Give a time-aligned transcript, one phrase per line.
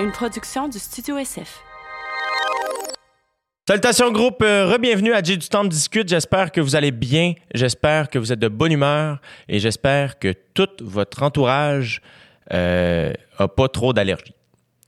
[0.00, 1.62] une production du Studio SF.
[3.68, 6.08] Salutations groupe, euh, re-bienvenue à J du Temple Discute.
[6.08, 10.32] J'espère que vous allez bien, j'espère que vous êtes de bonne humeur et j'espère que
[10.54, 12.00] tout votre entourage
[12.52, 14.34] euh, a pas trop d'allergies.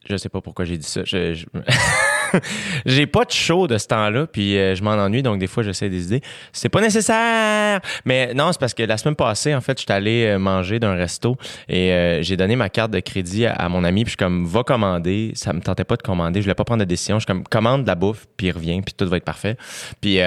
[0.08, 1.02] Je sais pas pourquoi j'ai dit ça.
[1.04, 1.44] Je-
[2.86, 5.62] J'ai pas de chaud de ce temps-là, puis euh, je m'en ennuie, donc des fois
[5.62, 6.20] j'essaie des idées.
[6.52, 7.80] C'est pas nécessaire!
[8.04, 10.78] Mais non, c'est parce que la semaine passée, en fait, je suis allé euh, manger
[10.78, 11.36] d'un resto
[11.68, 14.46] et euh, j'ai donné ma carte de crédit à, mon ami, puis je suis comme,
[14.46, 15.32] va commander.
[15.34, 17.16] Ça me tentait pas de commander, je voulais pas prendre de décision.
[17.16, 19.56] Je suis comme, commande de la bouffe, puis reviens, puis tout va être parfait.
[20.00, 20.18] Puis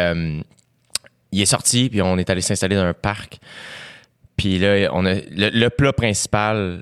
[1.32, 3.40] il est sorti, puis on est allé s'installer dans un parc.
[4.36, 6.82] Puis là, on a le plat principal.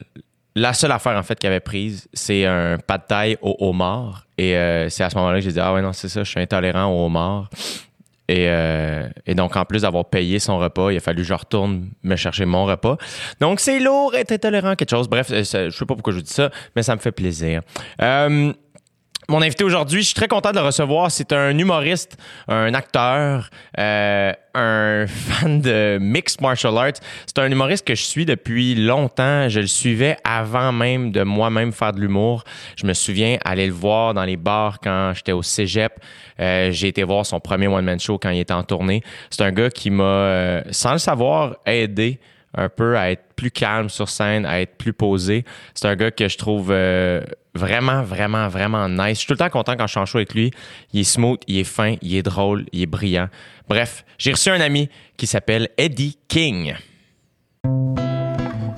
[0.60, 4.26] La seule affaire en fait qu'il avait prise, c'est un pad thai au homard.
[4.38, 6.30] Et euh, c'est à ce moment-là que j'ai dit ah ouais non c'est ça, je
[6.30, 7.50] suis intolérant au homard.
[8.28, 11.34] Et, euh, et donc en plus d'avoir payé son repas, il a fallu que je
[11.34, 12.98] retourne me chercher mon repas.
[13.40, 15.08] Donc c'est lourd être intolérant à quelque chose.
[15.08, 17.62] Bref, euh, je sais pas pourquoi je dis ça, mais ça me fait plaisir.
[19.30, 21.12] Mon invité aujourd'hui, je suis très content de le recevoir.
[21.12, 22.18] C'est un humoriste,
[22.48, 27.00] un acteur, euh, un fan de mixed martial arts.
[27.28, 29.48] C'est un humoriste que je suis depuis longtemps.
[29.48, 32.44] Je le suivais avant même de moi-même faire de l'humour.
[32.76, 35.94] Je me souviens aller le voir dans les bars quand j'étais au cégep.
[36.40, 39.04] Euh, J'ai été voir son premier one-man show quand il était en tournée.
[39.30, 42.20] C'est un gars qui m'a, euh, sans le savoir, aidé
[42.56, 45.46] un peu à être plus calme sur scène, à être plus posé.
[45.74, 47.22] C'est un gars que je trouve euh,
[47.54, 49.10] vraiment, vraiment, vraiment nice.
[49.10, 50.52] Je suis tout le temps content quand je suis en show avec lui.
[50.94, 53.30] Il est smooth, il est fin, il est drôle, il est brillant.
[53.68, 56.76] Bref, j'ai reçu un ami qui s'appelle Eddie King.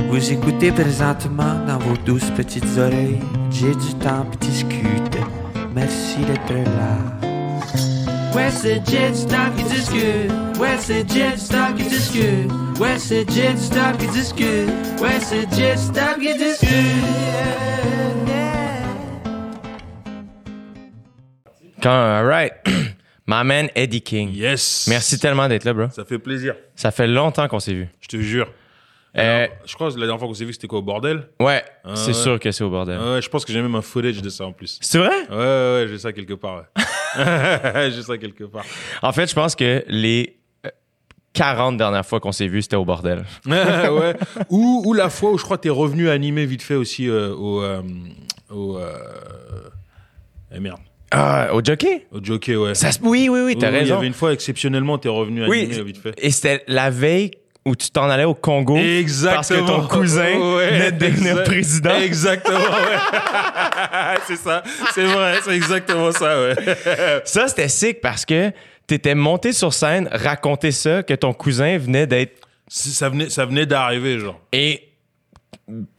[0.09, 3.19] Vous écoutez présentement dans vos douces petites oreilles.
[3.49, 5.19] J'ai du temps pour discuter.
[5.73, 7.20] Merci d'être là.
[8.35, 10.31] Ouais, c'est Jet Stop qui discute.
[10.59, 12.51] Ouais, c'est Jet Stop qui discute.
[12.79, 14.69] Ouais, c'est Jet Stop qui discute.
[15.01, 16.71] Ouais, c'est Jet Stop qui discute.
[21.81, 22.53] Quand, all right.
[23.27, 24.29] My man Eddie King.
[24.33, 24.87] Yes.
[24.89, 25.89] Merci tellement d'être là, bro.
[25.89, 26.55] Ça fait plaisir.
[26.75, 27.87] Ça fait longtemps qu'on s'est vu.
[28.01, 28.51] Je te jure.
[29.17, 31.27] Euh, Alors, je crois que la dernière fois qu'on s'est vu, c'était quoi au bordel?
[31.39, 32.13] Ouais, Ah, c'est ouais.
[32.13, 32.97] sûr que c'est au bordel.
[32.99, 34.77] Ouais, je pense que j'ai même un footage de ça en plus.
[34.81, 35.09] C'est vrai?
[35.29, 35.37] Ouais, ouais,
[35.81, 36.57] ouais, j'ai ça quelque part.
[36.77, 36.83] Ouais.
[37.91, 38.65] j'ai ça quelque part.
[39.01, 40.69] En fait, je pense que les euh,
[41.33, 43.25] 40 dernières fois qu'on s'est vu, c'était au bordel.
[43.45, 44.15] ouais.
[44.49, 47.33] Ou, ou la fois où je crois que t'es revenu animer vite fait aussi euh,
[47.33, 47.61] au.
[47.61, 47.81] euh,
[48.49, 48.93] au euh...
[50.53, 50.79] Eh merde.
[51.11, 52.07] Ah, au jockey?
[52.11, 52.73] Au jockey, ouais.
[52.75, 53.97] Ça, oui, oui, oui, t'as Oui, oui, Il y raison.
[53.97, 56.13] avait une fois, exceptionnellement, t'es revenu Oui, animer vite fait.
[56.17, 57.31] et c'était la veille
[57.65, 58.75] où tu t'en allais au Congo.
[58.77, 59.35] Exactement.
[59.35, 61.95] Parce que ton cousin Ouais, venait de devenir président.
[61.95, 64.17] Exactement, ouais.
[64.27, 64.63] c'est ça.
[64.93, 66.55] C'est vrai, c'est exactement ça, ouais.
[67.25, 68.51] Ça, c'était sick parce que
[68.87, 72.47] t'étais monté sur scène, raconter ça, que ton cousin venait d'être.
[72.67, 74.39] Ça venait, ça venait d'arriver, genre.
[74.51, 74.89] Et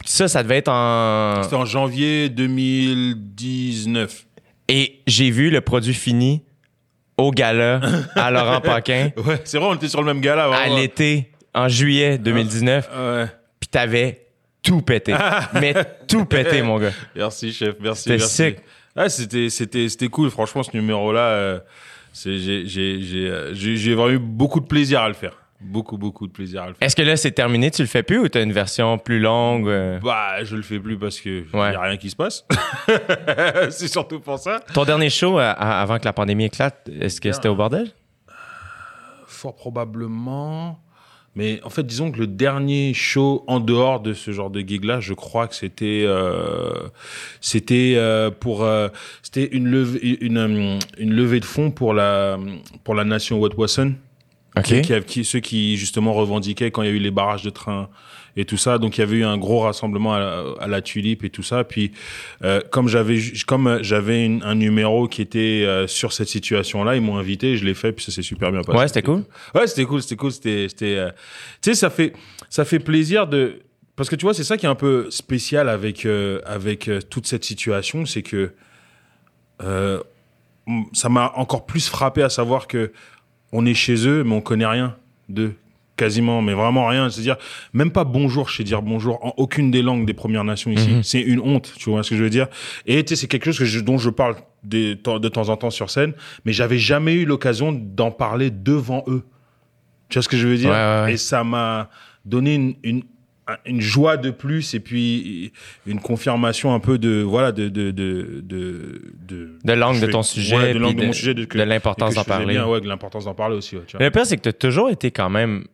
[0.05, 1.43] ça, ça devait être en.
[1.43, 4.25] C'était en janvier 2019.
[4.69, 6.43] Et j'ai vu le produit fini
[7.17, 7.79] au gala
[8.15, 10.49] à Laurent Paquin Ouais, c'est vrai, on était sur le même gars là.
[10.53, 12.89] à l'été en juillet 2019.
[12.95, 13.25] Ouais.
[13.59, 14.25] Puis t'avais
[14.61, 15.15] tout pété.
[15.53, 15.73] Mais
[16.07, 16.91] tout pété, mon gars.
[17.15, 17.75] Merci, chef.
[17.79, 18.03] Merci.
[18.03, 18.57] C'était sick.
[18.95, 20.29] Ah, c'était, c'était, c'était cool.
[20.29, 21.59] Franchement, ce numéro-là, euh,
[22.13, 25.33] c'est, j'ai, j'ai, j'ai, euh, j'ai, vraiment eu beaucoup de plaisir à le faire.
[25.59, 26.85] Beaucoup, beaucoup de plaisir à le faire.
[26.85, 27.71] Est-ce que là, c'est terminé?
[27.71, 29.67] Tu le fais plus ou t'as une version plus longue?
[29.67, 29.97] euh?
[29.99, 31.71] Bah, je le fais plus parce que Ouais.
[31.71, 32.45] y a rien qui se passe.
[33.71, 34.59] c'est surtout pour ça.
[34.73, 37.91] Ton dernier show à- avant que la pandémie éclate, est-ce que c'était au bordel?
[39.25, 40.79] Fort probablement.
[41.35, 44.99] Mais en fait, disons que le dernier show en dehors de ce genre de gig-là,
[44.99, 46.73] je crois que c'était euh,
[47.41, 48.89] c'était euh, pour euh,
[49.23, 52.37] c'était une levée une, une levée de fonds pour la
[52.83, 53.93] pour la nation Wet'suwet'en
[54.57, 54.63] OK.
[54.63, 57.49] qui, qui, qui- ceux qui justement revendiquaient quand il y a eu les barrages de
[57.49, 57.89] train
[58.35, 58.77] et tout ça.
[58.77, 61.43] Donc il y avait eu un gros rassemblement à la, à la Tulipe et tout
[61.43, 61.63] ça.
[61.63, 61.91] Puis
[62.43, 67.01] euh, comme j'avais comme euh, j'avais un numéro qui était euh, sur cette situation-là, ils
[67.01, 68.77] m'ont invité, je l'ai fait, puis ça s'est super bien passé.
[68.77, 69.23] Ouais, c'était cool.
[69.55, 71.09] Ouais, c'était cool, c'était cool, c'était c'était euh,
[71.61, 72.13] tu sais ça fait
[72.49, 73.59] ça fait plaisir de
[73.95, 76.99] parce que tu vois, c'est ça qui est un peu spécial avec euh, avec euh,
[77.01, 78.51] toute cette situation, c'est que
[79.61, 80.01] euh,
[80.93, 82.91] ça m'a encore plus frappé à savoir que
[83.51, 84.95] on est chez eux, mais on connaît rien
[85.29, 85.53] d'eux.
[85.95, 87.09] Quasiment, mais vraiment rien.
[87.09, 87.37] C'est-à-dire,
[87.73, 90.89] même pas bonjour, je sais dire bonjour en aucune des langues des Premières Nations ici.
[90.89, 91.03] Mhm.
[91.03, 92.47] C'est une honte, tu vois ce que je veux dire.
[92.87, 95.55] Et tu sais, c'est quelque chose que je- dont je parle de, de temps en
[95.57, 96.13] temps sur scène,
[96.45, 99.23] mais j'avais jamais eu l'occasion d'en parler devant eux.
[100.09, 100.69] Tu vois ce que je veux dire?
[100.71, 101.13] Ouais, ouais, ouais.
[101.13, 101.89] Et ça m'a
[102.25, 103.03] donné une, une,
[103.65, 105.51] une joie de plus et puis
[105.85, 110.73] une confirmation un peu de voilà de de de de de, je de ton sujet,
[110.73, 112.59] de l'angle de, mon sujet de, l'importance d'en parler.
[112.59, 113.75] ouais, de l'importance d'en parler aussi.
[113.99, 115.65] Le pire, c'est que tu as toujours été quand même,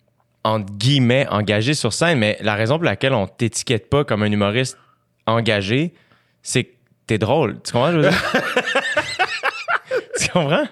[0.50, 4.32] entre guillemets, engagé sur scène, mais la raison pour laquelle on t'étiquette pas comme un
[4.32, 4.78] humoriste
[5.26, 5.94] engagé,
[6.42, 6.70] c'est que
[7.08, 7.60] t'es drôle.
[7.64, 8.34] Tu comprends, je veux dire?
[10.20, 10.68] tu comprends?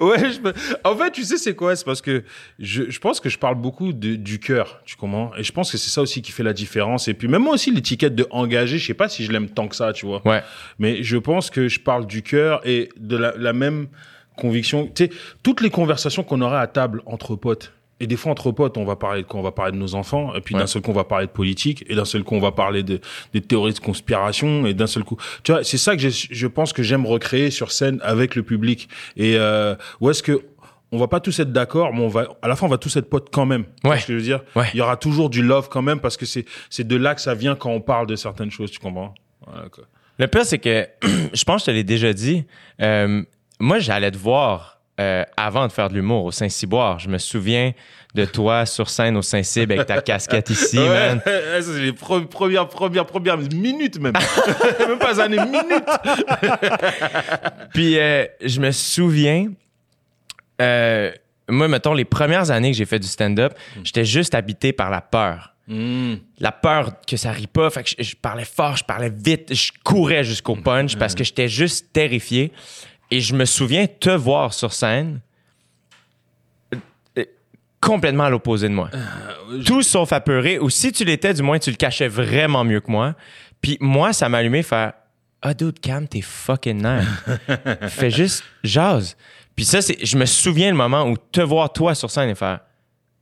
[0.00, 0.38] Ouais, je
[0.82, 1.76] en fait, tu sais, c'est quoi?
[1.76, 2.24] C'est parce que
[2.58, 5.30] je, je pense que je parle beaucoup de- du cœur, tu comprends?
[5.38, 7.06] Et je pense que c'est ça aussi qui fait la différence.
[7.06, 9.68] Et puis, même moi aussi, l'étiquette de engagé, je sais pas si je l'aime tant
[9.68, 10.26] que ça, tu vois.
[10.26, 10.42] Ouais.
[10.80, 13.86] Mais je pense que je parle du cœur et de la, la même
[14.36, 14.86] conviction.
[14.92, 15.10] Tu sais,
[15.44, 17.72] toutes les conversations qu'on aurait à table entre potes.
[18.00, 19.38] Et des fois, entre potes, on va parler de quoi?
[19.40, 20.34] On va parler de nos enfants.
[20.34, 20.60] Et puis, Ouais.
[20.60, 21.84] d'un seul coup, on va parler de politique.
[21.88, 23.00] Et d'un seul coup, on va parler de,
[23.32, 24.66] des théories de conspiration.
[24.66, 27.70] Et d'un seul coup, tu vois, c'est ça que je pense que j'aime recréer sur
[27.72, 28.88] scène avec le public.
[29.16, 30.44] Et euh, où est-ce que
[30.92, 32.94] on va pas tous être d'accord, mais on va, à la fin, on va tous
[32.96, 33.64] être potes quand même.
[33.84, 33.98] Ouais.
[33.98, 34.42] ce que je veux dire?
[34.54, 34.66] Ouais.
[34.74, 37.20] Il y aura toujours du love quand même parce que c'est, c'est de là que
[37.20, 38.70] ça vient quand on parle de certaines choses.
[38.70, 39.12] Tu comprends?
[39.46, 39.84] Voilà, quoi.
[40.18, 40.86] Le pire, c'est que
[41.32, 42.44] je pense que je te l'ai déjà dit.
[42.80, 43.22] euh,
[43.60, 46.98] moi, j'allais te voir euh, avant de faire de l'humour au Saint-Cyboire.
[47.00, 47.72] Je me souviens
[48.14, 51.20] de toi sur scène au Saint-Cybe avec ta casquette ici, Ouais, man.
[51.26, 54.12] ouais, ça, c'est les pre- premières, premières, premières minutes même.
[54.78, 55.84] même pas années, minutes.
[57.74, 59.48] Puis euh, je me souviens,
[60.60, 61.10] euh,
[61.48, 65.00] moi, mettons, les premières années que j'ai fait du stand-up, j'étais juste habité par la
[65.00, 65.50] peur.
[65.66, 67.70] La peur que ça rit pas.
[67.70, 71.24] Fait que je, je parlais fort, je parlais vite, je courais jusqu'au punch parce que
[71.24, 72.52] j'étais juste terrifié.
[73.14, 75.20] Et je me souviens te voir sur scène
[76.74, 76.78] euh,
[77.16, 77.24] euh,
[77.80, 78.90] complètement à l'opposé de moi.
[79.64, 80.58] Tout sauf apeuré.
[80.58, 83.14] Ou si tu l'étais, du moins, tu le cachais vraiment mieux que moi.
[83.60, 84.94] Puis moi, ça m'a allumé faire
[85.42, 87.24] Ah, dude, calme tes fucking nerfs.
[87.88, 89.16] Fais juste jase.
[89.54, 92.34] Puis ça, c'est, je me souviens le moment où te voir toi sur scène et
[92.34, 92.58] faire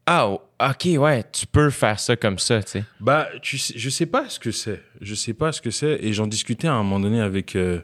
[0.06, 2.84] Ah, oh, ok, ouais, tu peux faire ça comme ça, tu sais.
[2.98, 4.82] Bah, tu sais, je sais pas ce que c'est.
[5.02, 5.98] Je sais pas ce que c'est.
[6.00, 7.82] Et j'en discutais à un moment donné avec, euh,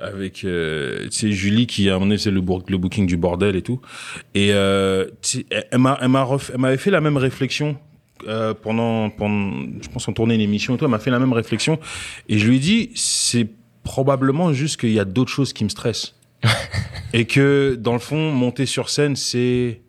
[0.00, 3.16] avec, euh, sais, Julie qui, à un moment donné, c'est le, book- le booking du
[3.16, 3.80] bordel et tout.
[4.34, 5.06] Et, euh,
[5.50, 7.76] elle, m'a, elle m'a ref- elle m'avait fait la même réflexion.
[8.26, 11.18] euh, pendant, pendant, je pense qu'on tournait une émission et tout, elle m'a fait la
[11.20, 11.78] même réflexion.
[12.28, 13.46] Et je lui ai dit, c'est
[13.84, 16.14] probablement juste qu'il y a d'autres choses qui me stressent.
[17.12, 19.80] et que, dans le fond, monter sur scène, c'est,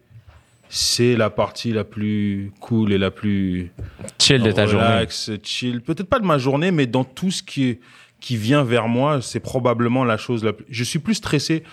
[0.69, 3.71] c'est la partie la plus cool et la plus,
[4.19, 4.85] Chill de ta journée.
[4.87, 5.81] relax, chill.
[5.81, 7.79] Peut-être pas de ma journée, mais dans tout ce qui, est-
[8.19, 10.65] qui vient vers moi, c'est probablement la chose la plus.
[10.69, 11.63] Je suis plus stressé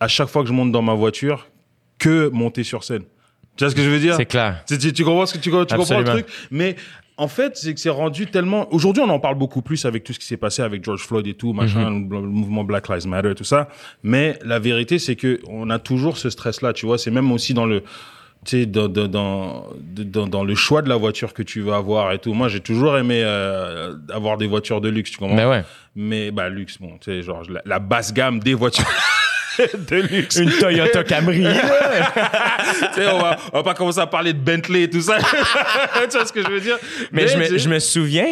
[0.00, 1.48] à chaque fois que je monte dans ma voiture
[1.98, 3.02] que monter sur scène.
[3.56, 4.14] Tu vois ce que je veux dire?
[4.16, 4.62] C'est clair.
[4.66, 6.26] tu, tu- tu comprends ce que tu, tu comprends le truc?
[6.50, 6.76] Mais
[7.18, 8.72] en fait, c'est que c'est rendu tellement.
[8.72, 11.26] Aujourd'hui, on en parle beaucoup plus avec tout ce qui s'est passé avec George Floyd
[11.26, 12.08] et tout, machin, Mhm.
[12.10, 13.68] le, le mouvement Black Lives Matter, tout ça.
[14.02, 16.72] Mais la vérité, c'est que on a toujours ce stress-là.
[16.72, 17.82] Tu vois, c'est même aussi dans le
[18.44, 22.18] tu sais, dans, dans, dans, le choix de la voiture que tu vas avoir et
[22.18, 22.32] tout.
[22.32, 25.36] Moi, j'ai toujours aimé euh, avoir des voitures de luxe, tu comprends?
[25.36, 25.62] Mais ouais.
[25.94, 28.86] Mais, bah, luxe, bon, tu sais, genre, la, la basse gamme des voitures
[29.58, 30.36] de luxe.
[30.36, 31.40] Une Toyota Camry.
[31.40, 31.52] là.
[32.94, 35.18] Tu sais, on va, on va pas commencer à parler de Bentley et tout ça.
[36.10, 36.78] tu vois ce que je veux dire?
[37.12, 38.26] Mais je me, je me souviens,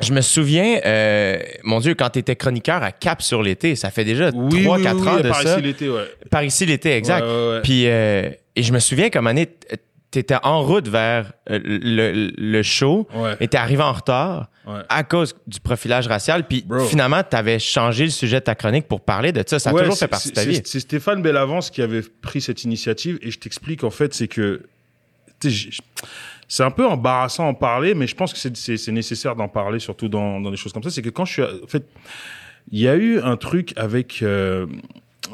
[0.00, 3.90] je me souviens, euh, mon Dieu, quand tu étais chroniqueur à Cap sur l'été, ça
[3.90, 5.52] fait déjà 3-4 Oui, oui, oui, ans oui, de par ça.
[5.54, 6.04] ici l'été, ouais.
[6.30, 7.24] Par ici l'été, exact.
[7.24, 7.60] Ouais, ouais, ouais.
[7.62, 9.48] Puis, euh, et je me souviens comme année,
[10.10, 13.36] t'étais en route vers euh, le, le show Ouais.
[13.40, 14.80] et t'es arrivé en retard Ouais.
[14.90, 16.46] à cause du profilage racial.
[16.46, 16.80] Puis Bro.
[16.80, 19.58] finalement, t'avais changé le sujet de ta chronique pour parler de ça.
[19.58, 20.60] Ça a Ouais, toujours fait partie de ta vie.
[20.64, 24.62] C'est Stéphane Bellavance qui avait pris cette initiative et je t'explique en fait, c'est que
[26.48, 30.08] c'est un peu embarrassant en parler, mais je pense que c'est nécessaire d'en parler, surtout
[30.08, 30.90] dans, dans des choses comme ça.
[30.90, 31.86] C'est que quand je suis, en fait,
[32.70, 34.66] il y a eu un truc avec, euh,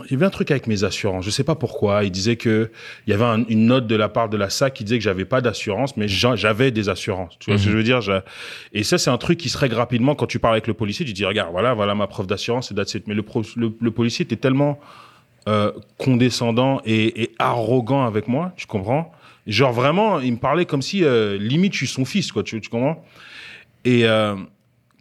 [0.06, 1.24] il y avait un truc avec mes assurances.
[1.24, 2.04] Je sais pas pourquoi.
[2.04, 2.70] Il disait que
[3.06, 5.04] il y avait un- une note de la part de la SAC qui disait que
[5.04, 7.38] j'avais pas d'assurance, mais j'avais des assurances.
[7.38, 8.00] Tu vois ce que je veux dire?
[8.72, 11.04] Et ça, c'est un truc qui se règle rapidement quand tu parles avec le policier.
[11.06, 13.06] Tu dis regarde, voilà, voilà ma preuve d'assurance et that's it.
[13.06, 14.78] Mais le, pro- le, le policier était tellement
[15.48, 19.12] euh, condescendant et, et arrogant avec moi, tu comprends?
[19.46, 22.42] Genre vraiment, il me parlait comme si euh, limite je suis son fils, quoi.
[22.42, 23.04] Tu, tu comprends?
[23.84, 24.34] Et euh,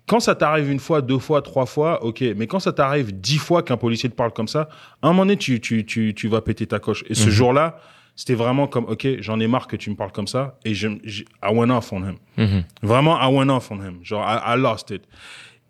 [0.07, 2.22] quand ça t'arrive une fois, deux fois, trois fois, ok.
[2.36, 4.67] Mais quand ça t'arrive dix fois qu'un policier te parle comme ça,
[5.01, 7.03] à un moment donné, tu, tu, tu, tu vas péter ta coche.
[7.10, 7.79] Et ce jour-là,
[8.15, 10.57] c'était vraiment comme, ok, j'en ai marre que tu me parles comme ça.
[10.65, 12.15] Et je, je- I went off on him.
[12.38, 12.63] Mhm.
[12.81, 14.00] Vraiment, I went off on him.
[14.03, 15.03] Genre, I, I lost it.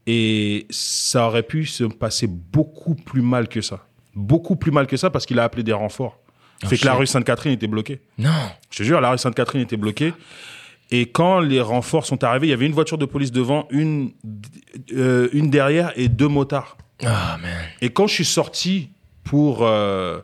[0.05, 3.85] Et ça aurait pu se passer beaucoup plus mal que ça.
[4.15, 6.19] Beaucoup plus mal que ça parce qu'il a appelé des renforts.
[6.65, 8.01] fait que la rue Sainte-Catherine était bloquée.
[8.17, 8.29] Non.
[8.69, 10.13] Je te jure, la rue Sainte-Catherine était bloquée.
[10.95, 14.11] Et quand les renforts sont arrivés, il y avait une voiture de police devant, une,
[14.95, 16.77] euh, une derrière et deux motards.
[17.03, 17.49] Ah, man.
[17.81, 18.89] Et quand je suis sorti
[19.23, 20.19] pour, euh,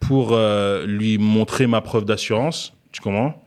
[0.00, 3.41] pour euh, lui montrer ma preuve d'assurance, tu comprends?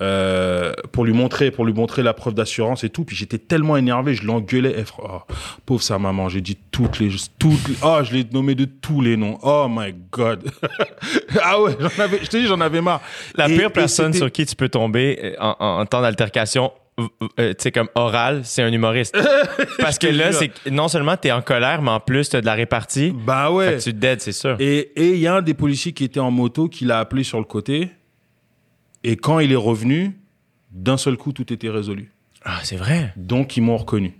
[0.00, 3.76] Euh, pour lui montrer pour lui montrer la preuve d'assurance et tout puis j'étais tellement
[3.76, 5.20] énervé je l'engueulais Eh, oh,
[5.66, 9.00] pauvre sa maman j'ai dit toutes les toutes les- oh je l'ai nommé de tous
[9.00, 10.50] les noms oh my god
[11.40, 13.02] ah ouais j'en avais je te dis j'en avais marre
[13.36, 16.02] La Et- pire et personne sur qui tu peux tomber euh, en, en- en temps
[16.02, 16.72] d'altercation,
[17.38, 19.16] euh, tu sais, comme oral, c'est un humoriste.
[19.78, 22.54] Parce que là, c'est non seulement t'es en colère, mais en plus, t'as de la
[22.54, 23.12] répartie.
[23.12, 23.76] Bah Fait ouais.
[23.78, 24.56] que tu te dead, c'est sûr.
[24.60, 27.24] Et et il y a un des policiers qui était en moto qui l'a appelé
[27.24, 27.90] sur le côté.
[29.04, 30.16] Et quand il est revenu,
[30.72, 32.10] d'un seul coup, tout était résolu.
[32.44, 33.12] Ah, c'est vrai.
[33.16, 34.14] Donc, ils m'ont reconnu.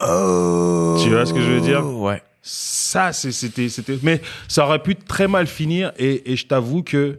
[0.00, 2.22] Tu vois ce que je veux dire Ouais.
[2.42, 3.98] Ça, c'était, c'était.
[4.02, 5.92] Mais ça aurait pu très mal finir.
[5.98, 7.18] Et, et je t'avoue que,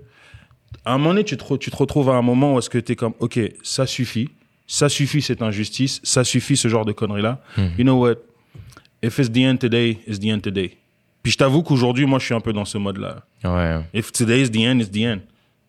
[0.85, 2.69] à un moment donné, tu te, re- tu te retrouves à un moment où est-ce
[2.69, 4.29] que tu es comme, OK, ça suffit.
[4.67, 5.99] Ça suffit cette injustice.
[6.03, 7.41] Ça suffit ce genre de conneries-là.
[7.57, 8.15] You know what?
[9.01, 10.77] If it's the end today, it's the end today.
[11.23, 13.23] Puis je t'avoue qu'aujourd'hui, moi, je suis un peu dans ce mode-là.
[13.43, 13.79] Ouais.
[13.95, 15.19] If today is the end, it's the end.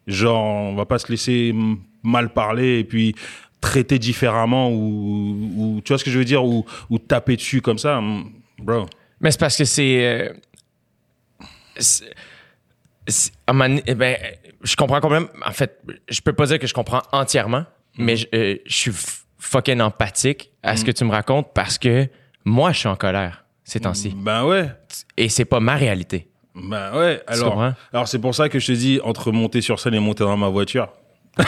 [0.07, 1.55] Genre, on va pas se laisser
[2.03, 3.15] mal parler et puis
[3.61, 7.61] traiter différemment ou, ou tu vois ce que je veux dire ou, ou taper dessus
[7.61, 8.01] comme ça,
[8.59, 8.87] bro.
[9.21, 10.05] Mais c'est parce que c'est.
[10.05, 10.33] euh,
[13.87, 14.17] eh ben,
[14.63, 15.29] je comprends complètement.
[15.45, 17.65] En fait, je peux pas dire que je comprends entièrement,
[17.99, 18.93] mais je, euh, je suis
[19.39, 22.09] fucking empathique à ce que tu me racontes parce que
[22.45, 24.15] moi, je suis en colère ces temps-ci.
[24.17, 24.69] Ben ouais.
[25.17, 26.29] Et c'est pas ma réalité.
[26.57, 27.23] Ben ouais.
[27.27, 30.25] Alors, alors c'est pour ça que je te dis entre monter sur scène et monter
[30.25, 30.89] dans ma voiture.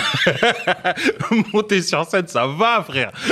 [1.53, 3.11] monter sur scène, ça va, frère.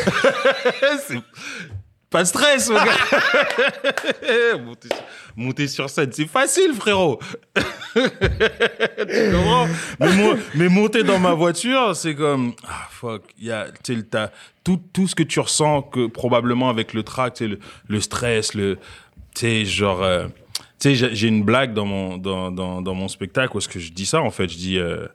[2.09, 4.57] Pas de stress, mon gars.
[4.65, 5.05] monter, sur-
[5.37, 7.19] monter sur scène, c'est facile, frérot.
[7.95, 8.03] tu
[9.33, 9.67] comprends?
[10.55, 13.67] Mais, monter dans ma voiture, c'est comme ah fuck, il y a
[14.11, 14.31] t'as
[14.65, 18.77] tout tout ce que tu ressens que probablement avec le track, le, le stress, le
[19.35, 20.29] tu sais genre euh,
[20.79, 23.79] tu sais j'ai une blague dans mon dans, dans dans mon spectacle où est-ce que
[23.81, 25.07] je dis ça en fait, je dis euh,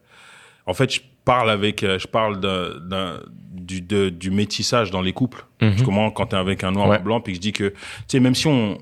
[0.66, 3.20] en fait, je parle avec, euh, je parle d'un,
[3.52, 5.46] du, de- du métissage dans les couples.
[5.60, 6.98] Tu comprends quand t'es avec un noir Ouais.
[6.98, 7.76] ou un blanc, puis je dis que, tu
[8.08, 8.78] sais, même si on,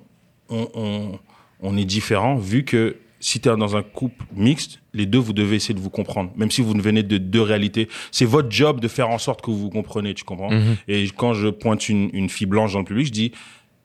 [0.49, 1.19] on, on,
[1.61, 5.57] on est différent, vu que si t'es dans un couple mixte, les deux, vous devez
[5.57, 6.31] essayer de vous comprendre.
[6.37, 9.51] Même si vous venez de deux réalités, c'est votre job de faire en sorte que
[9.51, 10.49] vous vous comprenez, tu comprends?
[10.87, 13.31] Et quand je pointe une, une fille blanche dans le public, je dis,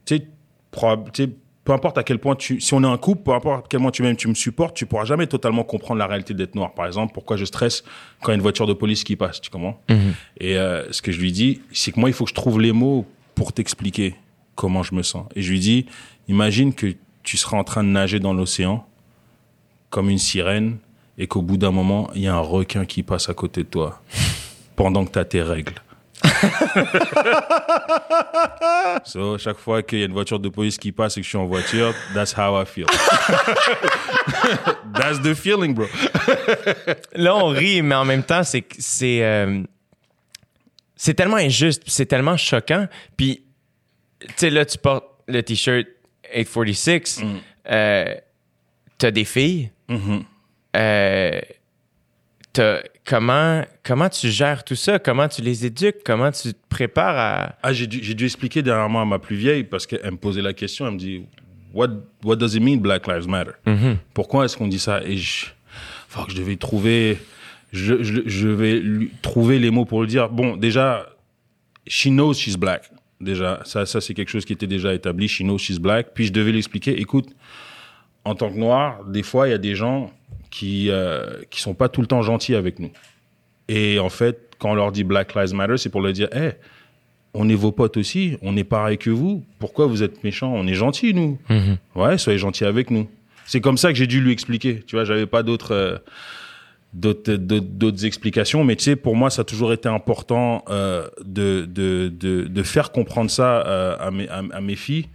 [0.07, 0.27] tu tu
[1.17, 1.31] sais,
[1.65, 3.81] peu importe à quel point tu, si on est un couple, peu importe à quel
[3.81, 6.75] point tu m'aimes, tu me supportes, tu pourras jamais totalement comprendre la réalité d'être noir.
[6.75, 7.85] Par exemple, pourquoi je stresse
[8.21, 9.81] quand il y a une voiture de police qui passe, tu comprends?
[10.39, 12.61] Et euh, ce que je lui dis, c'est que moi, il faut que je trouve
[12.61, 14.15] les mots pour t'expliquer
[14.55, 15.27] comment je me sens.
[15.35, 15.87] Et je lui dis,
[16.29, 18.87] imagine que tu seras en train de nager dans l'océan
[19.89, 20.77] comme une sirène
[21.17, 23.69] et qu'au bout d'un moment, il y a un requin qui passe à côté de
[23.69, 24.03] toi
[24.77, 25.75] pendant que tu as tes règles.
[29.05, 31.29] so, chaque fois qu'il y a une voiture de police qui passe et que je
[31.29, 32.87] suis en voiture, that's how I feel.
[34.95, 35.87] that's the feeling, bro.
[37.15, 39.63] Là, on rit, mais en même temps, c'est c'est euh,
[40.97, 42.87] c'est tellement injuste, c'est tellement choquant.
[43.17, 43.43] Puis,
[44.21, 45.87] tu sais, là, tu portes le t-shirt
[46.35, 47.23] 846,
[47.71, 48.15] euh,
[48.99, 49.71] t'as des filles.
[50.77, 51.41] Euh, t'as-
[53.05, 54.99] comment, comment tu gères tout ça?
[54.99, 56.03] Comment tu les éduques?
[56.05, 57.55] Comment tu te prépares à.
[57.63, 60.43] Ah, j'ai dû, j'ai dû expliquer dernièrement à ma plus vieille parce qu'elle me posait
[60.43, 60.87] la question.
[60.87, 61.25] Elle me dit,
[61.75, 61.89] What,
[62.23, 63.53] what does it mean Black Lives Matter?
[64.15, 65.03] Pourquoi est-ce qu'on dit ça?
[65.03, 65.47] Et je,
[66.09, 67.19] faut que je devais trouver,
[67.73, 70.29] je, je, je vais lui trouver les mots pour le dire.
[70.29, 71.07] Bon, déjà,
[71.89, 72.91] she knows she's black.
[73.21, 75.27] Déjà, ça, ça c'est quelque chose qui était déjà établi.
[75.27, 76.15] She knows she's black.
[76.15, 77.27] Puis je devais lui expliquer, écoute,
[78.25, 80.13] en tant que noir, des fois, il y a des gens
[80.55, 82.93] qui, euh, qui sont pas tout le temps gentils avec nous.
[83.69, 86.53] Et en fait, quand on leur dit Black Lives Matter, c'est pour leur dire, hey,
[87.33, 89.45] on est vos potes aussi, on est pareil que vous.
[89.59, 90.53] Pourquoi vous êtes méchants?
[90.55, 91.39] On est gentils, nous.
[91.97, 93.09] Ouais, soyez gentils avec nous.
[93.47, 94.83] C'est comme ça que j'ai dû lui expliquer.
[94.87, 95.99] Tu vois, j'avais pas d'autres euh,
[96.93, 102.09] d'autres explications, mais tu sais, pour moi, ça a toujours été important euh, de, de,
[102.09, 105.09] de, de faire comprendre ça euh, à, mes, à, à mes filles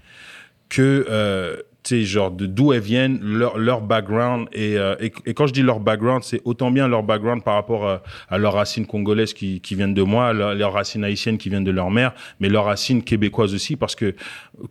[0.68, 1.56] que euh,
[1.90, 4.48] tu sais genre d'où elles viennent leur leur background.
[4.54, 7.56] Et, euh, et et quand je dis leur background c'est autant bien leur background par
[7.56, 11.38] rapport à, à leurs racines congolaises qui qui viennent de moi leur- leurs racines haïtiennes
[11.38, 14.16] qui viennent de leur mère mais leurs racines québécoises aussi parce que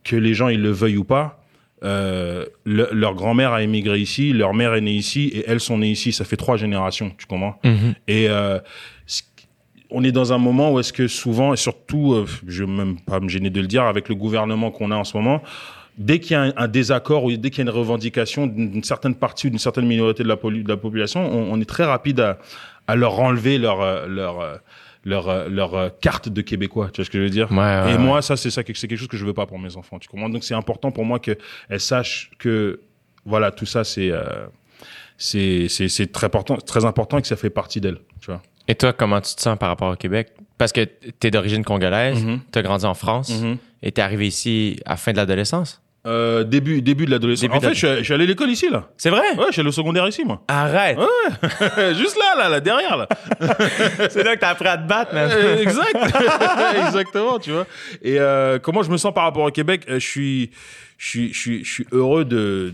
[0.04, 1.44] que les gens ils le veuillent ou pas
[1.84, 5.78] euh, le- leur grand-mère a émigré ici, leur mère est née ici et elles sont
[5.78, 6.10] nées ici.
[6.12, 7.54] Ça fait trois générations, tu comprends?
[8.08, 8.58] Et euh,
[9.06, 9.22] ce-
[9.90, 12.96] on est dans un moment où est-ce que souvent, et surtout, euh, je vais même
[13.00, 15.40] pas me gêner de le dire, avec le gouvernement qu'on a en ce moment,
[15.98, 18.82] dès qu'il y a un, un désaccord ou dès qu'il y a une revendication d'une
[18.84, 21.68] certaine partie ou d'une certaine minorité de la, poli- de la population, on, on est
[21.68, 22.38] très rapide à,
[22.86, 24.56] à leur enlever leur euh, leur euh,
[25.04, 26.90] leur, euh, leur carte de québécois.
[26.92, 27.50] Tu vois ce que je veux dire?
[27.50, 27.98] Ouais, ouais, Et ouais.
[27.98, 29.98] moi, ça, c'est ça, que- c'est quelque chose que je veux pas pour mes enfants.
[29.98, 30.28] Tu comprends?
[30.28, 31.36] Donc, c'est important pour moi qu'elles
[31.78, 32.80] sachent que,
[33.24, 34.46] voilà, tout ça, c'est euh,
[36.12, 37.98] très important, très important et que ça fait partie d'elles.
[38.20, 40.32] Tu vois Et toi, comment tu te sens par rapport au Québec?
[40.58, 42.40] Parce que t'es d'origine congolaise, Mhm.
[42.50, 43.56] t'as grandi en France, Mhm.
[43.82, 45.80] et t'es arrivé ici à la fin de l'adolescence?
[46.06, 47.50] Euh, début, début de l'adolescence.
[47.52, 48.88] En fait, je suis, je suis allé à l'école ici, là.
[48.96, 49.20] C'est vrai?
[49.36, 50.40] Ouais, je suis allé au secondaire ici, moi.
[50.46, 50.96] Arrête!
[51.96, 53.08] Juste là, là, là, derrière, là.
[54.08, 55.28] C'est là que t'as appris à te battre, man.
[55.30, 55.96] Euh, exact.
[56.86, 57.66] Exactement, tu vois.
[58.00, 59.82] Et euh, comment je me sens par rapport au Québec?
[59.88, 60.50] Euh, Je suis,
[61.00, 62.72] je suis, je suis, je suis heureux de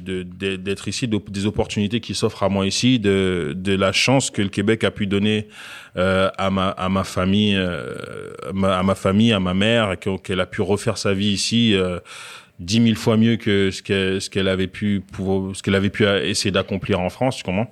[0.56, 4.48] d'être ici, des opportunités qui s'offrent à moi ici, de de la chance que le
[4.48, 5.46] Québec a pu donner
[5.96, 7.92] euh, à ma à ma famille, euh,
[8.48, 11.74] à ma, à ma famille, à ma mère, qu'elle a pu refaire sa vie ici.
[11.74, 11.98] Euh,
[12.60, 15.02] dix mille fois mieux que ce qu'elle ce qu'elle avait pu
[15.52, 17.70] ce qu'elle avait pu essayer d'accomplir en France tu comprends?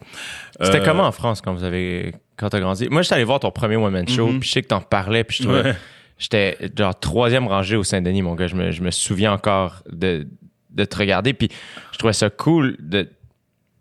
[0.61, 2.88] C'était Euh, comment en France quand vous avez quand t'as grandi?
[2.90, 4.40] Moi, j'étais allé voir ton premier one man show, Mhm.
[4.40, 5.75] puis je sais que t'en parlais, puis je trouvais Ouais.
[6.18, 8.49] j'étais genre troisième rangée au Saint-Denis, mon gars.
[8.49, 10.26] Je me, je me souviens encore de,
[10.72, 11.48] de te regarder, puis
[11.92, 13.08] je trouvais ça cool de.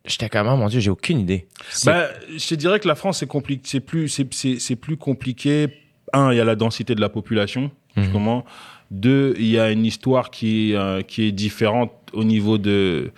[0.06, 1.48] J'étais comme, oh mon Dieu, j'ai aucune idée.
[1.86, 4.98] Bah, je te dirais que la France c'est compliqué, c'est plus, c'est, c'est, c'est plus
[4.98, 5.68] compliqué.
[6.14, 7.72] Un, il y a la densité de la population.
[7.96, 8.12] Mhm.
[8.12, 8.46] Comment
[8.90, 13.12] Deux, il y a une histoire qui, euh, qui est différente au niveau de,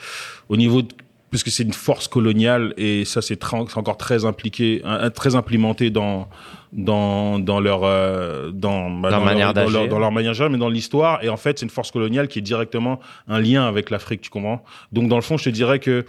[0.50, 0.94] au niveau de,
[1.34, 5.90] parce que c'est une force coloniale et ça c'est, encore très impliqué, un- très implémenté
[5.90, 6.30] dans
[6.72, 9.90] dans dans leur euh, dans bah, Leur dans manière dans leur, d'agir.
[9.90, 12.38] dans leur manière d'agir, mais dans l'histoire et en fait c'est une force coloniale qui
[12.40, 14.64] est directement un lien avec l'Afrique, tu comprends?
[14.92, 16.06] Donc dans le fond, je te dirais que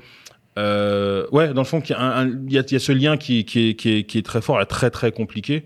[0.57, 2.77] euh, ouais, dans le fond, il y, a un- un- il y a, il y
[2.77, 5.11] a ce lien qui, qui, est, qui, est, qui est très fort et très très
[5.11, 5.65] compliqué.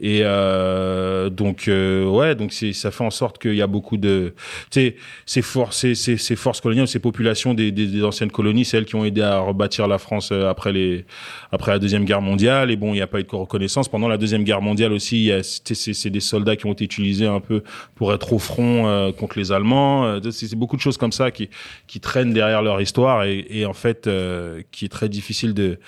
[0.00, 4.34] Et euh, donc euh, ouais, donc ça fait en sorte qu'il y a beaucoup de,
[4.70, 8.64] tu ces forces, ces, ces, ces forces coloniales, ces populations des, des, des anciennes colonies,
[8.64, 11.04] celles qui ont aidé à rebâtir la France euh, après les,
[11.52, 12.70] après la deuxième guerre mondiale.
[12.70, 15.30] Et bon, il n'y a pas eu de reconnaissance pendant la deuxième guerre mondiale aussi.
[15.42, 17.62] C'est des soldats qui ont été utilisés un peu
[17.94, 20.04] pour être au front euh, contre les Allemands.
[20.06, 21.48] Euh, C'est c'est beaucoup de choses comme ça qui
[21.86, 25.78] qui traînent derrière leur histoire et, et en fait euh, qui est très difficile de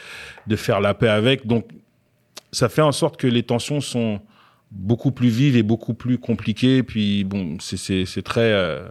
[0.46, 1.46] de faire la paix avec.
[1.46, 1.66] Donc
[2.56, 4.20] ça fait en sorte que les tensions sont
[4.70, 6.82] beaucoup plus vives et beaucoup plus compliquées.
[6.82, 8.86] Puis bon, c'est très euh,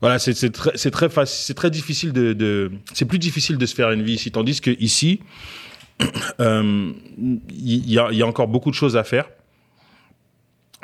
[0.00, 3.66] voilà, c'est très c'est très facile, c'est très difficile de, de c'est plus difficile de
[3.66, 4.30] se faire une vie ici.
[4.30, 5.20] Tandis que ici,
[6.40, 6.92] euh,
[7.48, 9.28] il y, a il y a encore beaucoup de choses à faire.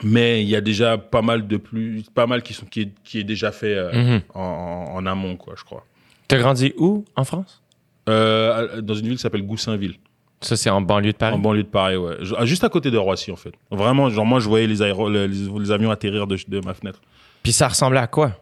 [0.02, 2.92] Mais il y a déjà pas mal de plus, pas mal qui sont qui est,
[3.02, 4.20] qui est déjà fait euh, Mhm.
[4.34, 5.86] en, en, en amont, quoi, je crois.
[6.28, 7.62] T'as grandi où en France?
[8.06, 9.96] Dans une ville qui s'appelle Goussainville.
[10.40, 11.34] Ça, c'est en banlieue de Paris?
[11.34, 12.16] En banlieue de Paris, ouais.
[12.20, 13.52] Je- ah, Juste à côté de Roissy, en fait.
[13.70, 17.00] Vraiment, genre, moi, je voyais les, aéro- les, les avions atterrir de, de ma fenêtre.
[17.42, 18.32] Puis ça ressemblait à quoi?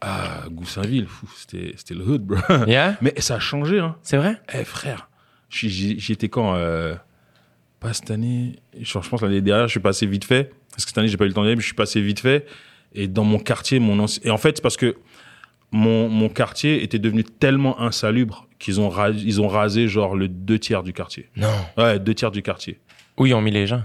[0.00, 2.38] Ah, Goussainville, fou, c'était c'était le hood, bro.
[2.66, 2.96] Yeah?
[3.02, 3.96] Mais ça a changé, hein.
[4.02, 4.36] C'est vrai?
[4.52, 5.08] Eh, frère,
[5.48, 6.94] j'y- j'y j'y étais quand euh,
[7.78, 8.56] Pas cette année.
[8.80, 10.52] Genre, je pense l'année dernière, je suis passé vite fait.
[10.70, 12.00] Parce que cette année, j'ai pas eu le temps d'y aller, mais je suis passé
[12.00, 12.46] vite fait.
[12.94, 14.96] Et dans mon quartier, mon anci- Et en fait, c'est parce que
[15.72, 20.28] mon, mon quartier était devenu tellement insalubre qu'ils ont, ra- ils ont rasé, genre, le
[20.28, 21.28] deux tiers du quartier.
[21.36, 21.48] Non.
[21.76, 22.78] Ouais, deux tiers du quartier.
[23.18, 23.82] Où ils ont mis les gens?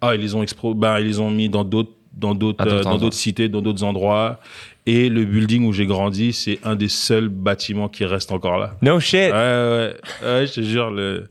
[0.00, 0.74] Ah, ils les ont expro...
[0.74, 3.84] bah, ils les ont mis dans d'autres dans d'autres euh, dans d'autres cités, dans d'autres
[3.84, 4.40] endroits.
[4.84, 8.74] Et le building où j'ai grandi, c'est un des seuls bâtiments qui reste encore là.
[8.82, 9.30] No shit!
[9.30, 11.28] Ouais, ouais, ouais, je te jure, le,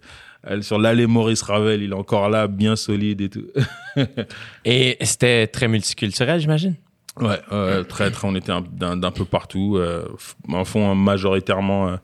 [0.61, 3.45] sur l'allée Maurice Ravel, il est encore là, bien solide et tout.
[4.65, 6.75] Et c'était très multiculturel, j'imagine?
[7.19, 8.61] Ouais, ouais, très, très, on était un-
[8.97, 9.75] d'un peu partout.
[9.77, 10.05] Euh,
[10.51, 11.95] en fond, majoritairement, euh,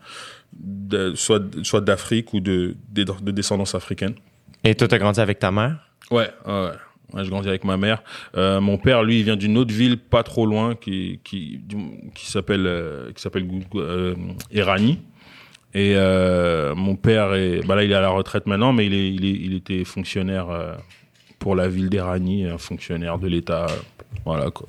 [0.54, 4.16] de- soit, soit d'Afrique ou de, de, de descendance africaine.
[4.64, 5.78] Et toi, t'as grandi avec ta mère?
[6.12, 6.72] Ouais, ouais, ouais.
[7.14, 8.02] Ouais, je grandis avec ma mère.
[8.36, 11.62] Euh, mon père, lui, il vient d'une autre ville pas trop loin qui qui
[12.16, 14.16] qui s'appelle euh, qui s'appelle euh,
[14.52, 15.00] Erani.
[15.76, 18.94] Et euh, mon père est bah là il est à la retraite maintenant, mais il
[18.94, 20.74] est il, est, il était fonctionnaire euh,
[21.38, 23.66] pour la ville d'Erani, un fonctionnaire de l'État.
[23.70, 23.76] euh,
[24.26, 24.68] Voilà quoi.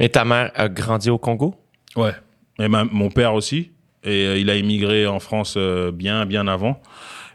[0.00, 1.54] Et ta mère a grandi au Congo?
[1.96, 2.12] Ouais.
[2.58, 3.70] Et ma- mon père aussi.
[4.04, 6.80] Et euh, il a immigré en France euh, bien, bien avant.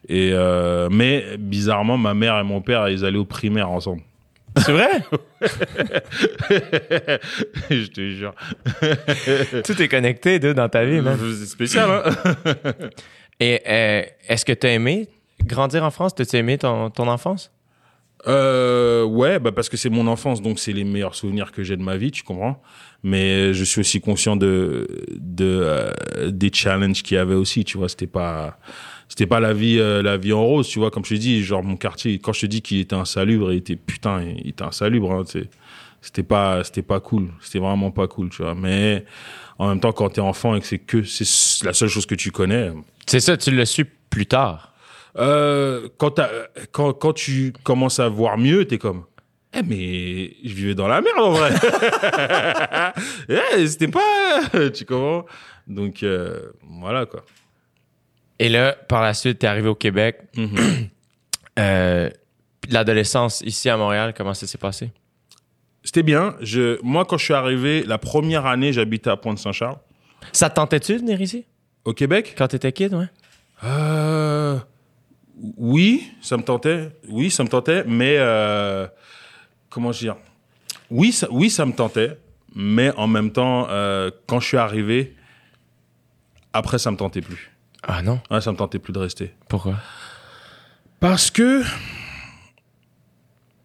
[0.09, 4.01] Et euh, mais bizarrement, ma mère et mon père, ils allaient au primaire ensemble.
[4.57, 4.89] C'est vrai?
[7.69, 8.33] Je te jure.
[9.63, 11.17] Tout est connecté, deux, dans ta vie, man.
[11.19, 12.03] C'est spécial, hein?
[13.39, 13.61] Et
[14.27, 15.07] est-ce que t'as aimé
[15.45, 16.15] grandir en France?
[16.15, 17.51] T'as-tu aimé ton, ton enfance?
[18.25, 21.77] Euh, Ouais, bah parce que c'est mon enfance, donc c'est les meilleurs souvenirs que j'ai
[21.77, 22.61] de ma vie, tu comprends
[23.03, 27.77] Mais je suis aussi conscient de, de euh, des challenges qu'il y avait aussi, tu
[27.77, 27.89] vois.
[27.89, 28.57] C'était pas
[29.09, 30.91] c'était pas la vie euh, la vie en rose, tu vois.
[30.91, 33.57] Comme je te dis, genre mon quartier, quand je te dis qu'il était insalubre, il
[33.57, 35.11] était putain, il était insalubre.
[35.13, 35.23] Hein,
[36.01, 38.55] c'était pas c'était pas cool, c'était vraiment pas cool, tu vois.
[38.55, 39.05] Mais
[39.59, 42.15] en même temps, quand t'es enfant et que c'est que c'est la seule chose que
[42.15, 42.71] tu connais,
[43.05, 44.73] C'est ça, tu l'as su plus tard.
[45.17, 46.29] Euh, quand, t'as-
[46.71, 49.05] quand, quand tu commences à voir mieux, t'es comme,
[49.53, 51.51] eh, mais je vivais dans la merde en vrai.
[53.29, 54.41] Eh, c'était pas,
[54.73, 55.25] tu comprends?
[55.67, 57.23] Donc, euh, voilà, quoi.
[58.39, 60.21] Et là, par la suite, t'es arrivé au Québec.
[61.59, 62.11] Euh,
[62.61, 64.91] puis L'adolescence ici à Montréal, comment ça s'est passé?
[65.83, 66.35] C'était bien.
[66.39, 69.77] Je, moi, quand je suis arrivé, la première année, j'habitais à Pointe-Saint-Charles,
[70.33, 71.45] Ça te tentait-tu de venir ici?
[71.83, 72.35] Au Québec?
[72.37, 73.07] quand t'étais kid, ouais?
[73.63, 74.59] Euh,
[75.57, 76.91] oui, ça me tentait.
[77.07, 78.87] Oui, ça me tentait, mais euh,
[79.69, 80.15] comment dire?
[80.89, 82.17] Oui, ça, oui, ça me tentait,
[82.55, 85.15] mais en même temps, euh, quand je suis arrivé,
[86.53, 87.51] après, ça me tentait plus.
[87.83, 88.19] Ah non?
[88.31, 89.33] Ouais, ça me tentait plus de rester.
[89.47, 89.75] Pourquoi?
[90.99, 91.63] Parce que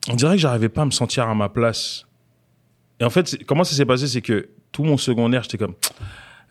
[0.08, 2.06] on dirait que j'arrivais pas à me sentir à ma place.
[3.00, 5.74] Et en fait, comment ça s'est passé, c'est que tout mon secondaire, j'étais comme,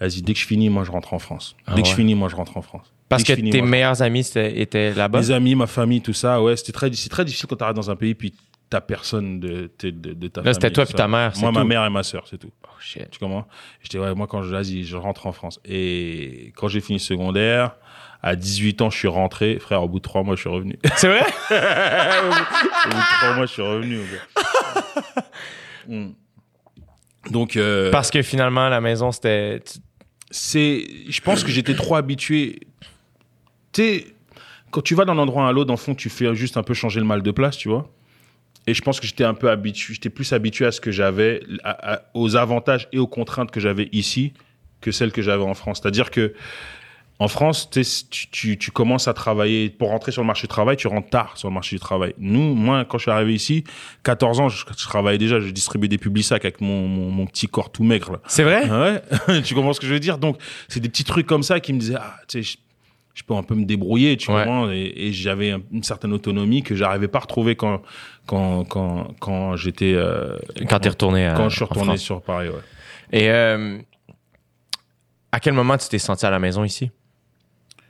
[0.01, 1.55] vas-y, dès que je finis, moi, je rentre en France.
[1.65, 2.93] Ah dès que je finis, moi, je rentre en France.
[3.07, 5.19] Parce que finis, tes moi, meilleurs amis étaient là-bas?
[5.19, 7.89] Mes amis, ma famille, tout ça, ouais, c'était très, c'est très difficile quand t'arrives dans
[7.91, 8.33] un pays puis
[8.69, 10.53] t'as personne de, de, de, de ta Là, famille.
[10.53, 12.51] c'était toi tout puis ta mère, Moi, ma mère et ma sœur, c'est tout.
[12.63, 13.09] Oh shit.
[13.11, 13.45] Tu comprends?
[13.81, 15.59] J'étais, ouais, moi, quand je, vas-y, je rentre en France.
[15.65, 17.75] Et quand j'ai fini le secondaire,
[18.23, 19.59] à 18 ans, je suis rentré.
[19.59, 20.79] Frère, au bout de trois mois, je suis revenu.
[20.95, 21.19] C'est vrai?
[21.49, 23.97] au bout de trois mois, je suis revenu.
[23.97, 25.23] mon gars.
[25.87, 26.11] Mm.
[27.31, 29.63] Donc, euh, Parce que finalement, la maison, c'était.
[30.31, 32.61] C'est, je pense que j'étais trop habitué.
[33.73, 34.05] Tu sais,
[34.71, 36.73] quand tu vas d'un endroit à l'autre, dans le fond, tu fais juste un peu
[36.73, 37.91] changer le mal de place, tu vois.
[38.67, 41.41] Et je pense que j'étais un peu habitué, j'étais plus habitué à ce que j'avais,
[42.13, 44.33] aux avantages et aux contraintes que j'avais ici
[44.81, 45.79] que celles que j'avais en France.
[45.81, 46.33] C'est-à-dire que
[47.23, 47.83] en France, tu,
[48.31, 51.37] tu, tu- commences à travailler, pour rentrer sur le marché du travail, tu rentres tard
[51.37, 52.15] sur le marché du travail.
[52.17, 53.63] Nous, moi, quand je suis arrivé ici,
[54.03, 57.45] 14 ans, je, je travaillais déjà, je distribuais des publisacs avec mon, mon, mon petit
[57.47, 58.19] corps tout maigre.
[58.27, 58.67] C'est vrai?
[58.69, 60.17] Ouais, tu comprends ce que je veux dire?
[60.17, 62.57] Donc, c'est des petits trucs comme ça qui me disaient, ah, tu sais,
[63.13, 64.37] je, peux un peu me débrouiller, tu Ouais.
[64.39, 64.71] comprends?
[64.71, 67.83] Et, et j'avais un- une certaine autonomie que j'arrivais pas à retrouver quand,
[68.25, 69.93] quand, quand, quand j'étais.
[69.93, 71.35] euh, Quand t'es retourné à.
[71.35, 72.55] quand je suis retourné sur Paris, ouais.
[73.11, 73.77] Et euh,
[75.31, 76.89] à quel moment tu t'es senti à la maison ici?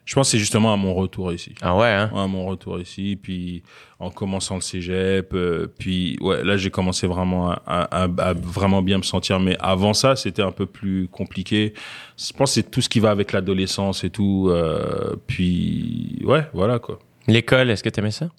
[0.04, 1.54] Je pense que c'est justement à mon retour ici.
[1.62, 2.10] Ah ouais, hein?
[2.14, 3.62] Ouais, à mon retour ici, puis
[4.00, 8.82] en commençant le cégep, euh, puis ouais, là j'ai commencé vraiment à, à- à- vraiment
[8.82, 9.40] bien me sentir.
[9.40, 11.74] Mais avant ça, c'était un peu plus compliqué.
[12.18, 14.48] Je pense que c'est tout ce qui va avec l'adolescence et tout.
[14.50, 17.00] euh, puis ouais, voilà quoi.
[17.28, 18.30] L'école, est-ce que t'aimais ça?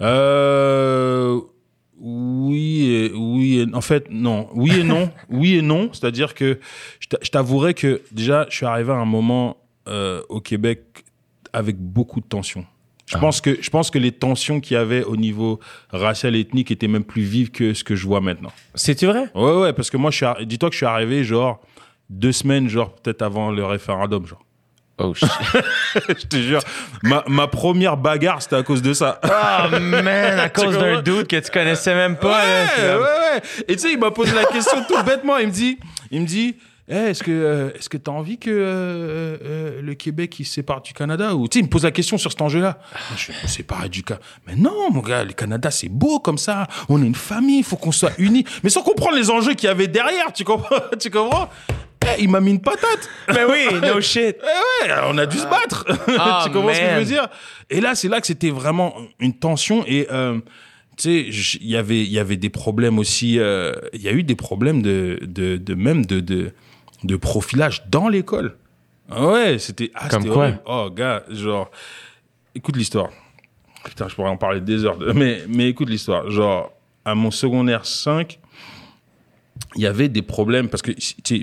[0.00, 1.40] Euh,
[2.00, 3.58] oui, et, oui.
[3.70, 4.48] et- en fait, non.
[4.54, 5.10] Oui et non.
[5.30, 5.90] oui et non.
[5.92, 6.58] C'est-à-dire que
[6.98, 9.56] je t'a- je t'avouerais que déjà, je suis arrivé à un moment
[9.88, 11.04] euh, au Québec
[11.52, 12.64] avec beaucoup de tensions.
[13.06, 13.20] Je Ah.
[13.20, 16.70] pense que je pense que les tensions qu'il y avait au niveau racial et ethnique
[16.70, 18.52] étaient même plus vives que ce que je vois maintenant.
[18.74, 19.24] C'est-tu vrai?
[19.34, 20.10] Ouais, ouais, parce que moi,
[20.44, 21.60] dis-toi que je suis arrivé genre
[22.08, 24.44] deux semaines, genre peut-être avant le référendum, genre.
[24.98, 25.28] Oh shit.
[26.08, 26.60] je te jure,
[27.02, 29.18] ma, ma première bagarre, c'était à cause de ça.
[29.24, 32.40] oh man, à cause d'un doute que tu connaissais même pas.
[32.44, 33.42] Ouais, ouais, ouais.
[33.68, 35.38] Et tu sais, il m'a posé la question tout bêtement.
[35.38, 35.78] Il me dit,
[36.10, 36.56] il me dit,
[36.88, 40.54] Eh, est-ce que, euh, est-ce que t'as envie que euh, euh, le Québec il se
[40.54, 42.78] sépare du Canada ou tu sais, il me pose la question sur cet enjeu-là.
[42.92, 44.24] Moi, Je suis séparé du Canada.
[44.48, 46.66] Mais non, mon gars, le Canada c'est beau comme ça.
[46.88, 48.44] On est une famille, il faut qu'on soit unis.
[48.64, 51.48] Mais sans comprendre les enjeux qu'il y avait derrière, tu comprends Tu comprends?
[52.04, 53.08] Eh, Il m'a mis une patate.
[53.28, 54.36] Mais oui, no shit.
[54.42, 55.86] Eh ouais, on a dû se battre.
[56.18, 57.28] Ah, tu comprends ce que je veux dire?
[57.70, 60.40] Et là, c'est là que c'était vraiment une tension et euh,
[60.96, 63.38] tu sais, il y avait il y avait des problèmes aussi.
[63.38, 66.52] euh, Il y a eu des problèmes de de, de même de, de
[67.04, 68.56] de profilage dans l'école.
[69.10, 70.60] Ah Ouais, c'était ah, Comme quoi horrible.
[70.66, 71.70] Oh gars, genre,
[72.54, 73.08] écoute l'histoire.
[73.84, 74.96] Putain, je pourrais en parler des heures.
[74.96, 76.30] de- Mais mais écoute l'histoire.
[76.30, 76.72] Genre
[77.04, 78.38] à mon secondaire 5
[79.76, 80.92] il y avait des problèmes parce que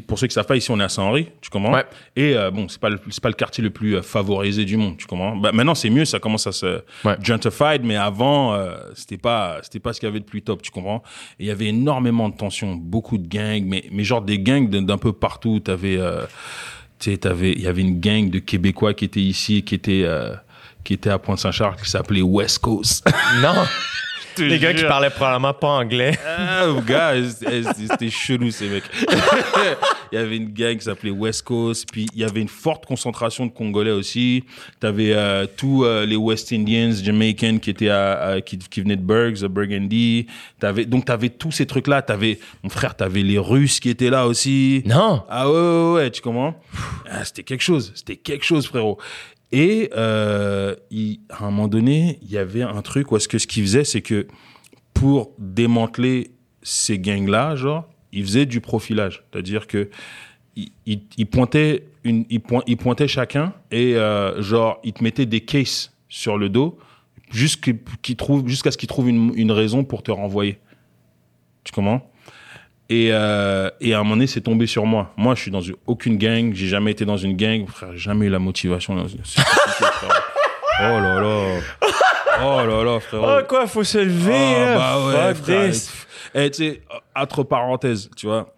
[0.02, 1.74] pour ceux qui savent pas ici on est à Saint-Henri tu comprends?
[1.74, 1.86] Ouais.
[2.16, 4.98] et euh, bon c'est pas c'est pas le quartier le plus euh, favorisé du monde
[4.98, 5.36] tu comprends?
[5.36, 7.16] Bah, maintenant c'est mieux ça commence à se Ouais.
[7.22, 10.62] gentrified mais avant euh, c'était pas c'était pas ce qu'il y avait de plus top
[10.62, 11.02] tu comprends?
[11.40, 14.70] Et il y avait énormément de tensions beaucoup de gangs mais mais genre des gangs
[14.70, 16.26] d'un peu partout t'avais euh,
[17.22, 20.36] t'avais il y avait une gang de québécois qui était ici qui était euh,
[20.84, 23.06] qui était à Pointe-Saint-Charles qui s'appelait West Coast
[23.42, 23.54] Non.
[24.38, 26.18] Les gars qui parlaient probablement pas anglais.
[26.62, 28.84] Ah, gars, c'était chelou ces mecs.
[30.12, 32.86] il y avait une gang qui s'appelait West Coast, puis il y avait une forte
[32.86, 34.44] concentration de Congolais aussi.
[34.80, 38.96] T'avais euh, tous euh, les West Indians, Jamaicans qui étaient à, à- qui, qui venaient
[38.98, 40.28] de Burgs, de Burgundy.
[40.60, 42.02] T'avais donc t'avais tous ces trucs là.
[42.02, 44.84] T'avais mon frère, t'avais les Russes qui étaient là aussi.
[44.86, 45.24] Non.
[45.30, 46.56] Ah ouais, ouais, ouais, tu comprends?
[47.10, 48.98] Ah, C'était quelque chose, c'était quelque chose, frérot.
[49.52, 53.38] Et euh, il- à un moment donné, il y avait un truc où est-ce que
[53.40, 54.28] ce qu'il faisait, c'est que
[54.94, 56.32] pour démanteler
[56.62, 59.24] ces gangs-là, genre, il faisait du profilage.
[59.32, 59.90] C'est-à-dire que
[60.56, 65.04] il, il- il pointait une, il, point- il pointait chacun et euh, genre, il te
[65.04, 66.78] mettait des cases sur le dos
[67.32, 67.72] jusqu'à
[68.72, 70.60] ce qu'il trouve une raison pour te renvoyer.
[71.64, 72.09] Tu comprends?
[72.90, 75.14] Et, euh, et à un moment donné, c'est tombé sur moi.
[75.18, 76.54] Moi, je suis dans une- aucune gang.
[76.54, 77.68] J'ai jamais été dans une gang.
[77.68, 78.96] Frère, jamais eu la motivation.
[78.96, 80.26] dans une- frère.
[80.82, 81.60] Oh là là.
[82.42, 83.26] Oh là là, frérot.
[83.28, 85.70] Oh, quoi, faut se lever, Ah, bah ouais, frère.
[85.72, 85.92] this.
[86.34, 86.82] Eh, tu sais,
[87.16, 88.54] entre parenthèses, tu vois.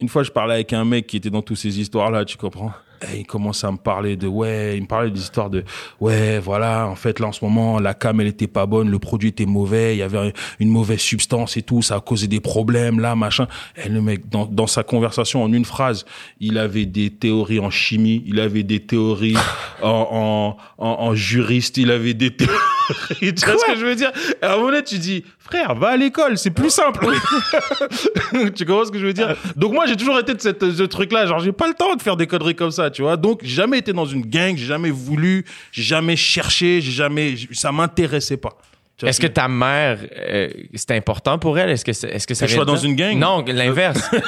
[0.00, 2.72] Une fois, je parlais avec un mec qui était dans toutes ces histoires-là, tu comprends?
[3.02, 5.64] Et il commence à me parler de ouais, il me parlait des histoires de
[6.00, 8.98] ouais, voilà, en fait là en ce moment la cam elle était pas bonne, le
[8.98, 12.40] produit était mauvais, il y avait une mauvaise substance et tout, ça a causé des
[12.40, 13.46] problèmes là, machin.
[13.84, 16.04] Et le mec dans, dans sa conversation en une phrase,
[16.40, 19.36] il avait des théories en chimie, il avait des théories
[19.82, 22.77] en, en, en, en juriste, il avait des théories
[23.18, 24.12] tu vois ce que je veux dire?
[24.42, 27.06] À un moment donné, tu dis, frère, va à l'école, c'est plus simple.
[28.54, 29.36] tu comprends ce que je veux dire?
[29.56, 32.02] Donc moi, j'ai toujours été de cette, ce truc-là, genre j'ai pas le temps de
[32.02, 33.16] faire des conneries comme ça, tu vois.
[33.16, 37.34] Donc j'ai jamais été dans une gang, j'ai jamais voulu, j'ai jamais cherché, j'ai jamais,
[37.52, 38.56] ça m'intéressait pas.
[39.06, 41.70] Est-ce ce que ta mère, euh, c'est important pour elle?
[41.70, 43.16] Est-ce que, c'est- est-ce que ça Que je sois dans une gang?
[43.16, 44.10] Non, l'inverse.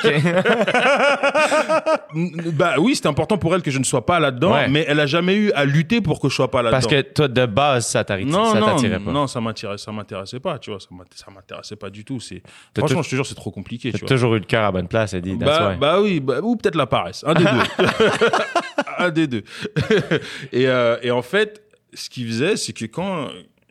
[2.52, 4.68] Bah oui, c'était important pour elle que je ne sois pas là-dedans, Ouais.
[4.68, 6.76] mais elle a jamais eu à lutter pour que je sois pas là-dedans.
[6.76, 9.11] Parce que toi, de base, ça t'arri- non, ça non, t'attirait pas.
[9.11, 12.20] non, ça m'attirait, ça m'intéressait pas, tu vois, ça m'int- ça m'intéressait pas du tout.
[12.20, 12.42] C'est
[12.76, 13.92] franchement, je te jure, c'est trop compliqué.
[13.92, 14.09] Tu vois.
[14.09, 16.87] toujours eu le cœur à bonne place, that's Bah, bah oui, bah- ou peut-être la
[16.87, 17.50] paresse, un des deux,
[18.98, 19.42] un des deux.
[20.52, 21.62] et, euh, et en fait,
[21.94, 23.28] ce qu'il faisait, c'est que quand,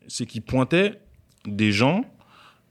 [0.09, 0.93] c'est qu'il pointait
[1.47, 2.03] des gens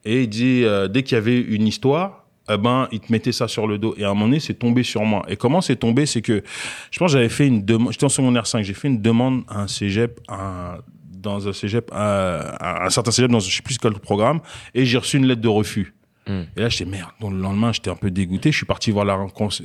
[0.05, 2.27] et il dit euh, dès qu'il y avait une histoire.
[2.51, 3.95] Eh ben, il te mettait ça sur le dos.
[3.99, 5.23] Et à un moment donné, c'est tombé sur moi.
[5.29, 6.43] Et comment c'est tombé, c'est que
[6.91, 7.93] je pense que j'avais fait une demande.
[7.93, 8.63] J'étais en secondaire 5.
[8.63, 10.79] J'ai fait une demande à un cégep, à un-
[11.13, 14.41] dans un cégep, à, à un certain cégep, dans je sais plus quel programme.
[14.75, 15.95] Et j'ai reçu une lettre de refus.
[16.27, 16.45] Hmm.
[16.57, 17.11] Et là, j'étais merde.
[17.21, 18.51] Donc, le lendemain, j'étais un peu dégoûté.
[18.51, 19.19] Je suis parti voir la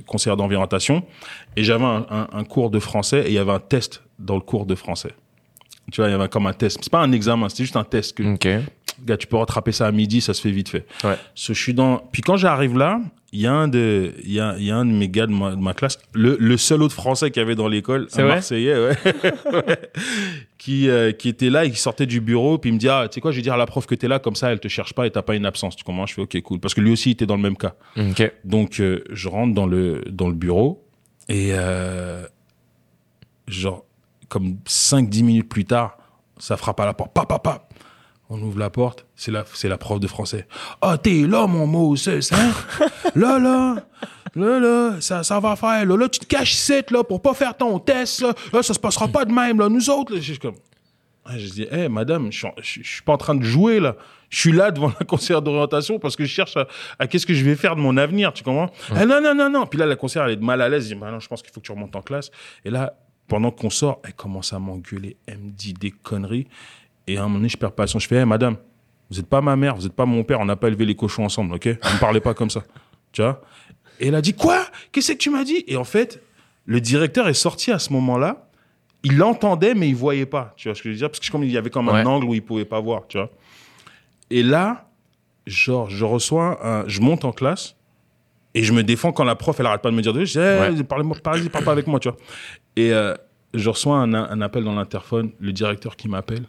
[0.05, 1.05] conseillère d'orientation.
[1.55, 4.35] Et j'avais un, un- un cours de français et il y avait un test dans
[4.35, 5.11] le cours de français.
[5.91, 6.79] Tu vois, il y avait comme un test.
[6.81, 8.23] C'est pas un examen, c'était juste un test que,
[9.05, 10.85] gars, tu peux rattraper ça à midi, ça se fait vite fait.
[11.03, 11.15] Ouais.
[11.35, 13.01] So, je suis dans, puis quand j'arrive là,
[13.33, 15.25] il y a un de, il y a, il y a un de mes gars
[15.25, 18.05] de ma, de ma classe, le, le seul autre français qu'il y avait dans l'école,
[18.09, 18.95] C'est un Marseillais, ouais,
[19.51, 19.63] Ouais.
[20.59, 23.07] qui, euh, qui était là et qui sortait du bureau, puis il me dit, ah,
[23.09, 24.59] tu sais quoi, je vais dire à la prof que t'es là, comme ça, elle
[24.59, 25.75] te cherche pas et t'as pas une absence.
[25.75, 26.05] Tu comprends?
[26.05, 26.59] Je fais, ok, cool.
[26.59, 27.73] Parce que lui aussi, il était dans le même cas.
[28.45, 30.85] Donc, euh, je rentre dans le, dans le bureau
[31.27, 32.25] et, euh,
[33.47, 33.83] genre,
[34.33, 35.95] comme 5-10 minutes plus tard,
[36.39, 37.13] ça frappe à la porte.
[37.13, 37.71] Pap, pap, pap.
[38.31, 40.47] On ouvre la porte, c'est la, c'est la prof de français.
[40.81, 42.51] Ah, t'es là, mon Moses, hein?
[43.15, 43.75] là, là,
[44.33, 47.35] là, là, ça, ça va faire, là, là, tu te caches ici, là, pour pas
[47.35, 50.19] faire ton test, là, là, ça se passera pas de même, là, nous autres, là.
[50.19, 50.55] Je comme,
[51.29, 53.95] je dis, hé, madame, je suis, pas en train de jouer, là.
[54.29, 56.65] Je suis là devant la conseillère d'orientation parce que je cherche à,
[56.97, 58.71] à qu'est-ce que je vais faire de mon avenir, tu comprends?
[58.89, 59.67] Ah, non, non, non, non.
[59.67, 60.89] Puis là, la conseillère, elle est mal à l'aise.
[60.89, 62.31] Je dis, bah non, je pense qu'il faut que tu remontes en classe.
[62.65, 62.95] Et là,
[63.27, 65.17] pendant qu'on sort, elle commence à m'engueuler.
[65.25, 66.47] Elle me dit des conneries.
[67.07, 68.03] Et à un moment donné, je perds patience.
[68.03, 68.57] Je fais, hé, madame,
[69.09, 70.95] vous n'êtes pas ma mère, vous n'êtes pas mon père, on n'a pas élevé les
[70.95, 71.65] cochons ensemble, ok?
[71.65, 72.63] Ne parlez pas comme ça.
[73.11, 73.41] Tu vois?
[73.99, 74.65] Et elle a dit, quoi?
[74.91, 75.63] Qu'est-ce que tu m'as dit?
[75.67, 76.21] Et en fait,
[76.65, 78.49] le directeur est sorti à ce moment-là.
[79.03, 80.53] Il l'entendait, mais il voyait pas.
[80.55, 81.09] Tu vois ce que je veux dire?
[81.09, 83.17] Parce que comme il y avait comme un angle où il pouvait pas voir, tu
[83.17, 83.29] vois?
[84.29, 84.89] Et là,
[85.45, 87.75] genre, je reçois un, je monte en classe
[88.53, 90.37] et je me défends quand la prof, elle arrête pas de me dire, je dis,
[90.39, 90.83] hey, Ouais.
[91.49, 92.17] parle pas avec moi, tu vois.
[92.75, 93.13] Et euh,
[93.53, 96.45] je reçois un, un appel dans l'interphone, le directeur qui m'appelle.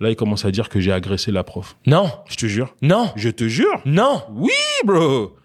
[0.00, 1.76] Là, il commence à dire que j'ai agressé la prof.
[1.86, 2.10] Non.
[2.28, 2.74] Je te jure.
[2.82, 3.12] Non.
[3.16, 3.80] Je te jure.
[3.84, 4.22] Non.
[4.32, 4.50] Oui,
[4.84, 5.36] bro.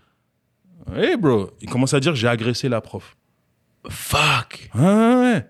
[0.95, 1.52] Oui, bro.
[1.62, 3.15] Il commence à dire que j'ai agressé la prof.
[3.88, 4.69] Fuck.
[4.75, 5.45] Ouais, ouais.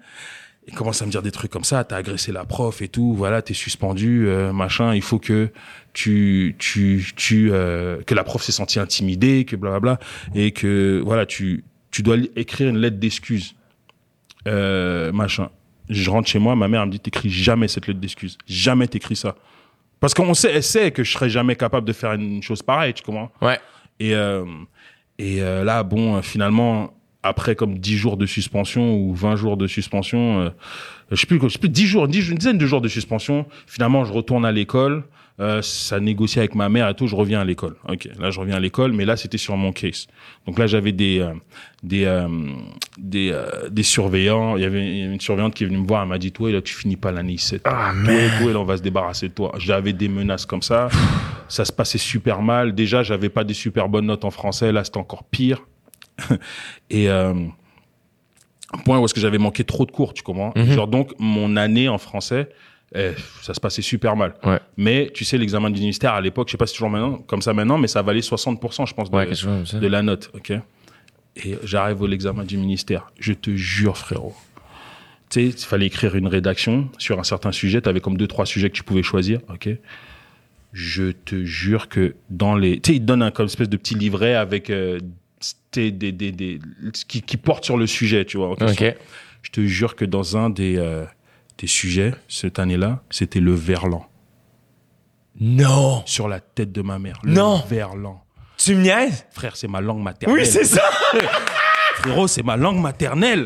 [0.72, 3.16] Il commence à me dire des trucs comme ça, t'as agressé la prof et tout,
[3.16, 5.50] voilà, t'es suspendu, euh, machin, il faut que
[5.94, 10.00] tu, tu, tu, euh, que la prof s'est sentie intimidée, que blablabla,
[10.36, 13.56] et que, voilà, tu, tu dois écrire une lettre d'excuse,
[14.48, 15.50] euh, machin.
[15.90, 18.88] Je rentre chez moi, ma mère elle me dit, t'écris jamais cette lettre d'excuse, jamais
[18.88, 19.36] t'écris ça.
[20.00, 22.94] Parce qu'on sait, elle sait que je serais jamais capable de faire une chose pareille,
[22.94, 23.32] tu comprends?
[23.42, 23.60] Ouais.
[24.00, 24.14] Et,
[25.18, 30.42] et là, bon, finalement, après comme 10 jours de suspension ou 20 jours de suspension,
[30.42, 30.50] euh,
[31.12, 33.46] je sais plus, je sais plus 10 jours, 10, une dizaine de jours de suspension,
[33.68, 35.04] finalement, je retourne à l'école.
[35.40, 37.76] Euh, ça négocie avec ma mère et tout, je reviens à l'école.
[37.88, 40.08] Ok, là je reviens à l'école, mais là c'était sur mon case.
[40.46, 41.34] Donc là j'avais des euh,
[41.82, 42.28] des euh,
[42.98, 44.58] des, euh, des surveillants.
[44.58, 46.62] Il y avait une surveillante qui est venue me voir, elle m'a dit toi là
[46.62, 47.62] tu finis pas l'année 7.
[47.64, 49.54] Ah, toi, et là on va se débarrasser de toi.
[49.58, 50.90] J'avais des menaces comme ça.
[51.48, 52.76] ça se passait super mal.
[52.76, 55.62] Déjà j'avais pas des super bonnes notes en français, là c'était encore pire.
[56.90, 57.34] et euh,
[58.74, 60.54] un point où est-ce que j'avais manqué trop de cours, tu comprends?
[60.56, 60.74] Mhm.
[60.74, 62.50] Genre donc mon année en français,
[62.96, 64.34] eh, ça se passait super mal.
[64.44, 64.60] Ouais.
[64.78, 67.18] Mais tu sais l'examen du ministère à l'époque, je sais pas si c'est toujours maintenant
[67.18, 70.54] comme ça maintenant, mais ça valait 60% je pense de, Ouais, la note, ok?
[71.36, 74.36] Et j'arrive au l'examen du ministère, je te jure frérot.
[75.30, 78.28] Tu sais, il fallait écrire une rédaction sur un certain sujet, tu avais comme deux
[78.28, 79.70] trois sujets que tu pouvais choisir, ok?
[80.74, 83.78] Je te jure que dans les tu sais, ils te donnent un comme espèce de
[83.78, 85.00] petit livret avec euh,
[85.72, 86.60] des, des, des,
[87.08, 88.52] qui, qui porte sur le sujet, tu vois.
[88.52, 88.56] en.
[89.42, 91.06] Je te jure que dans un des, euh,
[91.58, 94.06] des sujets, cette année-là, c'était le verlan.
[95.40, 96.04] Non.
[96.06, 97.20] Sur la tête de ma mère.
[97.24, 97.64] Le Non.
[97.68, 98.22] verlan.
[98.58, 99.26] Tu me niaises?
[99.32, 100.40] Frère, c'est ma langue maternelle.
[100.42, 100.84] Oui, c'est ça.
[101.96, 103.46] Frérot, c'est ma langue maternelle.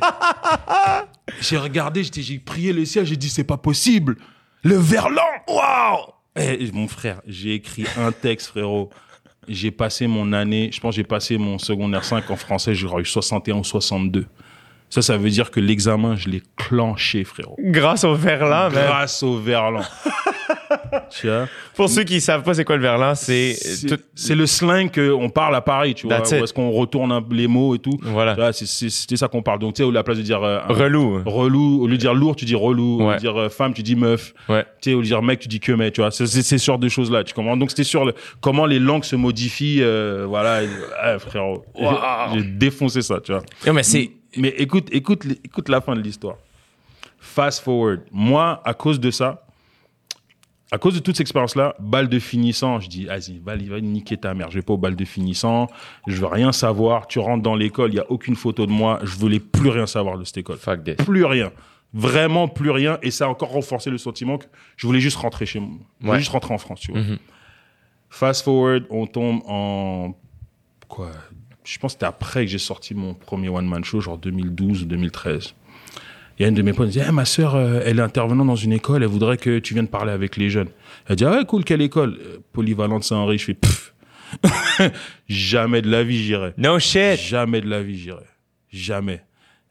[1.42, 4.18] j'ai regardé, j'ai prié le ciel, j'ai dit, c'est pas possible.
[4.64, 8.90] Le verlan, waouh Eh, Mon frère, j'ai écrit un texte, frérot.
[9.48, 13.06] J'ai passé mon année, je pense j'ai passé mon secondaire 5 en français, j'ai eu
[13.06, 14.26] 61 ou 62.
[14.90, 17.56] Ça, ça veut dire que l'examen, je l'ai clenché, frérot.
[17.60, 18.86] Grâce au verlan, man.
[18.86, 19.82] Grâce au verlan.
[21.10, 24.04] Tu vois Pour ceux qui savent pas c'est quoi le verlan, c'est c'est tout.
[24.16, 26.18] c'est le slang qu'on parle à Paris, tu vois.
[26.18, 26.44] That's Où it.
[26.44, 27.98] est-ce qu'on retourne un- les mots et tout.
[28.02, 28.52] Voilà.
[28.54, 29.60] C'est- C'était ça qu'on parle.
[29.60, 31.22] Donc, tu sais, à la place de dire euh, Relou.
[31.26, 33.02] relou, au lieu de dire lourd, tu dis relou.
[33.02, 34.34] Au lieu de dire euh, femme, tu dis meuf.
[34.50, 34.64] Ouais.
[34.82, 36.12] Tu sais, au lieu de dire mec, tu dis que mec, tu vois.
[36.12, 37.58] C'est ces sortes de choses-là, tu comprends.
[37.58, 40.62] Donc, c'était sur le, comment les langues se modifient, euh, voilà.
[41.02, 41.66] Ah, frérot.
[41.78, 41.94] J'ai- Wow.
[42.36, 43.42] J'ai défoncé ça, tu vois.
[43.68, 44.12] Non, mais c'est.
[44.38, 46.36] Mais écoute, écoute, écoute la fin de l'histoire.
[47.20, 48.02] Fast forward.
[48.12, 49.46] Moi, à cause de ça,
[50.74, 54.18] à cause de toute cette expérience-là, balle de finissant, je dis, vas-y, va, va niquer
[54.18, 54.50] ta mère.
[54.50, 55.68] Je vais pas au bal de finissant.
[56.08, 57.06] Je veux rien savoir.
[57.08, 59.00] Tu rentres dans l'école, il y a aucune photo de moi.
[59.04, 60.58] Je voulais plus rien savoir de cette école.
[60.58, 60.96] Fuck this.
[60.96, 61.52] Plus rien.
[61.94, 62.98] Vraiment plus rien.
[63.04, 65.70] Et ça a encore renforcé le sentiment que je voulais juste rentrer chez moi.
[66.00, 66.20] Je voulais Ouais.
[66.20, 67.02] juste rentrer en France, tu vois.
[67.02, 67.18] Mhm.
[68.10, 70.16] Fast forward, on tombe en
[70.88, 71.12] quoi?
[71.64, 74.82] Je pense que c'était après que j'ai sorti mon premier one man show, genre 2012
[74.84, 75.54] ou 2013.
[76.38, 78.04] Il y a une de mes potes qui dit Eh, ma sœur, euh, elle est
[78.04, 80.70] intervenante dans une école, elle voudrait que tu viennes parler avec les jeunes.
[81.08, 82.18] Elle dit ah ouais cool quelle école?
[82.20, 83.38] Euh, Polyvalente Saint-Henri.
[83.38, 83.94] Je fais pff.
[85.28, 86.54] jamais de la vie j'irai.
[86.58, 87.20] No shit.
[87.20, 88.26] Jamais de la vie j'irai.
[88.72, 89.22] Jamais.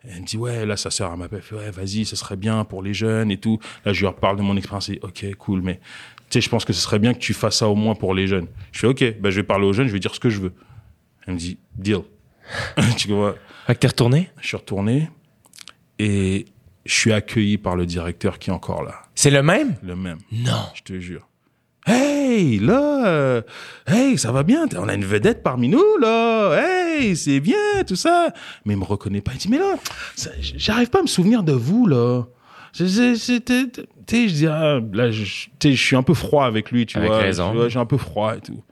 [0.04, 2.82] Elle me dit ouais là sa sœur elle m'appelle ouais vas-y ce serait bien pour
[2.82, 3.58] les jeunes et tout.
[3.84, 5.80] Là je lui reparle de mon expérience et ok cool mais
[6.28, 8.14] tu sais je pense que ce serait bien que tu fasses ça au moins pour
[8.14, 8.46] les jeunes.
[8.72, 10.40] Je fais ok ben je vais parler aux jeunes je vais dire ce que je
[10.40, 10.52] veux.
[11.26, 12.02] Elle me dit deal.
[12.96, 13.36] tu vois?
[13.66, 14.28] Fait que t'es retourné?
[14.40, 15.08] Je suis retourné
[16.02, 16.46] et
[16.84, 19.76] je suis accueilli par le directeur qui est encore là, C'est le même?
[19.84, 20.18] le même.
[20.32, 20.64] Non.
[20.74, 21.28] Je te jure.
[21.86, 23.42] Hey, là, euh,
[23.86, 27.96] hey, ça va bien, on a une vedette parmi nous, là, hey, c'est bien, tout
[27.96, 28.32] ça.
[28.64, 29.32] Mais il me reconnaît pas.
[29.34, 29.74] Il dit, mais là,
[30.40, 32.24] j'arrive pas à me souvenir de vous, là.
[32.72, 35.24] Tu sais, je dis, ah, là, je,
[35.74, 37.18] suis un peu froid avec lui, tu Avec vois.
[37.18, 37.68] raison.
[37.68, 38.62] J'ai un peu froid et tout.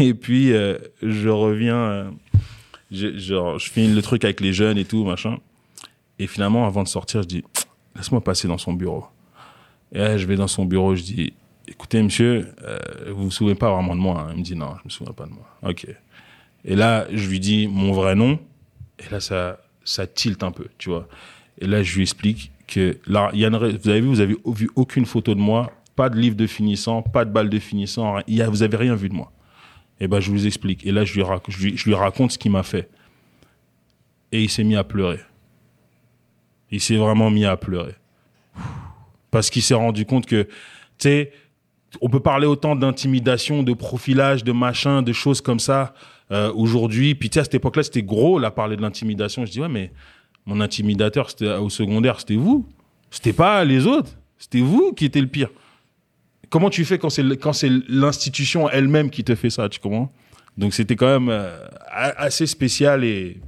[0.00, 2.10] Et puis, euh, je reviens, euh,
[2.92, 5.38] je, genre, je finis le truc avec les jeunes et tout, machin.
[6.18, 7.44] Et finalement, avant de sortir, je dis,
[7.96, 9.06] laisse-moi passer dans son bureau.
[9.92, 11.32] Et là, je vais dans son bureau, je dis,
[11.68, 14.20] écoutez, monsieur, euh, vous vous souvenez pas vraiment de moi.
[14.20, 15.46] hein Il me dit, non, je me souviens pas de moi.
[15.62, 15.86] Ok.
[16.64, 18.38] Et là, je lui dis mon vrai nom.
[18.98, 21.08] Et là, ça, ça tilte un peu, tu vois.
[21.58, 24.36] Et là, je lui explique que là, y a une vous avez vu, vous avez
[24.46, 28.16] vu aucune photo de moi, pas de livre de finissant, pas de balle de finissant,
[28.26, 29.30] y a, vous avez rien vu de moi.
[30.00, 30.84] Et ben, je vous explique.
[30.86, 32.88] Et là, je lui, rac- je lui, je lui raconte ce qu'il m'a fait.
[34.32, 35.20] Et il s'est mis à pleurer.
[36.74, 37.94] Il s'est vraiment mis à pleurer.
[39.30, 40.50] Parce qu'il s'est rendu compte que, tu
[40.98, 41.32] sais,
[42.00, 45.94] on peut parler autant d'intimidation, de profilage, de machin, de choses comme ça
[46.32, 47.14] euh, aujourd'hui.
[47.14, 49.46] Puis tu sais, à cette époque-là, c'était gros, là, parler de l'intimidation.
[49.46, 49.92] Je dis, ouais, mais
[50.46, 51.28] mon intimidateur
[51.60, 52.66] au secondaire, c'était vous.
[53.08, 54.10] C'était pas les autres.
[54.36, 55.50] C'était vous qui étiez le pire.
[56.50, 60.12] Comment tu fais quand c'est l'institution elle-même qui te fait ça, tu comprends?
[60.58, 61.56] Donc c'était quand même euh,
[61.88, 63.40] assez spécial et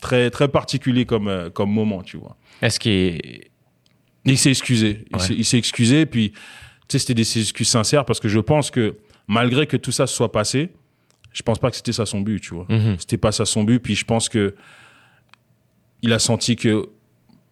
[0.00, 2.36] très très particulier comme euh, comme moment, tu vois.
[2.64, 3.50] Est-ce qu'il est.
[4.24, 5.04] Il s'est excusé.
[5.10, 5.22] Il Ouais.
[5.22, 6.38] s'est- Il s'est excusé, puis tu
[6.88, 8.96] sais, c'était des excuses sincères parce que je pense que
[9.28, 10.70] malgré que tout ça se soit passé,
[11.32, 12.66] je pense pas que c'était ça son but, tu vois.
[12.70, 12.96] Mhm.
[12.98, 14.54] C'était pas ça son but, puis je pense que
[16.02, 16.86] il a senti que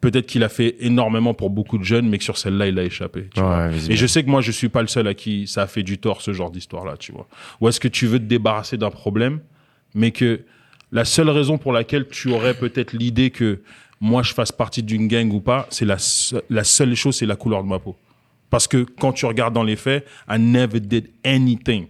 [0.01, 2.85] peut-être qu'il a fait énormément pour beaucoup de jeunes, mais que sur celle-là, il a
[2.85, 3.29] échappé.
[3.35, 3.69] tu vois.
[3.69, 5.67] Ouais, Et je sais que moi, je suis pas le seul à qui ça a
[5.67, 7.29] fait du tort, ce genre d'histoire-là, tu vois.
[7.61, 9.41] Ou est-ce que tu veux te débarrasser d'un problème,
[9.95, 10.41] mais que
[10.91, 13.61] la seule raison pour laquelle tu aurais peut-être l'idée que
[14.03, 17.25] moi, je fasse partie d'une gang ou pas, c'est la, se- la seule chose, c'est
[17.27, 17.97] la couleur de ma peau.
[18.51, 21.87] Parce que quand tu regardes dans les faits, I never did anything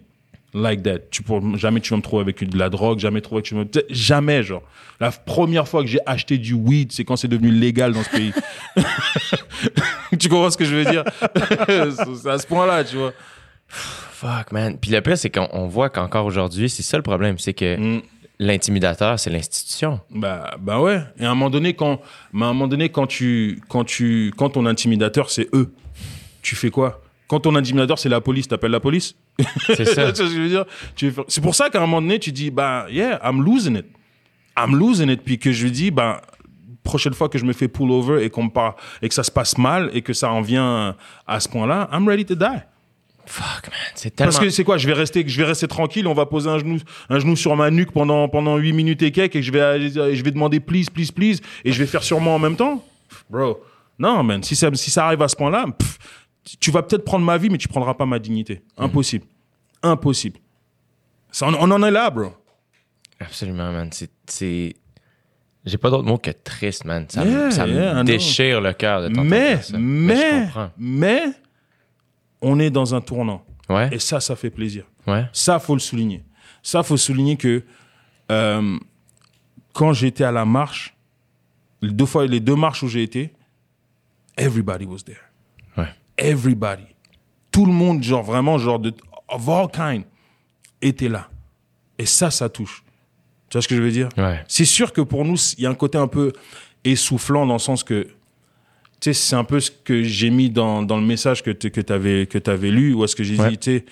[0.54, 0.98] like that.
[1.10, 1.22] Tu
[1.56, 4.62] jamais tu vas me trouver avec de la drogue, jamais trouver tu me, jamais, genre.
[5.00, 8.10] La première fois que j'ai acheté du weed, c'est quand c'est devenu légal dans ce
[8.10, 8.32] pays.
[10.18, 11.04] tu comprends ce que je veux dire?
[11.34, 13.12] c'est à ce point-là, tu vois.
[13.68, 14.76] Fuck, man.
[14.78, 17.38] Puis le pire, c'est qu'on on voit qu'encore aujourd'hui, c'est ça le problème.
[17.38, 18.02] C'est que Mm.
[18.42, 20.00] L'intimidateur, c'est l'institution.
[20.10, 21.00] Bah, bah ouais.
[21.18, 22.00] Et à un moment donné, quand,
[22.34, 25.72] à un moment donné, quand tu, quand tu, quand ton intimidateur, c'est eux,
[26.42, 27.00] tu fais quoi?
[27.28, 29.14] Quand ton intimidateur, c'est la police, t'appelles la police?
[29.66, 30.14] C'est ça.
[30.14, 30.64] Ce que je veux dire?
[31.28, 33.86] C'est pour ça qu'à un moment donné, tu dis, bah, yeah, I'm losing it.
[34.56, 35.22] I'm losing it.
[35.22, 36.20] Puis que je lui dis, bah,
[36.82, 39.30] prochaine fois que je me fais pull over et qu'on parle, et que ça se
[39.30, 40.96] passe mal et que ça en vient
[41.26, 42.62] à ce point-là, I'm ready to die.
[43.26, 43.78] Fuck, man.
[43.94, 44.32] C'est tellement.
[44.32, 46.06] Parce que c'est quoi Je vais rester, je vais rester tranquille.
[46.06, 49.12] On va poser un genou, un genou sur ma nuque pendant pendant huit minutes et
[49.12, 52.34] quelques, et je vais je vais demander please, please, please, et je vais faire moi
[52.34, 52.84] en même temps?
[53.30, 53.62] Bro,
[53.98, 54.42] non, man.
[54.42, 55.66] Si ça si ça arrive à ce point-là,
[56.60, 58.62] tu vas peut-être prendre ma vie, mais tu prendras pas ma dignité.
[58.76, 59.24] Impossible,
[59.82, 60.38] impossible.
[61.30, 62.32] Ça, on, on en est là, bro.
[63.20, 63.90] Absolument, man.
[64.26, 64.74] C'est-.
[65.64, 67.06] J'ai pas d'autre mot que triste, man.
[67.08, 70.70] Ça, Yeah, me, ça yeah, déchire le cœur de t'entendre Mais, mais, comprends.
[70.76, 71.22] mais,
[72.42, 73.44] on est dans un tournant.
[73.68, 74.84] Ouais, Et ça, ça fait plaisir.
[75.06, 75.24] ouais.
[75.32, 76.24] Ça, faut le souligner.
[76.62, 77.62] Ça, faut souligner que
[78.30, 78.78] euh,
[79.72, 80.94] quand j'étais à la marche,
[81.80, 83.32] les deux fois, les deux marches où j'ai été,
[84.36, 85.20] everybody was there.
[85.76, 85.88] Ouais.
[86.18, 86.84] Everybody.
[87.50, 88.92] Tout le monde, genre vraiment, genre de
[89.28, 90.04] of all kind,
[90.80, 91.28] était là.
[91.98, 92.82] Et ça, ça touche.
[93.48, 94.08] Tu vois ce que je veux dire?
[94.16, 94.44] Ouais.
[94.48, 96.32] C'est sûr que pour nous, il y a un côté un peu
[96.84, 98.08] essoufflant dans le sens que,
[99.02, 101.72] tu sais, c'est un peu ce que j'ai mis dans, dans le message que tu
[101.72, 103.50] que avais, que avais lu, ou est-ce que j'ai Ouais.
[103.50, 103.84] dit, tu sais,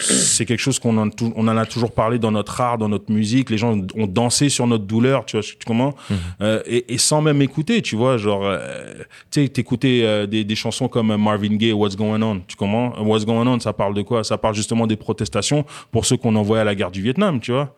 [0.00, 3.12] c'est quelque chose qu'on en, on en a toujours parlé dans notre art, dans notre
[3.12, 3.50] musique.
[3.50, 5.94] Les gens ont dansé sur notre douleur, tu vois, tu comment
[6.40, 8.94] Euh, et, et sans même écouter, tu vois, genre, euh,
[9.30, 12.94] tu sais, t'écoutais euh, des, des chansons comme Marvin Gaye, What's Going On, tu comprends?
[13.04, 14.24] What's Going On, ça parle de quoi?
[14.24, 17.52] Ça parle justement des protestations pour ceux qu'on envoyait à la guerre du Vietnam, tu
[17.52, 17.74] vois?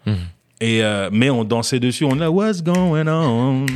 [0.61, 3.67] Et euh, mais on dansait dessus, on a What's going on,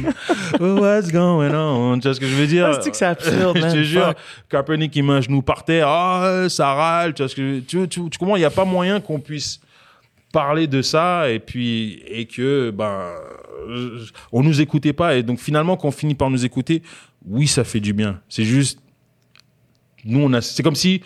[0.58, 2.66] What's going on, tu vois ce que je veux dire?
[2.74, 4.14] Ah, c'est absurde, Je te jure.
[4.48, 7.60] Kaepernick il met un genou par terre, ah ça râle, tu vois ce que je-
[7.60, 9.60] tu, tu, tu comprends Il y a pas moyen qu'on puisse
[10.32, 13.10] parler de ça et puis et que ben
[14.32, 15.16] on nous écoutait pas.
[15.16, 16.82] Et donc finalement qu'on finit par nous écouter,
[17.26, 18.20] oui ça fait du bien.
[18.28, 18.78] C'est juste
[20.04, 21.02] nous on a, c'est comme si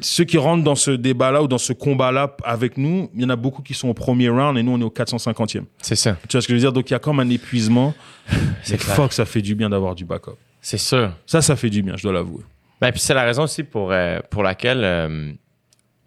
[0.00, 3.30] ceux qui rentrent dans ce débat-là ou dans ce combat-là avec nous, il y en
[3.30, 5.64] a beaucoup qui sont au premier round et nous, on est au 450e.
[5.82, 6.16] C'est ça.
[6.28, 6.72] Tu vois ce que je veux dire?
[6.72, 7.94] Donc, il y a comme un épuisement.
[8.62, 10.36] C'est fuck, ça fait du bien d'avoir du backup.
[10.60, 11.12] C'est sûr.
[11.26, 12.42] Ça, ça fait du bien, je dois l'avouer.
[12.80, 15.32] Ben, puis c'est la raison aussi pour, euh, pour laquelle euh,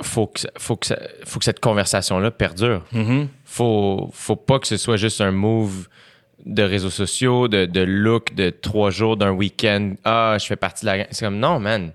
[0.02, 0.88] faut, que, faut, que
[1.24, 2.84] faut que cette conversation-là perdure.
[3.46, 5.88] Faut, faut pas que ce soit juste un move
[6.46, 9.94] de réseaux sociaux, de, de look de trois jours, d'un week-end.
[10.04, 11.08] Ah, je fais partie de la.
[11.12, 11.92] C'est comme, non, man.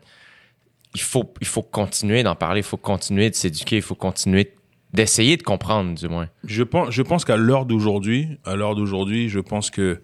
[0.95, 4.53] Il faut, il faut continuer d'en parler, il faut continuer de s'éduquer, il faut continuer
[4.93, 6.28] d'essayer de comprendre, du moins.
[6.45, 10.01] Je pense, je pense qu'à l'heure d'aujourd'hui, à l'heure d'aujourd'hui, je pense que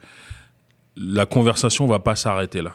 [0.97, 2.73] la conversation va pas s'arrêter là.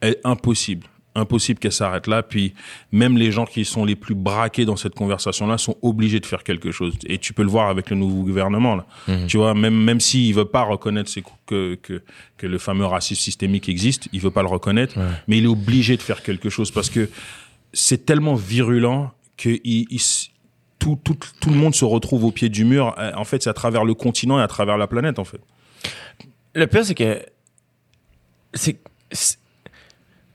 [0.00, 0.86] Elle est impossible.
[1.16, 2.22] Impossible qu'elle s'arrête là.
[2.22, 2.54] Puis
[2.92, 6.44] même les gens qui sont les plus braqués dans cette conversation-là sont obligés de faire
[6.44, 6.94] quelque chose.
[7.04, 8.76] Et tu peux le voir avec le nouveau gouvernement.
[8.76, 8.86] Là.
[9.26, 11.10] Tu vois, même même s'il veut pas reconnaître
[11.46, 12.00] que, que
[12.36, 14.94] que le fameux racisme systémique existe, il veut pas le reconnaître,
[15.26, 17.10] mais il est obligé de faire quelque chose parce que
[17.72, 20.30] c'est tellement virulent que il, il s-
[20.78, 22.94] tout, tout, tout le monde se retrouve au pied du mur.
[22.98, 25.40] Euh, En fait, c'est à travers le continent et à travers la planète, en fait.
[26.54, 27.22] Le pire, c'est que.
[28.54, 28.78] C'est.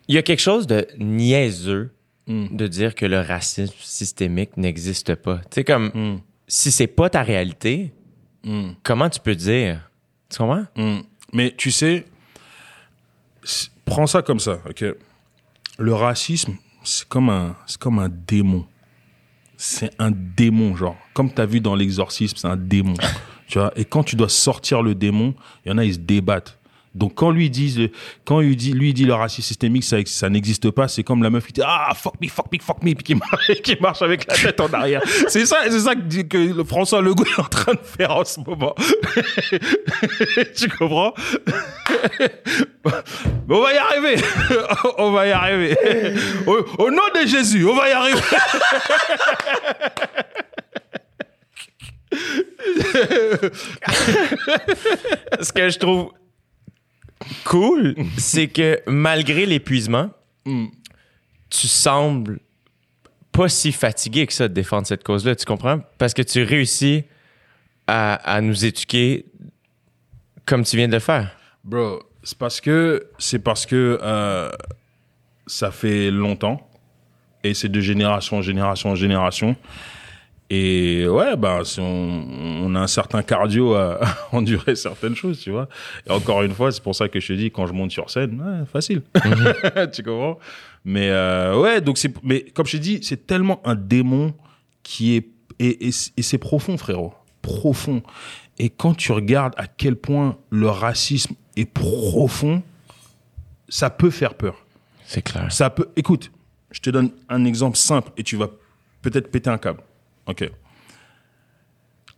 [0.07, 1.91] Il y a quelque chose de niaiseux
[2.27, 2.55] Mm.
[2.57, 5.37] de dire que le racisme systémique n'existe pas.
[5.37, 5.91] Tu sais, comme.
[5.93, 6.21] Mm.
[6.47, 7.93] Si c'est pas ta réalité,
[8.43, 8.71] Mm.
[8.83, 9.89] comment tu peux dire?
[10.29, 10.65] Tu comprends?
[10.75, 11.01] Mm.
[11.33, 12.05] Mais tu sais,
[13.85, 14.85] prends ça comme ça, ok?
[15.77, 16.55] Le racisme,
[16.85, 18.65] c'est comme un, c'est comme un démon.
[19.57, 20.97] C'est un démon, genre.
[21.13, 22.95] Comme tu as vu dans l'exorcisme, c'est un démon.
[23.47, 23.71] tu vois?
[23.75, 25.33] Et quand tu dois sortir le démon,
[25.65, 26.57] il y en a, ils se débattent.
[26.95, 27.91] Donc quand lui dit,
[28.23, 30.87] quand lui dit, lui dit le racisme systémique, ça, ça n'existe pas.
[30.87, 33.15] C'est comme la meuf qui dit ah fuck me, fuck me, fuck me, puis qui
[33.15, 35.01] marche, qui marche avec la tête en arrière.
[35.27, 38.15] c'est ça, c'est ça que, dit- que le François Legault est en train de faire
[38.15, 38.73] en ce moment.
[40.55, 41.13] tu comprends?
[43.49, 44.23] On va y arriver.
[44.97, 45.75] on va y arriver.
[46.47, 48.19] Au, au nom de Jésus, on va y arriver.
[55.41, 56.11] Ce que je trouve
[57.43, 60.09] cool, c'est que malgré l'épuisement,
[60.47, 60.67] Mm.
[61.49, 62.39] tu sembles
[63.31, 65.35] pas si fatigué que ça de défendre cette cause-là.
[65.35, 65.79] Tu comprends?
[65.97, 67.03] Parce que tu réussis
[67.87, 69.25] à, à nous éduquer
[70.45, 71.35] comme tu viens de le faire.
[71.63, 74.51] Bro, c'est parce que c'est parce que euh,
[75.47, 76.69] ça fait longtemps
[77.43, 79.55] et c'est de génération en génération en génération.
[80.49, 81.83] Et ouais, bah, si on,
[82.63, 83.99] on a un certain cardio à
[84.31, 85.67] endurer certaines choses, tu vois.
[86.07, 88.09] Et encore une fois, c'est pour ça que je te dis, quand je monte sur
[88.09, 89.01] scène, ouais, facile.
[89.93, 90.37] tu comprends?
[90.83, 94.33] Mais euh, ouais, donc c'est, mais comme je t'ai dit, c'est tellement un démon
[94.83, 95.27] qui est,
[95.57, 97.13] et, et, et c'est profond, frérot.
[97.41, 98.03] Profond.
[98.59, 102.61] Et quand tu regardes à quel point le racisme est profond,
[103.67, 104.65] ça peut faire peur.
[105.05, 105.51] C'est clair.
[105.51, 105.89] Ça peut.
[105.95, 106.31] Écoute,
[106.71, 108.49] je te donne un exemple simple et tu vas
[109.01, 109.81] peut-être péter un câble.
[110.27, 110.49] Ok.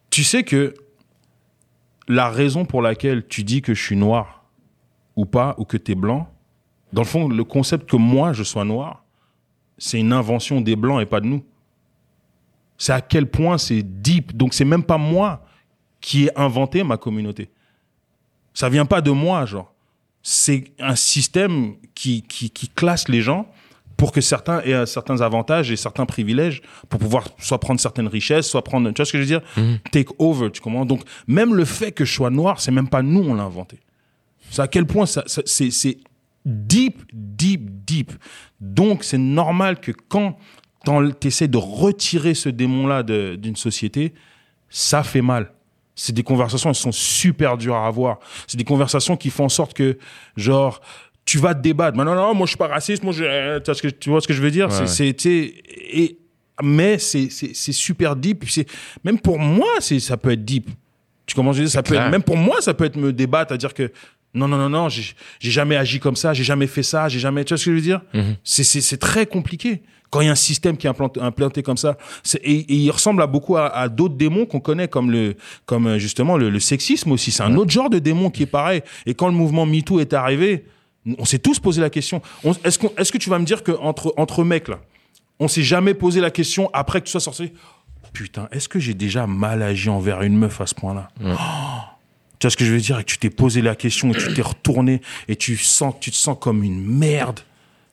[0.10, 0.74] Tu sais que
[2.08, 4.46] la raison pour laquelle tu dis que je suis noir
[5.16, 6.32] ou pas, ou que tu es blanc,
[6.94, 9.04] dans le fond, le concept que moi je sois noir,
[9.78, 11.44] c'est une invention des blancs et pas de nous.
[12.78, 14.36] C'est à quel point c'est deep.
[14.36, 15.44] Donc c'est même pas moi
[16.00, 17.50] qui ai inventé ma communauté.
[18.54, 19.74] Ça vient pas de moi, genre.
[20.24, 23.48] C'est un système qui, qui, qui classe les gens
[23.98, 28.08] pour que certains aient euh, certains avantages et certains privilèges pour pouvoir soit prendre certaines
[28.08, 29.42] richesses, soit prendre, tu vois ce que je veux dire?
[29.92, 30.86] Take over, tu comprends?
[30.86, 33.80] Donc, même le fait que je sois noir, c'est même pas nous, on l'a inventé.
[34.52, 35.98] C'est à quel point ça, ça- c'est, c'est
[36.46, 38.12] deep, deep, deep.
[38.62, 40.38] Donc, c'est normal que quand
[41.20, 44.14] tu essaies de retirer ce démon-là de- d'une société,
[44.70, 45.52] ça fait mal.
[45.96, 48.20] C'est des conversations, elles sont super dures à avoir.
[48.46, 49.98] C'est des conversations qui font en sorte que,
[50.38, 50.80] genre,
[51.28, 51.98] tu vas te débattre.
[51.98, 53.04] Mais non, non, moi, je suis pas raciste.
[53.04, 54.70] Moi, je, euh, tu, vois ce que, tu vois ce que je veux dire?
[54.70, 55.54] Ouais, c'est, ouais.
[55.92, 56.18] et,
[56.64, 58.46] mais c'est, c'est, super deep.
[58.48, 58.66] C'est,
[59.04, 60.70] même pour moi, c'est, ça peut être deep.
[61.26, 63.54] Tu commences à dire, ça peut être, même pour moi, ça peut être me débattre,
[63.54, 63.92] à dire que,
[64.34, 67.44] non, non, non, non, j'ai, jamais agi comme ça, j'ai jamais fait ça, j'ai jamais,
[67.44, 68.02] tu vois ce que je veux dire?
[68.46, 69.82] C'est, c'est, c'est très compliqué.
[70.10, 71.98] Quand il y a un système qui est implanté, implanté comme ça,
[72.42, 75.88] et, et il ressemble à beaucoup à, à d'autres démons qu'on connaît, comme le, comme
[75.88, 77.30] euh, justement le, le sexisme aussi.
[77.32, 78.84] C'est un autre genre de démon qui est pareil.
[79.06, 80.64] Et quand le mouvement MeToo est arrivé,
[81.18, 82.22] on s'est tous posé la question.
[82.44, 82.78] On- Est-ce,
[83.12, 84.80] que tu vas me dire que entre, entre mecs là,
[85.40, 87.52] on s'est jamais posé la question après que tu sois sorti?
[88.14, 91.10] Putain, est-ce que j'ai déjà mal agi envers une meuf à ce point-là?
[91.24, 91.34] Oh!
[92.40, 93.00] Tu vois ce que je veux dire?
[93.00, 96.12] Et que tu t'es posé la question et tu t'es retourné et tu sens, tu
[96.12, 97.40] te sens comme une merde.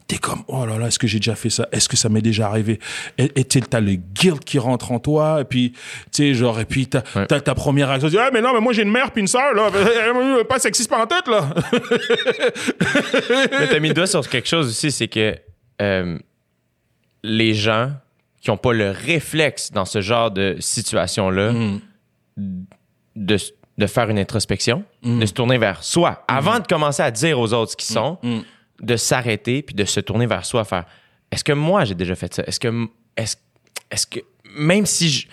[0.07, 1.67] T'es comme, oh là là, est-ce que j'ai déjà fait ça?
[1.73, 2.79] Est-ce que ça m'est déjà arrivé?
[3.17, 5.79] Et t'es- t'as le guilt qui rentre en toi, et puis, tu
[6.13, 7.27] sais, genre, et puis t'as Ouais.
[7.27, 9.27] ta première réaction, tu dis, ah, mais non, mais moi j'ai une mère puis une
[9.29, 9.71] sœur, là,
[10.49, 11.49] pas sexiste par la tête, là.
[13.59, 15.37] Mais t'as mis le doigt sur quelque chose aussi, c'est que
[15.81, 16.19] euh,
[17.23, 17.93] les gens
[18.41, 21.81] qui n'ont pas le réflexe dans ce genre de situation-là Mm.
[23.17, 23.37] de,
[23.79, 25.21] de faire une introspection, Mm.
[25.21, 28.19] de se tourner vers soi, avant de commencer à dire aux autres ce qu'ils sont.
[28.85, 30.85] De s'arrêter puis de se tourner vers soi, faire
[31.31, 32.43] est-ce que moi j'ai déjà fait ça?
[32.47, 33.37] Est-ce que est-ce
[33.91, 34.21] est-ce que
[34.57, 35.27] même si je,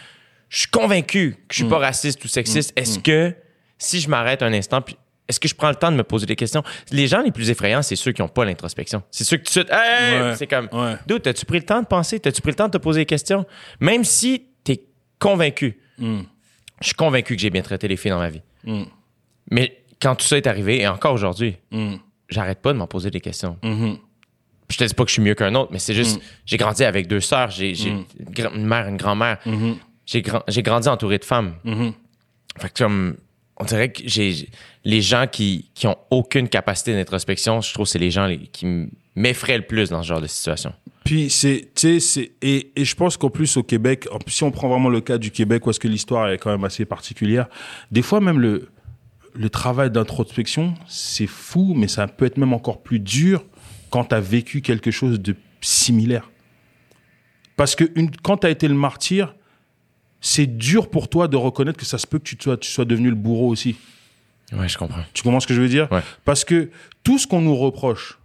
[0.49, 1.83] je suis convaincu que je suis pas Mm.
[1.83, 3.35] raciste ou sexiste, est-ce que
[3.77, 4.95] si je m'arrête un instant puis
[5.27, 6.61] est-ce que je prends le temps de me poser des questions?
[6.91, 9.01] Les gens les plus effrayants, c'est ceux qui n'ont pas l'introspection.
[9.11, 10.19] C'est ceux qui tout de suite, Hey!
[10.21, 10.35] Ouais.
[10.35, 10.95] c'est comme, Ouais.
[11.07, 12.19] Dude, t'as-tu pris le temps de penser?
[12.19, 13.45] T'as-tu pris le temps de te poser des questions?
[13.79, 14.83] Même si t'es
[15.19, 16.21] convaincu, Mm.
[16.81, 18.41] je suis convaincu que j'ai bien traité les filles dans ma vie.
[18.65, 18.83] Mm.
[19.51, 21.95] Mais quand tout ça est arrivé, et encore aujourd'hui, Mm.
[22.31, 23.57] J'arrête pas de m'en poser des questions.
[23.63, 23.97] Mhm.
[24.69, 26.21] Je te dis pas que je suis mieux qu'un autre, mais c'est juste, Mm.
[26.45, 29.37] j'ai grandi avec deux sœurs, j'ai j'ai une, mère, une grand-mère.
[29.45, 29.75] Mhm.
[30.05, 31.55] J'ai gran- j'ai grandi entouré de femmes.
[31.65, 31.91] Mhm.
[32.57, 33.17] Fait que comme,
[33.57, 34.49] on dirait que j'ai
[34.85, 38.47] les gens qui, qui ont aucune capacité d'introspection, je trouve que c'est les gens les-
[38.47, 40.73] qui m'effraient le plus dans ce genre de situation.
[41.03, 44.51] Puis c'est, tu sais, c'est et, et je pense qu'en plus au Québec, si on
[44.51, 47.47] prend vraiment le cas du Québec, où est-ce que l'histoire est quand même assez particulière,
[47.91, 48.69] des fois même le
[49.33, 53.43] le travail d'introspection, c'est fou, mais ça peut être même encore plus dur
[53.89, 56.29] quand tu as vécu quelque chose de similaire.
[57.55, 59.35] Parce que une, quand tu as été le martyr,
[60.19, 62.85] c'est dur pour toi de reconnaître que ça se peut que tu sois, tu sois
[62.85, 63.75] devenu le bourreau aussi.
[64.53, 65.01] Ouais, je comprends.
[65.13, 65.87] Tu comprends ce que je veux dire?
[65.91, 66.01] Ouais.
[66.25, 66.69] Parce que
[67.03, 68.19] tout ce qu'on nous reproche,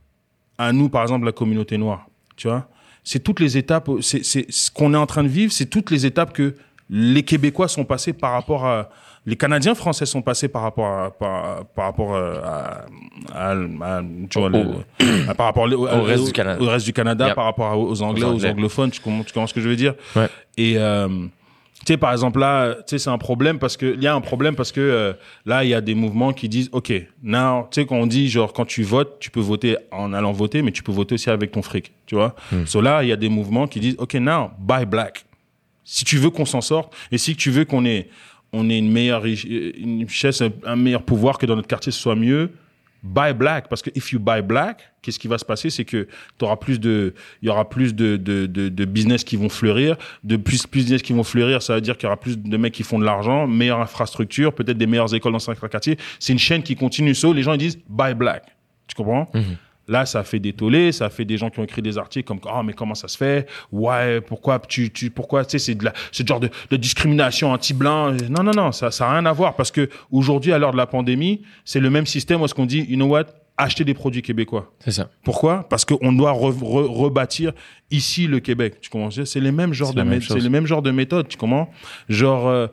[0.58, 2.68] à nous, par exemple, la communauté noire, tu vois,
[3.04, 5.90] c'est toutes les étapes, c'est c'est- ce qu'on est en train de vivre, c'est toutes
[5.90, 6.56] les étapes que
[6.90, 8.90] les Québécois sont passés par rapport à.
[9.28, 12.84] Les Canadiens français sont passés par rapport à, par, par rapport euh, à,
[13.34, 16.62] à, à- tu vois, Au- le- par rapport au, au reste du Canada.
[16.62, 17.34] au reste du Canada, Yep.
[17.34, 19.94] par rapport aux Anglais, Aux anglophones, tu comprends, tu comprends ce que je veux dire?
[20.14, 20.28] Ouais.
[20.56, 21.08] Et euh,
[21.84, 24.14] tu sais, par exemple, là, tu sais, c'est un problème parce que il y a
[24.14, 25.12] un problème parce que euh,
[25.44, 28.28] là, il y a des mouvements qui disent, OK, now, tu sais, quand on dit,
[28.28, 31.30] genre, quand tu votes, tu peux voter en allant voter, mais tu peux voter aussi
[31.30, 32.34] avec ton fric, tu vois?
[32.64, 35.24] So là, il y a des mouvements qui disent, OK, now, buy black.
[35.84, 38.08] Si tu veux qu'on s'en sorte et si tu veux qu'on ait,
[38.56, 42.16] on ait une meilleure une richesse, un, meilleur pouvoir, que dans notre quartier ce soit
[42.16, 42.50] mieux,
[43.02, 43.68] buy black.
[43.68, 45.70] Parce que if you buy black, qu'est-ce qui va se passer?
[45.70, 49.36] C'est que tu auras plus de, il y aura plus de, de, de, business qui
[49.36, 49.96] vont fleurir.
[50.24, 52.56] De plus, plus business qui vont fleurir, ça veut dire qu'il y aura plus de
[52.56, 55.98] mecs qui font de l'argent, meilleure infrastructure, peut-être des meilleures écoles dans certains quartiers.
[56.18, 57.14] C'est une chaîne qui continue.
[57.14, 58.44] So, les gens ils disent buy black.
[58.86, 59.30] Tu comprends?
[59.88, 62.40] Là, ça fait des tollés, ça fait des gens qui ont écrit des articles comme
[62.52, 63.46] ah mais comment ça se fait?
[63.70, 66.76] Ouais, pourquoi tu tu pourquoi tu sais c'est de la c'est le genre de, de
[66.76, 68.12] discrimination anti-blanc?
[68.28, 70.76] Non non non, ça ça a rien à voir parce que aujourd'hui à l'heure de
[70.76, 73.26] la pandémie, c'est le même système où est-ce qu'on dit you know what?
[73.58, 74.70] Acheter des produits québécois.
[74.80, 75.08] C'est ça.
[75.24, 75.66] Pourquoi?
[75.70, 77.52] Parce qu'on doit re- re- rebâtir
[77.90, 78.80] ici le Québec.
[78.82, 81.26] Tu comprends C'est les mêmes genres de c'est les mêmes genres de méthodes.
[81.28, 81.70] Tu comprends?
[82.10, 82.66] Genre euh,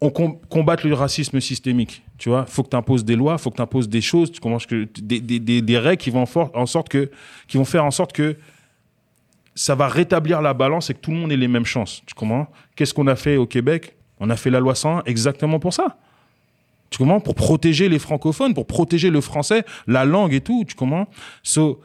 [0.00, 0.38] on com-
[0.84, 2.02] le racisme systémique.
[2.20, 4.40] Tu vois, faut que tu imposes des lois, faut que tu imposes des choses, tu
[4.40, 7.10] comprends que des, des, des, des règles qui vont en sorte que
[7.48, 8.36] qui vont faire en sorte que
[9.54, 12.02] ça va rétablir la balance et que tout le monde ait les mêmes chances.
[12.04, 12.46] Tu comprends?
[12.76, 13.96] Qu'est-ce qu'on a fait au Québec?
[14.18, 15.96] On a fait la loi 101 exactement pour ça.
[16.90, 17.20] Tu comprends?
[17.20, 20.66] Pour protéger les francophones, pour protéger le français, la langue et tout.
[20.68, 21.08] Tu comprends?
[21.42, 21.80] So,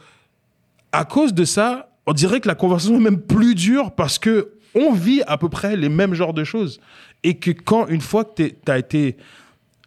[0.91, 4.51] à cause de ça, on dirait que la conversation est même plus dure parce que
[4.73, 6.81] on vit à peu près les mêmes genres de choses.
[7.23, 9.15] Et que quand, une fois que tu as été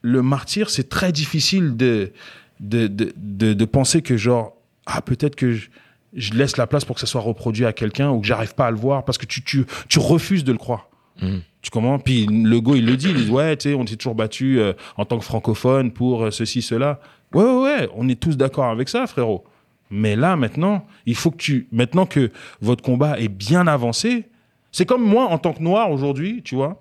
[0.02, 2.12] le martyr, c'est très difficile de,
[2.60, 4.54] de, de, de, de penser que, genre,
[4.86, 5.68] ah, peut-être que je-
[6.14, 8.66] je laisse la place pour que ça soit reproduit à quelqu'un ou que j'arrive pas
[8.66, 10.88] à le voir parce que tu, tu, tu refuses de le croire.
[11.20, 11.42] Mhm.
[11.60, 11.98] Tu comprends?
[11.98, 14.58] Puis le go, il le dit, il dit, ouais, tu sais, on s'est toujours battu
[14.60, 17.00] euh, en tant que francophone pour euh, ceci, cela.
[17.34, 19.44] Ouais, ouais, ouais, on est tous d'accord avec ça, frérot.
[19.90, 22.30] Mais là, maintenant, il faut que tu, maintenant que
[22.60, 24.28] votre combat est bien avancé,
[24.72, 26.80] c'est comme moi, en tant que noir aujourd'hui, tu vois,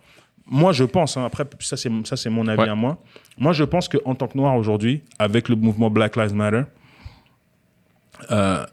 [0.50, 2.70] moi, je pense, hein, après, ça, c'est, ça, c'est mon avis Ouais.
[2.70, 2.98] à moi.
[3.38, 6.64] Moi, je pense qu'en tant que noir aujourd'hui, avec le mouvement Black Lives Matter,
[8.32, 8.66] euh,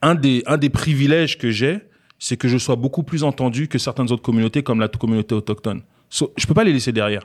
[0.00, 1.80] un, des, un des privilèges que j'ai,
[2.18, 5.82] c'est que je sois beaucoup plus entendu que certaines autres communautés, comme la communauté autochtone.
[6.08, 7.22] So, je peux pas les laisser derrière.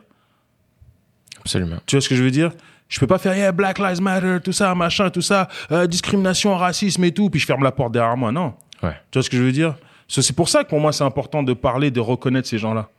[1.39, 1.77] Absolument.
[1.85, 2.51] Tu vois ce que je veux dire?
[2.89, 6.55] Je peux pas faire yeah, Black Lives Matter, tout ça, machin, tout ça, euh, discrimination,
[6.55, 8.31] racisme et tout, puis je ferme la porte derrière moi.
[8.31, 8.53] Non.
[8.81, 8.93] Ouais.
[9.11, 9.75] Tu vois ce que je veux dire?
[10.07, 12.89] So, C'est pour ça que pour moi, c'est important de parler, de reconnaître ces gens-là.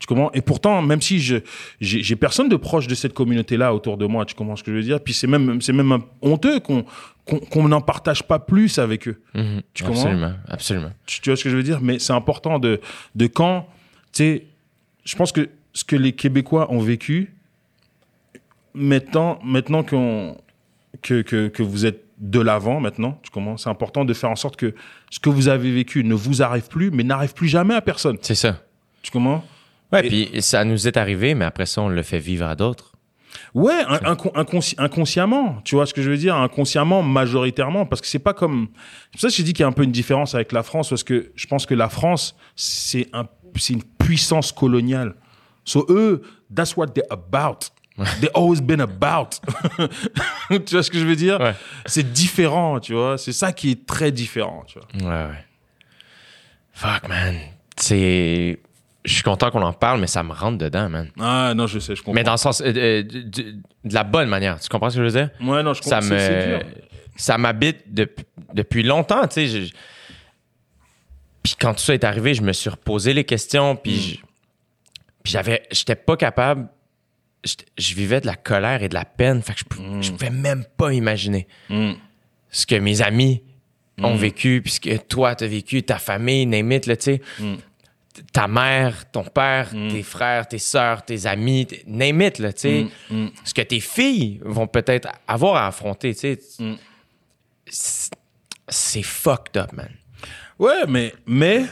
[0.00, 1.36] Tu comprends Et pourtant, même si je
[1.80, 4.76] j'ai personne de proche de cette communauté-là autour de moi, tu comprends ce que je
[4.76, 6.84] veux dire Puis c'est même c'est même honteux qu'on
[7.26, 9.20] qu'on n'en partage pas plus avec eux.
[9.34, 9.62] Mhm.
[9.74, 10.32] Tu comprends Absolument.
[10.48, 10.90] Absolument.
[11.06, 11.80] Tu, tu vois ce que je veux dire?
[11.80, 12.80] Mais c'est important de,
[13.14, 13.68] de quand,
[14.12, 14.46] tu sais,
[15.04, 17.34] je pense que ce que les Québécois ont vécu,
[18.74, 20.36] maintenant, maintenant qu'on,
[21.02, 24.36] que, que, que vous êtes de l'avant, maintenant, tu comprends C'est important de faire en
[24.36, 24.74] sorte que
[25.10, 28.18] ce que vous avez vécu ne vous arrive plus, mais n'arrive plus jamais à personne.
[28.22, 28.62] C'est ça.
[29.02, 29.44] Tu comprends
[29.92, 32.54] Ouais, Et- puis ça nous est arrivé, mais après ça, on le fait vivre à
[32.56, 32.92] d'autres.
[33.54, 38.18] Ouais, inconsci- inconsciemment, tu vois ce que je veux dire, inconsciemment, majoritairement, parce que c'est
[38.20, 38.68] pas comme.
[39.06, 40.62] C'est pour ça que j'ai dit qu'il y a un peu une différence avec la
[40.62, 43.26] France, parce que je pense que la France, c'est un,
[43.70, 45.14] une puissance coloniale.
[45.64, 46.22] So eux,
[46.54, 47.70] that's what they're about.
[48.20, 49.40] They've always been about.
[50.48, 51.38] tu vois ce que je veux dire?
[51.40, 51.54] Ouais.
[51.86, 53.18] C'est différent, tu vois?
[53.18, 55.10] C'est ça qui est très différent, tu vois.
[55.10, 55.44] Ouais, ouais.
[56.72, 57.36] Fuck, man.
[57.76, 58.58] C'est.
[59.04, 61.10] Je suis content qu'on en parle, mais ça me rentre dedans, man.
[61.18, 62.12] Ah non, je sais, je comprends.
[62.12, 62.60] Mais dans le sens.
[62.60, 63.52] euh, euh, de, de-
[63.84, 64.60] de la bonne manière.
[64.60, 65.30] Tu comprends ce que je veux dire?
[65.40, 66.14] Ouais, non, je ça comprends.
[66.14, 66.18] me.
[66.18, 66.60] c'est dur.
[67.16, 68.24] Ça m'habite depuis,
[68.54, 69.48] depuis longtemps, tu sais.
[69.48, 69.72] je-
[71.42, 74.00] Puis quand tout ça est arrivé, je me suis reposé les questions, puis Mm.
[74.00, 74.16] je-
[75.22, 75.62] puis j'avais.
[75.70, 76.68] J'étais pas capable.
[77.42, 79.40] j'étais- Je vivais de la colère et de la peine.
[79.40, 81.92] Fait que je, pou- je pouvais même pas imaginer Mm.
[82.50, 83.42] ce que mes amis
[84.02, 87.22] ont vécu, puis ce que toi t'as vécu, ta famille, name it, là, tu sais.
[88.32, 89.88] Ta mère, ton père, Mm.
[89.88, 92.86] tes frères, tes sœurs, tes amis, name it, là, tu sais.
[93.10, 93.30] Mm, mm.
[93.44, 96.38] Ce que tes filles vont peut-être avoir à affronter, tu sais.
[97.66, 99.90] C'est- fucked up, man.
[100.58, 101.64] Ouais, mais, mais,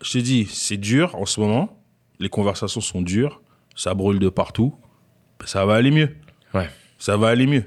[0.00, 1.82] je te dis, c'est dur en ce moment.
[2.18, 3.40] Les conversations sont dures.
[3.74, 4.74] Ça brûle de partout.
[5.44, 6.16] Ça va aller mieux.
[6.54, 6.68] Ouais.
[6.98, 7.64] Ça va aller mieux.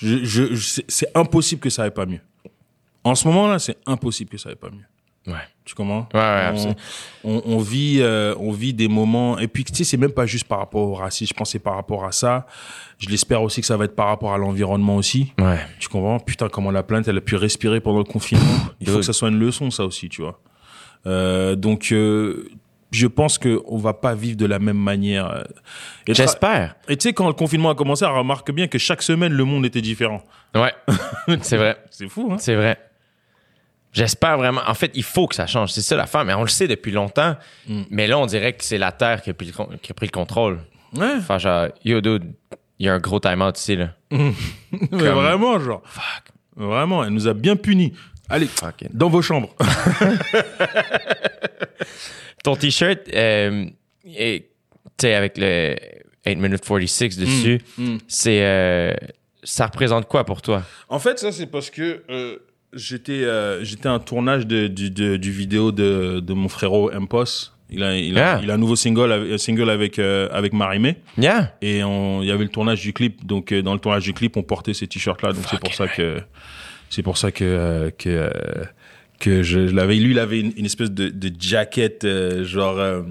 [0.00, 2.20] Je, je, c'est impossible que ça aille pas mieux.
[3.02, 4.86] En ce moment-là, c'est impossible que ça aille pas mieux.
[5.32, 5.40] Ouais.
[5.64, 6.06] Tu comprends?
[6.12, 6.74] Ouais, ouais,
[7.24, 9.38] on, on, on vit, euh, on vit des moments.
[9.38, 11.32] Et puis, tu sais, c'est même pas juste par rapport au racisme.
[11.32, 12.46] Je pense que c'est par rapport à ça.
[12.98, 15.32] Je l'espère aussi que ça va être par rapport à l'environnement aussi.
[15.38, 15.58] Ouais.
[15.80, 16.18] Tu comprends?
[16.20, 18.44] Putain, comment la plainte, elle a pu respirer pendant le confinement.
[18.80, 20.38] Il faut que ça soit une leçon, ça aussi, tu vois.
[21.06, 22.46] Euh, donc, euh,
[22.90, 25.30] je pense qu'on va pas vivre de la même manière.
[25.30, 25.42] euh.
[26.06, 26.76] J'espère.
[26.88, 29.44] Et tu sais, quand le confinement a commencé, on remarque bien que chaque semaine, le
[29.44, 30.22] monde était différent.
[30.54, 30.74] Ouais.
[31.40, 31.78] c'est vrai.
[31.90, 32.78] C'est fou, hein C'est vrai.
[33.94, 34.60] J'espère vraiment.
[34.66, 35.70] En fait, il faut que ça change.
[35.70, 36.24] C'est ça l'affaire.
[36.26, 37.36] Mais on le sait depuis longtemps.
[37.68, 37.82] Mm.
[37.90, 39.94] Mais là, on dirait que c'est la Terre qui a pris le, con- qui a
[39.94, 40.58] pris le contrôle.
[40.96, 41.12] Ouais.
[41.18, 42.32] Enfin, genre, yo, dude,
[42.78, 43.90] il y a un gros time-out ici, là.
[44.10, 44.28] Mais
[44.90, 45.82] vraiment, genre.
[46.56, 47.92] Vraiment, elle nous a bien punis.
[48.28, 48.88] Allez, Fucking.
[48.92, 49.54] dans vos chambres.
[52.42, 53.66] Ton t-shirt, euh,
[54.04, 54.42] tu
[55.00, 55.76] sais, avec le
[56.26, 57.96] 8 minutes 46 dessus, Mm.
[58.08, 58.42] c'est.
[58.44, 58.94] euh,
[59.46, 60.62] ça représente quoi pour toi?
[60.88, 62.38] En fait, ça, c'est parce que euh,
[62.74, 66.90] j'étais euh, j'étais à un tournage de, du, de- du vidéo de, de mon frérot
[66.92, 67.50] Impos.
[67.70, 68.40] Il a, il, a, Ah.
[68.42, 70.96] il a un nouveau single, avec- un single avec, euh, avec Marimé.
[71.18, 71.54] Yeah!
[71.62, 73.24] Et on- il y avait le tournage du clip.
[73.26, 75.32] Donc, euh, dans le tournage du clip, on portait ces t-shirts-là.
[75.32, 76.18] Donc, c'est pour ça que,
[76.90, 78.30] c'est pour ça que, euh, que, euh,
[79.18, 79.96] que je, je l'avais.
[79.96, 83.02] Lui, il avait une, une espèce de, de jacket, euh, genre, euh,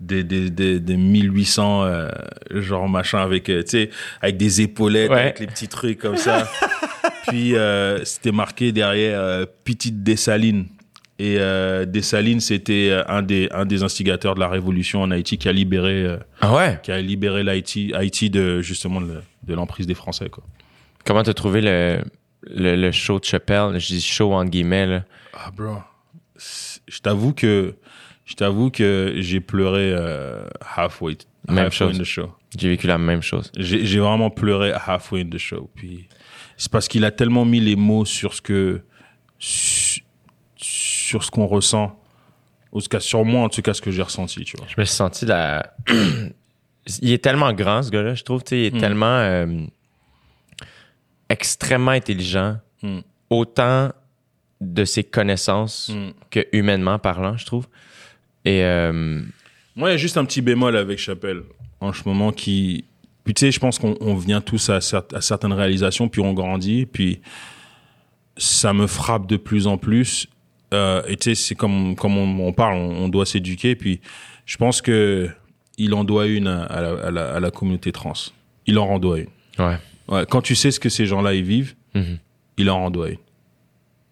[0.00, 2.08] des des des des 1800, euh,
[2.50, 3.90] genre machin avec, tu sais,
[4.20, 5.20] avec des épaulettes, Ouais.
[5.20, 6.46] avec les petits trucs comme ça.
[7.28, 10.66] Puis, euh, c'était marqué derrière euh, Petite Dessalines.
[11.18, 15.38] Et euh, Dessalines, c'était euh, un des, un des instigateurs de la révolution en Haïti
[15.38, 16.78] qui a libéré, euh, Ah ouais?
[16.82, 20.28] qui a libéré l'Haïti, Haïti de justement de, de l'emprise des Français.
[20.28, 20.44] Quoi.
[21.06, 22.02] Comment t'as trouvé le,
[22.42, 23.78] le, le show de Chappelle?
[23.78, 25.04] Je dis show entre guillemets, là.
[25.32, 25.76] Ah bro,
[26.86, 27.74] je t'avoue que
[28.26, 30.44] je t'avoue que j'ai pleuré euh,
[30.76, 31.16] halfway,
[31.48, 31.96] Même halfway chose.
[31.96, 32.34] in the show.
[32.58, 33.50] J'ai vécu la même chose.
[33.56, 35.70] J'ai j'ai vraiment pleuré halfway in the show.
[35.76, 36.08] Puis
[36.56, 38.82] c'est parce qu'il a tellement mis les mots sur ce que
[39.38, 41.98] sur, ce qu'on ressent,
[42.72, 44.66] en tout cas sur moi en tout cas ce que j'ai ressenti, tu vois.
[44.68, 45.74] Je me suis senti la.
[47.02, 48.42] il est tellement grand, ce gars-là, je trouve.
[48.42, 48.80] tu sais, Il est Mm.
[48.80, 49.46] tellement euh,
[51.28, 52.58] extrêmement intelligent.
[52.82, 52.98] Mm.
[53.30, 53.90] autant
[54.60, 56.10] de ses connaissances Mm.
[56.30, 57.66] que humainement parlant, je trouve.
[58.44, 59.22] Et euh,
[59.74, 61.42] Moi, il y a juste un petit bémol avec Chappelle
[61.80, 62.84] en ce moment qui.
[63.26, 66.22] Puis tu sais, je pense qu'on on vient tous à, cer- à certaines réalisations, puis
[66.22, 67.20] on grandit, puis
[68.36, 70.28] ça me frappe de plus en plus.
[70.74, 74.00] Euh, et tu sais, c'est comme, comme on, on parle, on, on doit s'éduquer, puis
[74.46, 75.28] je pense que
[75.78, 78.14] il en doit une à, à la, à la- à la communauté trans.
[78.66, 79.28] Il en en doit une.
[79.58, 79.76] ouais.
[80.08, 82.18] Ouais, quand tu sais ce que ces gens-là ils vivent, Mhm.
[82.58, 83.18] il en en doit une.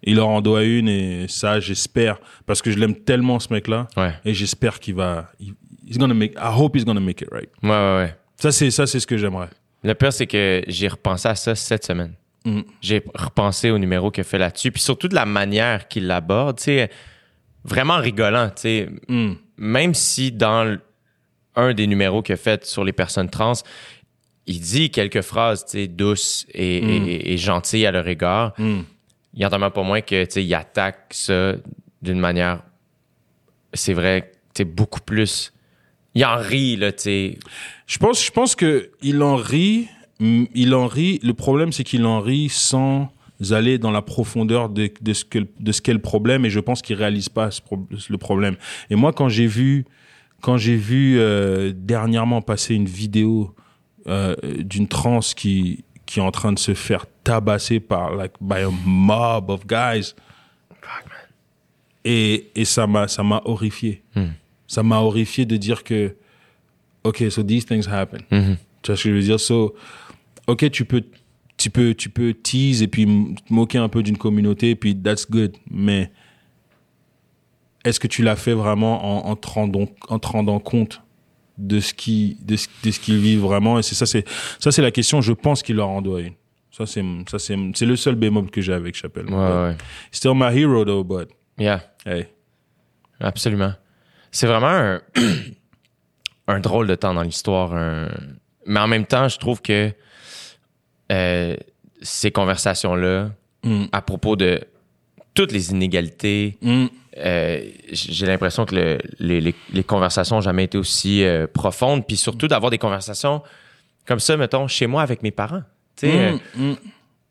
[0.03, 3.87] Il en en doit une et ça, j'espère, parce que je l'aime tellement ce mec-là,
[3.95, 4.11] Ouais.
[4.25, 5.31] et j'espère qu'il va.
[5.39, 5.53] il-
[5.87, 6.33] He's gonna make.
[6.33, 7.47] I hope he's gonna make it right.
[7.63, 8.15] Ouais, ouais, ouais.
[8.37, 9.49] Ça c'est ça c'est ce que j'aimerais.
[9.83, 12.13] Le pire, c'est que j'ai repensé à ça cette semaine.
[12.43, 12.61] Mm.
[12.81, 16.57] J'ai repensé au numéro qu'il a fait là-dessus, puis surtout de la manière qu'il l'aborde,
[16.57, 16.89] tu sais,
[17.63, 18.89] vraiment rigolant, tu sais.
[19.07, 19.33] Mm.
[19.57, 20.75] Même si dans
[21.55, 23.53] un des numéros qu'il a fait sur les personnes trans,
[24.47, 27.07] il dit quelques phrases, tu sais, douces et, Mm.
[27.07, 28.83] et- et gentilles à leur égard, il
[29.35, 31.53] y en a pas moins que, tu sais, il attaque ça
[32.01, 32.63] d'une manière,
[33.73, 35.51] c'est vrai, tu sais, beaucoup plus...
[36.17, 37.37] Il en rit, là, tu sais.
[37.87, 39.87] Je pense je pense que il en rit.
[40.19, 41.19] mm, Il en rit.
[41.23, 43.09] Le problème c'est qu'il en rit sans
[43.51, 46.59] aller dans la profondeur de, de ce que de ce qu'est le problème et je
[46.61, 47.61] pense qu'il réalise pas ce
[48.09, 48.55] le problème.
[48.89, 49.85] Et moi quand j'ai vu
[50.41, 53.53] quand j'ai vu euh, dernièrement passer une vidéo
[54.07, 58.61] euh, d'une trans qui qui est en train de se faire tabasser par like by
[58.61, 60.13] a mob of guys
[62.03, 64.03] et et ça m'a ça m'a horrifié.
[64.67, 66.15] Ça m'a horrifié de dire que
[67.05, 68.21] OK, so these things happen.
[68.31, 68.57] Mhm.
[68.81, 69.39] Tu vois ce que je veux dire?
[69.39, 69.75] So,
[70.47, 71.03] OK, tu peux,
[71.57, 73.07] tu peux, tu peux tease et puis
[73.49, 75.55] moquer un peu d'une communauté, et puis that's good.
[75.69, 76.11] Mais
[77.83, 81.01] est-ce que tu l'as fait vraiment en, en, te rendant, en te rendant compte
[81.57, 83.79] de ce qui, de ce, de ce qu'ils vivent vraiment?
[83.79, 84.27] Et c'est ça, c'est,
[84.59, 85.21] ça, c'est la question.
[85.21, 86.33] Je pense qu'il leur en doit une.
[86.71, 89.27] Ça, c'est, ça, c'est, c'est le seul bémol que j'ai avec Chappelle.
[89.29, 89.77] Ouais, ouais.
[90.11, 91.81] Still my hero, though, but Yeah.
[92.05, 92.25] hey.
[93.19, 93.73] Absolument.
[94.29, 95.01] C'est vraiment un,
[96.47, 97.73] un drôle de temps dans l'histoire.
[97.73, 98.09] un-
[98.67, 99.91] Mais en même temps, je trouve que
[101.11, 101.55] euh,
[102.01, 103.29] ces conversations-là,
[103.63, 103.85] Mm.
[103.91, 104.61] à propos de
[105.33, 106.85] toutes les inégalités, Mm.
[107.17, 112.05] euh, j'ai l'impression que le- les, les- les conversations n'ont jamais été aussi euh, profondes.
[112.07, 113.41] Puis surtout d'avoir des conversations
[114.05, 115.63] comme ça, mettons, chez moi avec mes parents.
[115.95, 116.73] Tu sais, Mm.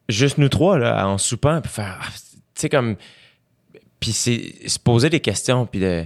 [0.09, 2.97] Juste nous trois là en soupant puis faire ah, tu sais comme
[4.01, 6.05] puis c'est se poser des questions puis de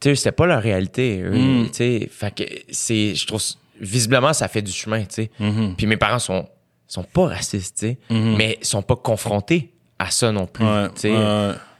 [0.00, 1.66] tu sais c'était pas leur réalité eux, Mm.
[1.68, 3.42] tu sais fait que c'est je trouve
[3.80, 5.74] visiblement ça fait du chemin tu sais Mhm.
[5.76, 6.48] puis mes parents sont
[6.86, 8.36] sont pas racistes tu sais Mhm.
[8.36, 11.14] mais sont pas confrontés à ça non plus Ouais, tu sais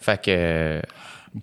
[0.01, 0.83] fait que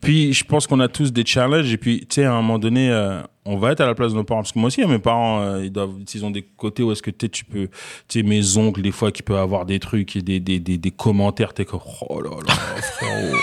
[0.01, 2.57] Puis je pense qu'on a tous des challenges et puis tu sais à un moment
[2.59, 4.82] donné euh, on va être à la place de nos parents parce que moi aussi
[4.82, 7.45] hein, mes parents euh, ils doivent ils ont des côtés où est-ce que tu tu
[7.45, 7.67] peux
[8.07, 10.78] tu sais mes oncles des fois qui peuvent avoir des trucs et des des des,
[10.80, 13.36] des commentaires t'es comme oh là là frérot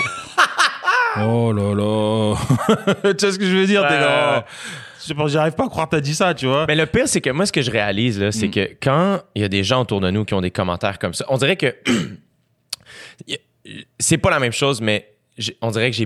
[1.21, 2.35] oh là là
[3.13, 3.99] tu sais ce que je veux dire t'es
[5.17, 5.27] oh.
[5.27, 7.29] j'arrive pas à croire que t'as dit ça tu vois Mais le pire, c'est que
[7.29, 8.31] moi, ce que je réalise, là, Mm.
[8.31, 10.97] c'est que quand il y a des gens autour de nous qui ont des commentaires
[10.99, 11.75] comme ça, on dirait que.
[13.99, 15.09] c'est pas la même chose, mais
[15.61, 15.97] on dirait que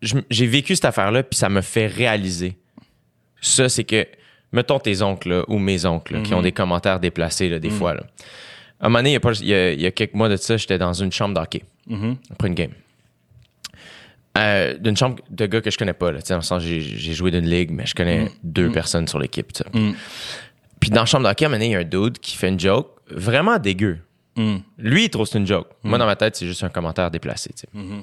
[0.00, 0.46] j'ai.
[0.46, 2.56] vécu cette affaire-là, puis ça me fait réaliser.
[3.40, 4.06] Ça, c'est que.
[4.52, 7.70] Mettons tes oncles, là, ou mes oncles, là, qui ont des commentaires déplacés, là, des
[7.70, 7.94] fois.
[7.94, 8.04] Là.
[8.80, 10.14] À un moment donné, il y a, pas- il y a- il y a quelques
[10.14, 12.16] mois de ça, j'étais dans une chambre d'hockey Mhm.
[12.30, 12.70] après une game.
[14.36, 16.10] Euh, d'une chambre de gars que je connais pas.
[16.10, 16.80] Là, Tu sais, dans le sens, j'ai,
[17.14, 19.52] joué d'une ligue, mais je connais deux personnes sur l'équipe.
[19.72, 19.92] Mm.
[20.80, 22.48] Puis dans la chambre d'hockey, à un moment il y a un dude qui fait
[22.48, 24.00] une joke vraiment dégueu.
[24.36, 24.56] Mm.
[24.78, 25.68] Lui, il trouve que c'est une joke.
[25.84, 27.50] Moi, dans ma tête, c'est juste un commentaire déplacé.
[27.50, 27.68] tu sais.
[27.72, 28.02] Mhm.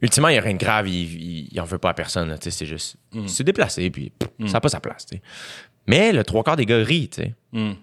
[0.00, 0.88] Ultimement, il n'y a rien de grave.
[0.88, 2.28] Il, il, il en veut pas à personne.
[2.28, 2.96] là, tu sais, c'est juste...
[3.26, 5.06] C'est déplacé, puis pff, ça n'a pas sa place.
[5.86, 7.08] Mais le trois quarts des gars rient.
[7.08, 7.34] tu sais.
[7.52, 7.74] Mm.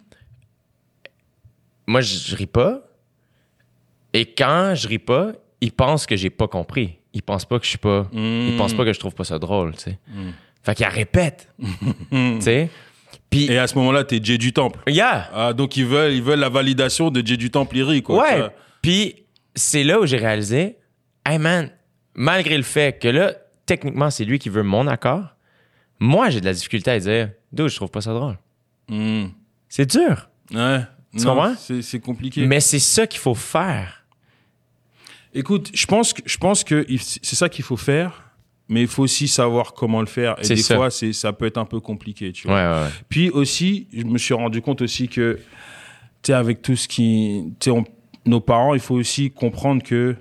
[1.88, 2.82] Moi, je, je ris pas.
[4.12, 5.32] Et quand je ris pas,
[5.62, 6.99] ils pensent que j'ai pas compris.
[7.14, 8.08] Ils pensent pas que je suis pas...
[8.14, 10.00] Ils pensent pas que je trouve pas ça drôle, tu sais.
[10.64, 11.48] Fait qu'ils répètent,
[12.12, 12.70] tu sais.
[13.30, 16.22] Puis, et à ce moment-là t'es Jay du Temple yeah, ah donc ils veulent ils
[16.22, 18.48] veulent la validation de Jay du Temple quoi ouais.
[18.82, 19.24] Puis
[19.56, 20.78] c'est là où j'ai réalisé,
[21.26, 21.70] hey man,
[22.16, 23.34] malgré le fait que là,
[23.66, 25.36] techniquement, c'est lui qui veut mon accord,
[26.00, 28.38] moi, j'ai de la difficulté à dire, d'où je trouve pas ça drôle.
[28.90, 29.26] Mm.
[29.68, 30.30] C'est dur.
[30.54, 30.80] ouais
[31.16, 31.54] Tu Non, comprends?
[31.82, 33.99] c'est compliqué Mais c'est ça qu'il faut faire.
[35.34, 38.24] Écoute, je pense que je pense que il- c'est ça qu'il faut faire,
[38.68, 40.36] mais il faut aussi savoir comment le faire.
[40.44, 40.76] Et des ça.
[40.76, 42.56] fois, c'est ça peut être un peu compliqué, tu vois.
[42.58, 42.90] ouais, ouais.
[43.10, 47.54] Puis aussi, je me suis rendu compte aussi que, tu sais, avec tout ce qui,
[47.60, 47.86] tu sais, on-
[48.26, 50.16] nos parents, il faut aussi comprendre que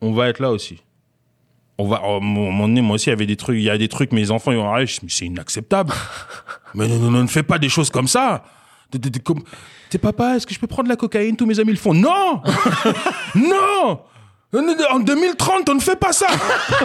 [0.00, 0.82] on va être là aussi.
[1.78, 3.78] On va, un moment donné, moi aussi, il y avait des trucs, il y a
[3.78, 5.92] des trucs, mes enfants, ils je dis, mais c'est inacceptable.
[6.74, 8.44] mais ne, fais pas des choses comme ça.
[8.90, 11.36] T'es- papa, est-ce que je peux prendre la cocaïne?
[11.36, 11.94] Tous mes amis le font.
[11.94, 12.42] Non
[13.34, 14.00] Non
[14.54, 16.26] En 2030, on ne fait pas ça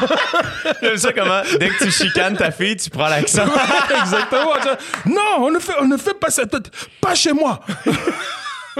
[0.82, 3.44] J'aime ça comment, dès que tu chicanes ta fille, tu prends l'accent.
[4.02, 4.54] Exactement.
[5.06, 6.44] Non, on ne fait, on ne fait pas ça.
[7.02, 7.60] Pas chez moi.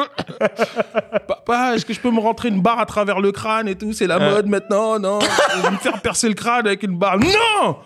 [1.28, 3.92] Papa, est-ce que je peux me rentrer une barre à travers le crâne et tout?
[3.92, 5.20] C'est la mode maintenant, non?
[5.20, 7.18] Je vais me faire percer le crâne avec une barre.
[7.18, 7.78] Non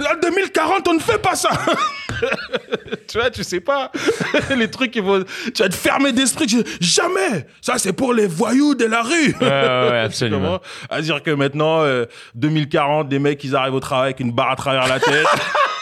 [0.00, 1.50] En 2040, on ne fait pas ça
[3.08, 3.90] Tu vois, tu sais pas.
[4.56, 5.24] Les trucs qui vont...
[5.54, 6.46] Tu vas te fermer d'esprit.
[6.46, 10.60] tu- Jamais Ça, c'est pour les voyous de la rue Ouais, absolument.
[10.90, 14.52] À dire que maintenant, euh, 2040, des mecs, ils arrivent au travail avec une barre
[14.52, 15.26] à travers la tête.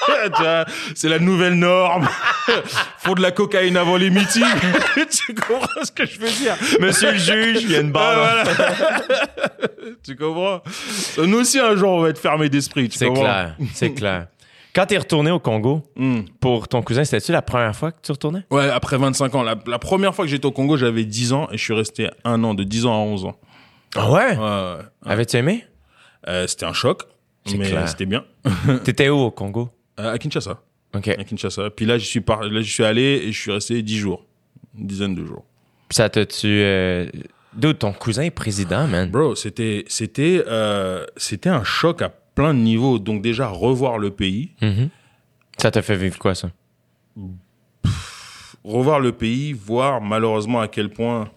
[0.95, 2.09] C'est la nouvelle norme.
[2.99, 4.45] Font de la cocaïne avant les meetings.
[5.11, 6.55] tu comprends ce que je veux dire?
[6.81, 8.45] Monsieur le juge, il y a une barre.
[8.45, 9.01] Ah, voilà.
[10.05, 10.61] Tu comprends?
[11.19, 12.89] Nous aussi, un jour, on va être fermés d'esprit.
[12.93, 14.27] C'est clair, c'est clair.
[14.75, 16.23] Quand t'es retourné au Congo, Hmm.
[16.41, 18.45] pour ton cousin, c'était-tu la première fois que tu retournais?
[18.51, 19.43] Ouais, après 25 ans.
[19.43, 22.09] La, la première fois que j'étais au Congo, j'avais 10 ans et je suis resté
[22.25, 23.37] un an, de 10 ans à 11 ans.
[23.95, 24.35] Ah ouais?
[24.35, 24.77] Ouais, ouais.
[25.05, 25.67] Avais-tu aimé?
[26.27, 27.03] Euh, c'était un choc,
[27.59, 28.25] mais c'était bien.
[28.85, 29.69] T'étais où au Congo?
[30.03, 30.61] Euh, à Kinshasa.
[30.95, 31.09] OK.
[31.09, 31.71] À Kinshasa.
[31.71, 32.43] Puis là, je suis, par...
[32.43, 34.25] là, je suis allé et je suis resté 10 jours.
[34.79, 35.45] Une dizaine de jours.
[35.91, 36.47] Ça t'a-tu...
[36.49, 37.07] Euh...
[37.55, 39.11] D'où ton cousin est président, man?
[39.11, 42.99] Bro, c'était, c'était, euh, c'était un choc à plein de niveaux.
[42.99, 44.51] Donc déjà, revoir le pays.
[44.63, 44.89] Mhm.
[45.59, 46.51] Ça t'a fait vivre quoi, ça?
[48.65, 51.31] Revoir le pays, voir malheureusement à quel point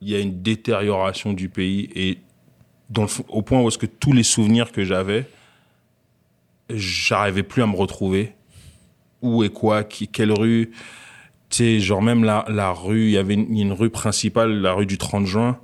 [0.00, 1.90] il y a une détérioration du pays.
[1.94, 2.18] Et
[2.90, 5.26] dans le fond- au point où est-ce que tous les souvenirs que j'avais,
[6.70, 8.34] j'arrivais plus à me retrouver.
[9.22, 10.70] Où et quoi, qui, quelle rue.
[11.48, 14.72] Tu sais, genre même la, la rue, il y avait une, une rue principale, la
[14.72, 15.58] rue du 30 juin.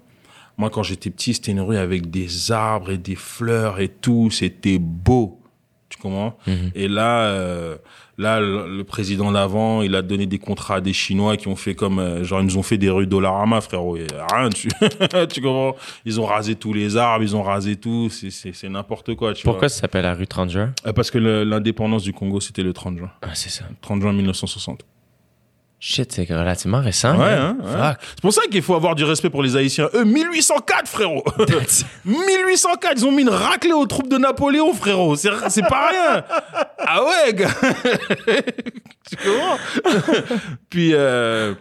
[0.58, 4.30] Moi, quand j'étais petit, c'était une rue avec des arbres et des fleurs et tout.
[4.30, 5.40] C'était beau.
[5.88, 6.36] Tu comprends?
[6.74, 7.76] Et là, euh,
[8.18, 11.74] là, le, président d'avant, il a donné des contrats à des Chinois qui ont fait
[11.74, 13.96] comme, euh, genre, ils nous ont fait des rues Dollarama, frérot.
[14.32, 14.68] Rien, tu,
[15.32, 15.76] tu comprends?
[16.04, 18.08] Ils ont rasé tous les arbres, ils ont rasé tout.
[18.10, 20.72] C'est, n'importe quoi, tu Pourquoi ça s'appelle la rue 30 juin?
[20.86, 23.10] Euh, Parce que l'indépendance du Congo, c'était le 30 juin.
[23.22, 23.64] Ah, c'est ça.
[23.80, 24.84] 30 juin 1960.
[25.84, 27.18] Shit, c'est relativement récent.
[27.18, 27.92] Ouais, hein, ouais.
[28.10, 29.88] C'est pour ça qu'il faut avoir du respect pour les Haïtiens.
[29.94, 31.24] Eux, 1804, frérot
[32.04, 35.16] 1804, ils ont mis une raclée aux troupes de Napoléon, frérot.
[35.16, 36.24] C'est, c'est pas rien.
[36.78, 37.50] Ah ouais, gars.
[39.10, 39.58] tu comprends?
[40.70, 41.52] Puis euh,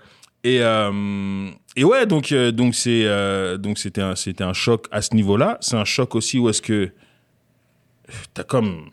[0.43, 3.07] et euh, et ouais, donc euh, donc c'est
[3.57, 5.57] donc c'était un c'était un choc à ce niveau-là.
[5.61, 6.91] C'est un choc aussi où est-ce que
[8.35, 8.91] t'as comme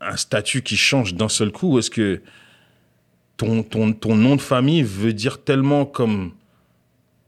[0.00, 1.74] un statut qui change d'un seul coup.
[1.74, 2.22] Où est-ce que
[3.38, 6.32] ton, ton, ton nom de famille veut dire tellement comme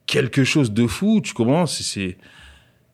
[0.06, 1.66] quelque chose de fou, tu comprends?
[1.66, 2.16] C'est- C'est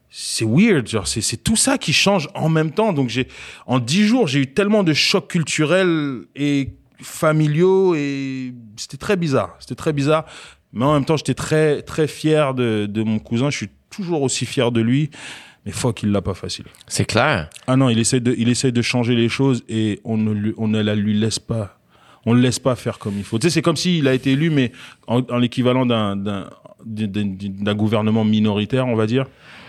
[0.09, 2.93] c'est weird, genre c'est c'est tout ça qui change en même temps.
[2.95, 3.27] Donc j'ai
[3.67, 6.71] en dix jours j'ai eu tellement de chocs culturels et
[7.03, 9.57] familiaux et c'était très bizarre.
[9.59, 10.25] C'était très bizarre,
[10.73, 13.51] mais en même temps j'étais très très fier de, de mon cousin.
[13.51, 15.11] Je suis toujours aussi fier de lui,
[15.67, 16.65] mais fuck il l'a pas facile.
[16.87, 17.51] C'est clair.
[17.67, 20.55] Ah non, il essaie de, il essaie de changer les choses et on ne, lui,
[20.57, 21.76] on ne la lui laisse pas.
[22.27, 23.39] On le laisse pas faire comme il faut.
[23.39, 24.73] Tu sais, c'est comme s'il a été élu, mais
[25.07, 26.49] en, en l'équivalent d'un, d'un,
[26.85, 29.27] d'un, gouvernement minoritaire, on va dire.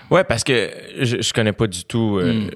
[0.09, 2.49] Ouais, parce que je, je connais pas du tout euh, Mm.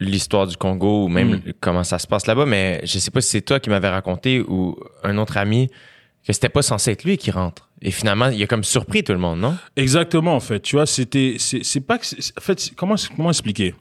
[0.00, 1.40] l'histoire du Congo ou même Mm.
[1.60, 4.40] comment ça se passe là-bas, mais je sais pas si c'est toi qui m'avais raconté
[4.40, 5.68] ou un autre ami
[6.26, 7.68] que c'était pas censé être lui qui rentre.
[7.82, 9.56] Et finalement, il a comme surpris tout le monde, non?
[9.76, 10.60] Exactement, en fait.
[10.60, 13.74] Tu vois, c'était, c'est, c'est pas que, c'est- en fait, comment, comment expliquer?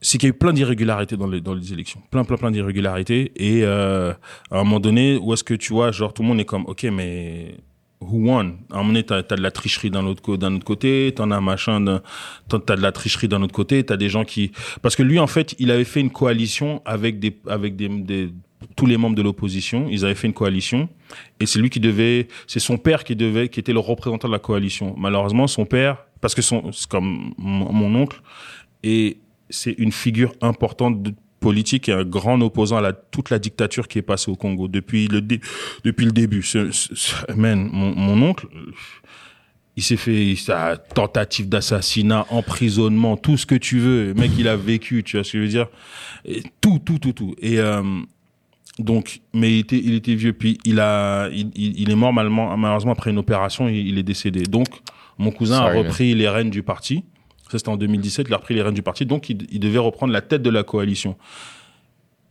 [0.00, 2.00] C'est qu'il y a eu plein d'irrégularités dans les, dans les élections.
[2.10, 3.32] Plein, plein, plein d'irrégularités.
[3.36, 4.12] Et, euh,
[4.50, 6.64] à un moment donné, où est-ce que tu vois, genre, tout le monde est comme,
[6.66, 7.56] OK, mais,
[8.00, 8.58] who won?
[8.70, 11.36] À un moment donné, t'as, t'as de la tricherie d'un autre, autre côté, t'en as
[11.36, 12.00] un machin
[12.48, 15.26] t'as, de la tricherie d'un autre côté, t'as des gens qui, parce que lui, en
[15.26, 18.30] fait, il avait fait une coalition avec des, avec des, des
[18.76, 19.86] tous les membres de l'opposition.
[19.90, 20.88] Ils avaient fait une coalition.
[21.40, 24.32] Et c'est lui qui devait, c'est son père qui devait, qui était le représentant de
[24.32, 24.94] la coalition.
[24.96, 28.20] Malheureusement, son père, parce que son, c'est comme mon oncle,
[28.82, 29.18] et
[29.50, 33.86] c'est une figure importante de politique et un grand opposant à la, toute la dictature
[33.86, 35.40] qui est passée au Congo depuis le, dé-
[35.84, 36.42] depuis le début.
[36.42, 38.46] Ce, ce- ce- man, mon, mon oncle,
[39.76, 44.06] il s'est fait sa tentative d'assassinat, emprisonnement, tout ce que tu veux.
[44.06, 45.68] Le mec, il a vécu, tu vois ce que je veux dire?
[46.24, 47.36] Et Tout, tout, tout, tout.
[47.40, 47.82] Et euh,
[48.80, 50.32] donc, mais il était, il était vieux.
[50.32, 54.42] Puis il a, il, est mort malheureusement, malheureusement après une opération, il, il est décédé.
[54.42, 54.66] Donc,
[55.16, 57.04] mon cousin Sorry, a repris les rênes du parti.
[57.50, 58.26] Ça, c'était en 2017.
[58.28, 59.06] Il a repris les rênes du parti.
[59.06, 61.16] Donc, il, devait reprendre la tête de la coalition.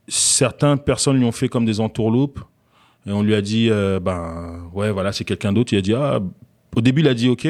[0.07, 2.39] Certaines personnes lui ont fait comme des entourloupes.
[3.05, 5.73] Et on lui a dit, euh, ben, ouais, voilà, c'est quelqu'un d'autre.
[5.73, 6.19] Il a dit, ah,
[6.75, 7.47] au début, il a dit OK.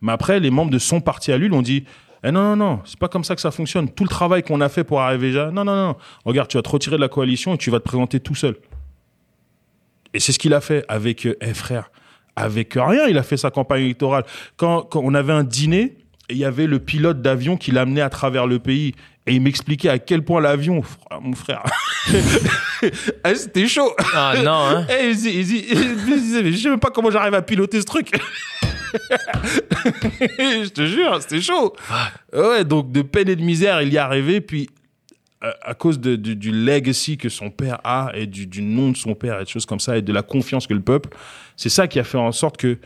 [0.00, 1.84] Mais après, les membres de son parti à lui lui ont dit,
[2.24, 3.90] eh non, non, non, c'est pas comme ça que ça fonctionne.
[3.90, 5.96] Tout le travail qu'on a fait pour arriver là, non, non, non.
[6.24, 8.56] Regarde, tu vas te retirer de la coalition et tu vas te présenter tout seul.
[10.14, 11.90] Et c'est ce qu'il a fait avec, euh, eh, frère,
[12.34, 14.24] avec rien, il a fait sa campagne électorale.
[14.56, 18.10] Quand on avait un dîner, et il y avait le pilote d'avion qui l'amenait à
[18.10, 18.94] travers le pays.
[19.26, 21.62] Et il m'expliquait à quel point l'avion, frère, mon frère,
[22.82, 23.90] Eh, c'était chaud.
[24.14, 24.86] Ah non, hein?
[24.90, 28.10] Eh, il, je sais même pas comment j'arrive à piloter ce truc.
[30.38, 31.74] je te jure, c'était chaud.
[32.32, 34.40] Ouais, donc de peine et de misère, il y est arrivé.
[34.40, 34.68] Puis
[35.40, 38.90] à, à cause de- du, du legacy que son père a et du, du nom
[38.90, 41.10] de son père et des choses comme ça et de la confiance que le peuple,
[41.56, 42.78] c'est ça qui a fait en sorte que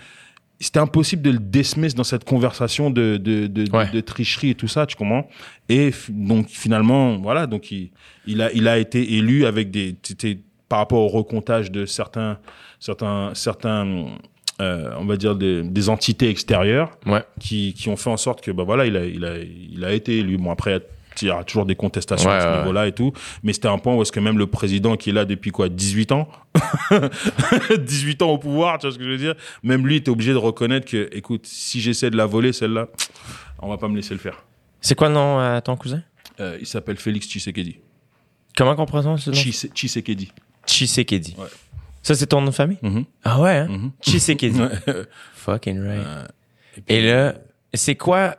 [0.61, 3.90] c'était impossible de le dismiss dans cette conversation de, de, de, de- Ouais.
[3.90, 5.28] de tricherie et tout ça, tu comprends?
[5.68, 7.90] Et donc finalement, voilà, donc il,
[8.26, 9.96] il, a, il a été élu avec des,
[10.68, 12.38] par rapport au recomptage de certains,
[12.80, 14.06] certains, certains,
[14.61, 17.22] euh, on va dire des, des entités extérieures Ouais.
[17.38, 19.92] qui, qui ont fait en sorte que bah voilà, il a, il a, il a
[19.92, 20.36] été élu.
[20.38, 20.82] Bon après.
[21.23, 23.12] Il y aura toujours des contestations Ouais, à ce ouais, niveau-là et tout.
[23.43, 25.69] Mais c'était un point où est-ce que même le président qui est là depuis quoi
[25.69, 26.29] 18 ans
[27.79, 29.35] 18 ans au pouvoir, tu vois ce que je veux dire?
[29.62, 32.89] Même lui était obligé de reconnaître que, écoute, si j'essaie de la voler, celle-là,
[33.61, 34.45] on va pas me laisser le faire.
[34.81, 36.03] C'est quoi le nom à ton cousin?
[36.41, 37.79] Euh, il s'appelle Félix Tshisekedi.
[38.57, 39.37] Comment qu'on prononce ce nom?
[39.37, 41.35] Chise- Tshisekedi.
[41.39, 41.47] Ouais.
[42.03, 42.79] Ça, c'est ton nom de famille?
[42.83, 43.05] Mhm.
[43.25, 43.91] Ah ouais, hein?
[44.01, 44.61] Chisekedi.
[45.35, 46.07] Fucking right.
[46.87, 47.35] Et là,
[47.75, 48.37] c'est quoi,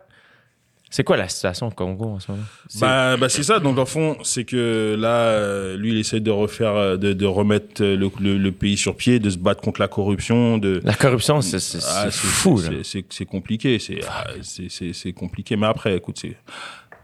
[0.89, 2.43] c'est quoi la situation au Congo en ce moment?
[2.67, 3.59] C'est- Bah, bah c'est ça.
[3.59, 7.25] Donc, en fond, c'est que là, euh, lui, il essaie de refaire, euh, de, de
[7.25, 10.81] remettre euh, le, le, le pays sur pied, de se battre contre la corruption, de.
[10.83, 13.77] la corruption, c'est Ah, fou, c'est- compliqué.
[14.09, 15.55] Ah, c'est compliqué.
[15.57, 16.35] Mais après, écoute, c'est.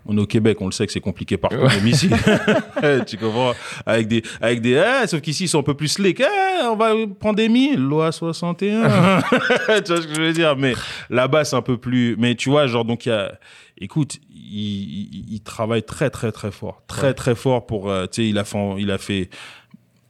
[0.06, 2.10] On est au Québec, on le sait que c'est compliqué partout, même ici.
[3.08, 3.54] tu comprends?
[3.86, 6.22] Avec des, avec des, ah, sauf qu'ici ils sont un peu plus slick.
[6.22, 9.22] Ah, on va pandémie, loi 61.
[9.22, 10.56] tu vois ce que je veux dire?
[10.58, 10.74] Mais
[11.10, 12.16] là-bas, c'est un peu plus.
[12.20, 13.34] Mais tu vois, genre donc il y a.
[13.78, 17.90] Écoute, il, il, il travaille très très très fort, très très fort pour.
[17.90, 19.30] euh, tu sais, il a fait, il a fait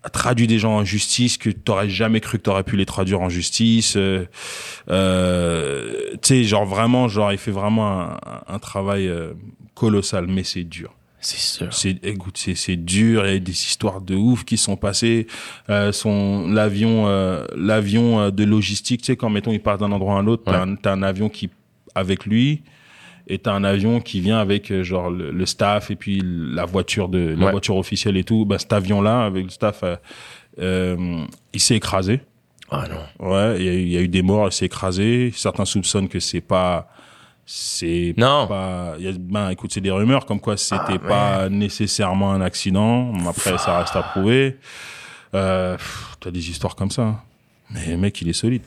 [0.09, 3.29] traduit des gens en justice que t'aurais jamais cru que t'aurais pu les traduire en
[3.29, 3.95] justice.
[3.97, 4.25] Euh,
[4.89, 8.17] euh, tu sais, genre vraiment, genre il fait vraiment un,
[8.47, 9.33] un travail euh,
[9.75, 10.93] colossal, mais c'est dur.
[11.19, 11.73] C'est sûr.
[11.73, 13.25] C'est, écoute, c'est, c'est dur.
[13.27, 15.25] Il y a des histoires de ouf qui sont passées.
[15.69, 19.01] Euh, son l'avion, euh, l'avion euh, de logistique.
[19.01, 20.71] Tu sais, quand mettons il part d'un endroit à un autre, t'as, Ouais.
[20.71, 21.49] un, t'as un avion qui
[21.95, 22.61] avec lui.
[23.27, 26.65] Et t'as un avion qui vient avec euh, genre le, le staff et puis la
[26.65, 27.51] voiture de la Ouais.
[27.51, 28.45] voiture officielle et tout.
[28.45, 29.95] Ben cet avion là avec le staff, euh,
[30.59, 32.21] euh, il s'est écrasé.
[32.69, 33.29] Ah non.
[33.31, 35.31] Ouais, il y, a eu- il y a eu des morts, il s'est écrasé.
[35.35, 36.87] Certains soupçonnent que c'est pas,
[37.45, 38.47] c'est Non.
[38.47, 38.95] pas.
[38.97, 42.41] il Y a, ben, écoute, c'est des rumeurs comme quoi c'était Ah, pas nécessairement un
[42.41, 43.13] accident.
[43.27, 44.57] Après, ça reste à prouver.
[45.33, 45.77] Euh,
[46.19, 47.01] T'as des histoires comme ça.
[47.03, 47.19] hein.
[47.71, 48.61] Mais le mec, il est solide.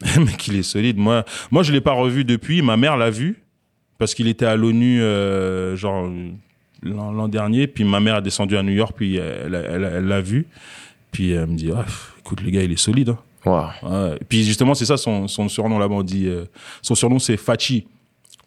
[0.16, 0.98] Le mec, il est solide.
[0.98, 2.60] Moi, moi, je l'ai pas revu depuis.
[2.62, 3.42] Ma mère l'a vu
[3.98, 6.10] parce qu'il était à l'ONU, euh, genre
[6.82, 7.66] l'an l'an dernier.
[7.66, 10.46] Puis ma mère a descendu à New York, puis elle elle- elle l'a vu.
[11.12, 11.84] Puis elle me dit, ah,
[12.18, 13.10] écoute, le gars, il est solide.
[13.10, 13.18] hein.
[13.44, 13.66] Wow.
[13.82, 14.16] Ouais.
[14.20, 15.94] Et puis justement, c'est ça son, son surnom là-bas.
[15.96, 16.44] On dit, euh,
[16.82, 17.86] son surnom c'est Fachi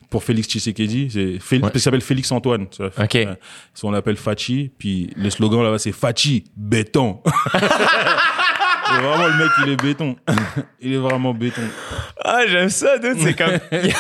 [0.09, 1.09] pour Félix Tshisekedi.
[1.11, 1.71] C'est Félix, Ouais.
[1.75, 2.67] il s'appelle Félix Antoine.
[2.79, 3.13] Ok.
[3.13, 3.27] Ouais.
[3.83, 4.71] on l'appelle Fachi.
[4.77, 7.19] Puis le slogan là-bas c'est Fachi béton.
[7.51, 10.15] c'est vraiment le mec, il est béton.
[10.81, 11.61] il est vraiment béton.
[12.23, 13.17] Ah, j'aime ça, dude.
[13.19, 13.59] C'est comme.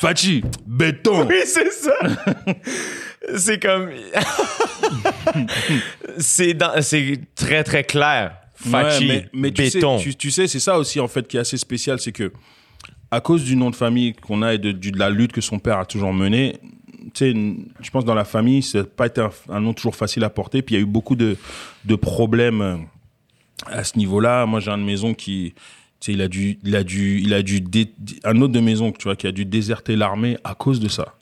[0.00, 1.26] Fachi béton.
[1.28, 1.94] Oui, c'est ça.
[3.36, 3.90] c'est comme.
[6.18, 6.82] c'est dans...
[6.82, 8.36] c'est très très clair.
[8.70, 9.98] Fachi, Ouais, mais, mais tu sais, béton.
[9.98, 12.32] tu, tu sais, c'est ça aussi en fait qui est assez spécial, c'est que
[13.10, 15.78] à cause du nom de famille qu'on a et de, la lutte que son père
[15.78, 16.58] a toujours menée,
[17.14, 17.34] tu sais,
[17.80, 20.30] je pense dans la famille, ça n'a pas été un, un nom toujours facile à
[20.30, 20.62] porter.
[20.62, 21.36] Puis il y a eu beaucoup de,
[21.84, 22.76] de problèmes euh,
[23.66, 24.46] à ce niveau-là.
[24.46, 25.52] Moi, j'ai un de maison qui,
[26.00, 27.92] tu sais, il a dû, il a dû, il a dû, dé-
[28.24, 31.14] un autre de maison, tu vois, qui a dû déserter l'armée à cause de ça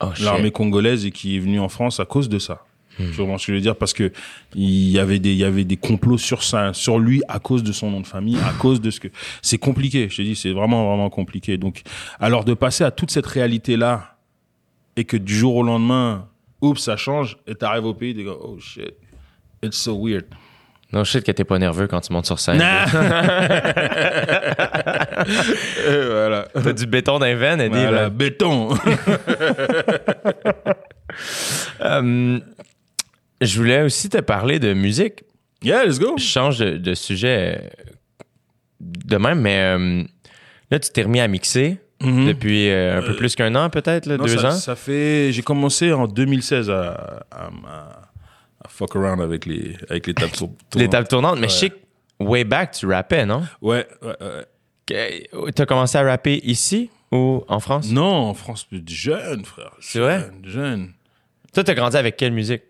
[0.00, 2.62] Oh, l'armée congolaise et qui est venue en France à cause de ça.
[2.98, 3.76] Tu vois ce que je veux dire?
[3.76, 4.12] Parce que
[4.54, 7.62] il y avait des, il y avait des complots sur ça, sur lui à cause
[7.62, 9.08] de son nom de famille, à cause de ce que.
[9.42, 10.08] C'est compliqué.
[10.10, 11.56] Je te dis, c'est vraiment, vraiment compliqué.
[11.56, 11.82] Donc,
[12.20, 14.16] alors de passer à toute cette réalité là
[14.96, 16.26] et que du jour au lendemain,
[16.60, 18.94] oups, ça change et t'arrives au pays, t'es comme, oh shit,
[19.62, 20.26] it's so weird.
[20.92, 22.56] Non, shit que t'es pas nerveux quand tu montes sur scène.
[22.62, 22.62] Et
[26.06, 26.48] voilà.
[26.54, 27.74] T'as du béton dans les veines, Eddie.
[27.74, 28.10] Voilà, là.
[28.10, 28.70] béton.
[31.80, 32.38] Euh,
[33.40, 35.24] je voulais aussi te parler de musique.
[35.62, 36.14] yeah, let's go.
[36.18, 37.68] Je change de, de sujet euh,
[38.80, 40.04] de même, mais euh,
[40.70, 42.26] là, tu t'es remis à mixer Mhm.
[42.28, 44.52] depuis euh, un peu plus qu'un an, peut-être, deux ça, ans?
[44.52, 45.32] Ça fait.
[45.32, 47.50] J'ai commencé en 2016 à, à,
[48.68, 50.90] fuck around avec les, avec les tables tour- Les tournantes.
[50.92, 51.48] tables tournantes, mais Ouais.
[51.48, 51.76] je sais que
[52.20, 53.42] way back, tu rappais, non?
[53.60, 55.52] Ouais, ouais, ouais.
[55.52, 57.90] T'as commencé à rapper ici ou en France?
[57.90, 59.72] Non, en France, jeune, frère.
[59.80, 60.30] C'est vrai?
[60.44, 60.92] Jeune.
[61.52, 62.62] Toi, t'as grandi avec quelle musique?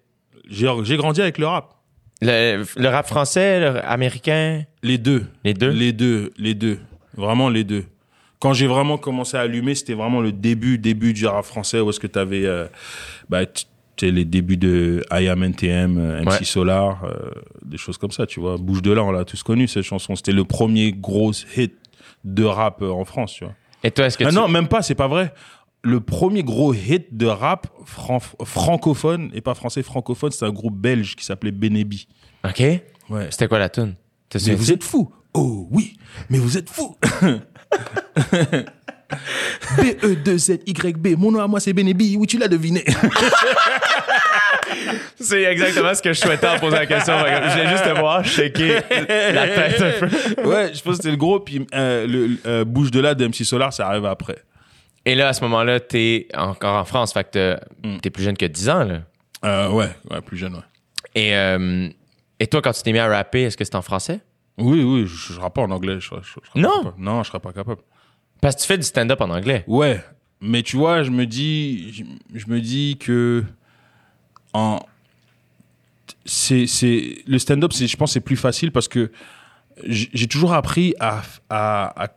[0.49, 1.75] J'ai grandi avec le rap.
[2.21, 5.27] Le, le rap français, le américain, Les deux.
[5.45, 5.71] les deux?
[5.71, 6.79] Les deux, les deux.
[7.17, 7.85] Vraiment les deux.
[8.41, 11.91] Quand j'ai vraiment commencé à allumer, c'était vraiment le début, début du rap français où
[11.91, 12.45] est-ce que tu avais
[13.29, 13.65] bah, t-
[13.97, 16.45] t'sais, les débuts de I Am NTM, euh, MC Ouais.
[16.45, 17.31] Solar, euh,
[17.65, 18.57] des choses comme ça, tu vois.
[18.57, 20.15] Bouge de là, on l'a tous connu cette chanson.
[20.17, 21.75] C'était le premier gros hit
[22.25, 23.55] de rap euh, en France, tu vois.
[23.85, 24.35] Et toi, est-ce que Ah tu...
[24.37, 25.33] non, même pas, c'est pas vrai.
[25.83, 30.77] Le premier gros hit de rap fran- francophone, et pas français, francophone, c'est un groupe
[30.77, 32.09] belge qui s'appelait Benebi.
[32.45, 32.59] OK.
[32.61, 33.29] Ouais.
[33.31, 33.95] C'était quoi la tune?
[34.47, 35.11] Mais vous êtes fous.
[35.35, 35.97] Oh oui,
[36.31, 36.97] mais vous êtes fous.
[39.79, 41.17] E B-E-2-Z-Y-B.
[41.17, 42.17] Mon nom à moi, c'est Benebi.
[42.19, 42.85] Oui, tu l'as deviné.
[45.21, 47.19] C'est exactement ce que je souhaitais en posant la question.
[47.19, 48.83] Voulais juste te voir shaker
[49.33, 50.49] la tête un peu.
[50.49, 51.41] ouais, je pense que c'était le gros.
[51.41, 54.39] Puis euh, le euh, Bouge de là de MC Solar, ça arrive après.
[55.09, 57.13] Et là, à ce moment-là, t'es encore en France.
[57.13, 57.99] Fait que Mm.
[58.01, 59.01] t'es plus jeune que 10 ans, là.
[59.45, 60.61] Euh, ouais, ouais, plus jeune, ouais.
[61.15, 61.89] Et, euh,
[62.39, 64.21] et toi, quand tu t'es mis à rapper, est-ce que c'était en français?
[64.59, 65.99] Oui, oui, je, je rappe pas en anglais.
[66.01, 66.79] Je, je- je serais pas Non?
[66.85, 67.03] capable.
[67.03, 67.81] Non, je serais pas capable.
[68.41, 69.65] Parce que tu fais du stand-up en anglais.
[69.67, 70.03] Ouais,
[70.41, 72.05] mais tu vois, je me dis,
[72.35, 73.45] je, me dis que
[74.53, 74.81] en
[76.25, 79.11] c'est c'est le stand-up, c'est je pense c'est plus facile parce que
[79.85, 82.09] j'ai j'ai toujours appris à, à, à-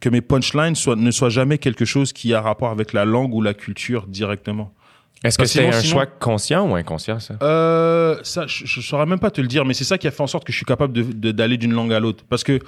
[0.00, 3.34] que mes punchlines soient, ne soient jamais quelque chose qui a rapport avec la langue
[3.34, 4.72] ou la culture directement.
[5.22, 7.34] Est-ce que Parce que sinon- un sinon- choix conscient ou inconscient, ça?
[7.42, 10.10] Euh, ça, je, je saurais même pas te le dire, mais c'est ça qui a
[10.10, 12.24] fait en sorte que je suis capable de- de- d'aller d'une langue à l'autre.
[12.28, 12.58] Parce que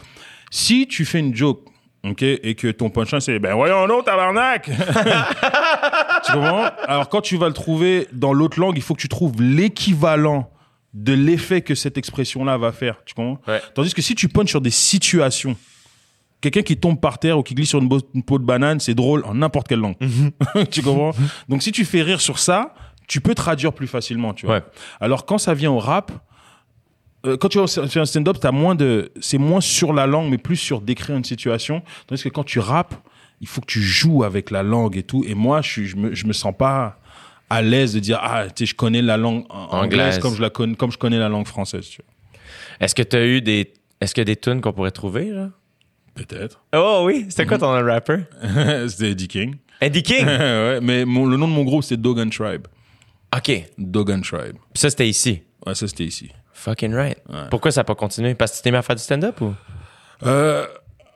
[0.51, 1.65] si tu fais une joke,
[2.05, 4.69] ok, et que ton punchline c'est ben voyons non tabarnak,
[6.27, 6.69] tu comprends?
[6.87, 10.51] Alors quand tu vas le trouver dans l'autre langue, il faut que tu trouves l'équivalent
[10.95, 12.97] de l'effet que cette expression-là va faire.
[13.07, 13.41] Tu comprends?
[13.51, 13.63] Ouais.
[13.75, 15.57] Tandis que si tu punches sur des situations,
[16.43, 19.25] quelqu'un qui tombe par terre ou qui glisse sur une, peau de banane, c'est drôle
[19.25, 19.97] en n'importe quelle langue.
[20.71, 21.13] tu comprends?
[21.49, 22.75] Donc si tu fais rire sur ça,
[23.09, 24.57] tu peux traduire plus facilement, tu vois.
[24.57, 24.63] Ouais.
[25.01, 26.13] Alors quand ça vient au rap,
[27.25, 30.39] euh, quand tu faire un stand-up, t'as moins de, c'est moins sur la langue, mais
[30.39, 31.83] plus sur décrire une situation.
[32.07, 32.95] Tandis que quand tu rappes,
[33.41, 35.25] il faut que tu joues avec la langue et tout.
[35.27, 36.99] Et moi, je, suis, je me, je me sens pas
[37.49, 40.19] à l'aise de dire ah, tu sais, je connais la langue anglaise, Anglaise.
[40.19, 41.89] comme je la connais, comme je connais la langue française.
[41.89, 42.01] Tu
[42.81, 43.73] Est-ce que tu as eu des.
[44.01, 45.51] Est-ce a des tunes qu'on pourrait trouver, là?
[46.15, 46.63] Peut-être.
[46.75, 48.19] Oh oui, c'était quoi ton rapper?
[48.89, 49.57] C'était Eddie King.
[49.81, 50.27] Eddie King?
[50.27, 52.67] ouais, mais mon- le nom de mon groupe c'est Dogan Tribe.
[53.35, 53.45] OK.
[53.45, 54.57] Puis Dogan Tribe.
[54.75, 55.43] ça, c'était ici?
[55.67, 56.31] Ouais, ça c'était ici.
[56.53, 57.19] Fucking right.
[57.51, 58.35] Pourquoi ça n'a pas continué?
[58.35, 59.55] Parce que tu t'es mis à faire du stand-up ou?
[60.25, 60.67] Euh,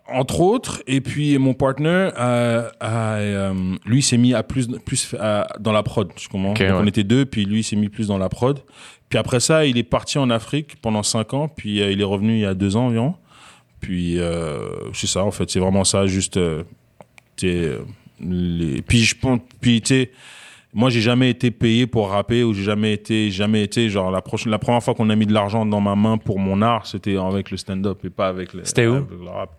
[0.08, 5.14] entre autres, et puis mon partner, euh, a, euh, lui s'est mis à plus, plus
[5.20, 6.08] à- dans la prod.
[6.16, 6.52] Tu comprends?
[6.52, 6.76] Ok, Donc, ouais.
[6.80, 8.60] On était deux, puis lui s'est mis plus dans la prod.
[9.08, 12.04] Puis après ça, il est parti en Afrique pendant cinq ans, puis euh, il est
[12.04, 13.14] revenu il y a deux ans environ.
[13.86, 16.38] Puis euh, c'est ça, en fait, c'est vraiment ça, juste.
[16.38, 16.64] euh,
[17.44, 17.78] euh,
[18.20, 18.82] les...
[18.82, 20.10] Puis je pense, puis tu sais,
[20.74, 24.22] moi j'ai jamais été payé pour rapper ou j'ai jamais été, jamais été genre la
[24.22, 26.84] prochaine, la première fois qu'on a mis de l'argent dans ma main pour mon art,
[26.88, 28.64] c'était avec le stand-up et pas avec le.
[28.64, 29.06] C'était où?
[29.08, 29.50] le rap.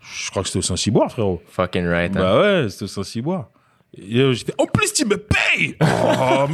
[0.00, 1.42] Je crois que c'était au Saint-Cyboire, frérot.
[1.48, 2.16] Fucking right.
[2.16, 2.20] hein.
[2.20, 3.50] Bah ouais, c'était au Saint-Cyboire.
[3.94, 5.76] Fait, en plus, tu me payes!
[5.82, 6.46] Oh,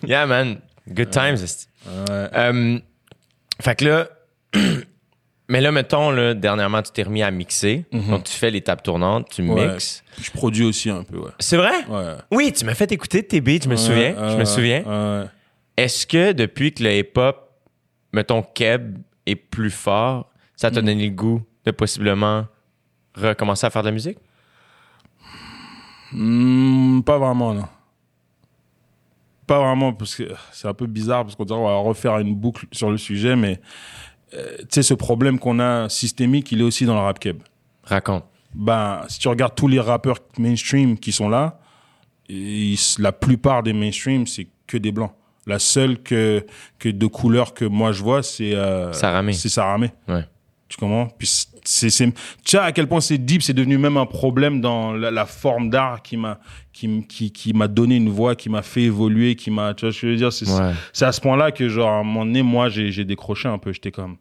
[0.06, 0.60] Yeah, man.
[0.94, 1.66] Good times.
[1.86, 2.28] Ouais.
[3.60, 4.08] Fait que là,
[5.48, 7.84] mais là, mettons, là, dernièrement, tu t'es remis à mixer.
[7.92, 9.50] Donc, tu fais les tables tournantes, tu Mhm.
[9.50, 9.68] Ouais.
[9.72, 10.02] mixes.
[10.20, 11.30] Je produis aussi un peu, ouais.
[11.38, 11.84] C'est vrai?
[11.88, 12.14] Ouais.
[12.30, 14.14] Oui, tu m'as fait écouter tes beats, je me souviens.
[14.30, 15.28] Je me souviens.
[15.76, 17.36] Est-ce que depuis que le hip-hop,
[18.12, 20.72] mettons, Keb est plus fort, ça Mm.
[20.74, 22.46] t'a donné le goût de possiblement
[23.14, 24.18] recommencer à faire de la musique?
[26.12, 27.64] Hmm, pas vraiment, non.
[29.50, 32.36] Pas vraiment, parce que c'est un peu bizarre, parce qu'on dirait qu'on va refaire une
[32.36, 33.60] boucle sur le sujet, mais
[34.32, 37.42] euh, tu sais, ce problème qu'on a systémique, il est aussi dans le rap keb.
[37.82, 38.22] Raconte.
[38.54, 41.58] Ben, si tu regardes tous les rappeurs mainstream qui sont là,
[42.28, 45.10] ils- la plupart des mainstream, c'est que des blancs.
[45.48, 46.46] La seule que,
[46.78, 49.32] que de couleur que moi je vois, c'est euh, Saramé.
[49.32, 49.90] C'est Saramé.
[50.06, 50.24] Ouais.
[50.68, 51.08] Tu comprends?
[51.18, 52.12] Puis c'est, c'est,
[52.44, 55.70] tu à quel point c'est deep, c'est devenu même un problème dans la, la forme
[55.70, 56.38] d'art qui m'a,
[56.72, 59.92] qui, qui, qui m'a donné une voix, qui m'a fait évoluer, qui m'a, tu vois
[59.92, 60.32] ce que je veux dire?
[60.32, 60.72] C'est, Ouais.
[60.92, 63.58] c'est à ce point-là que genre à un moment donné, moi j'ai, j'ai décroché un
[63.58, 63.72] peu.
[63.72, 64.16] J'étais comme,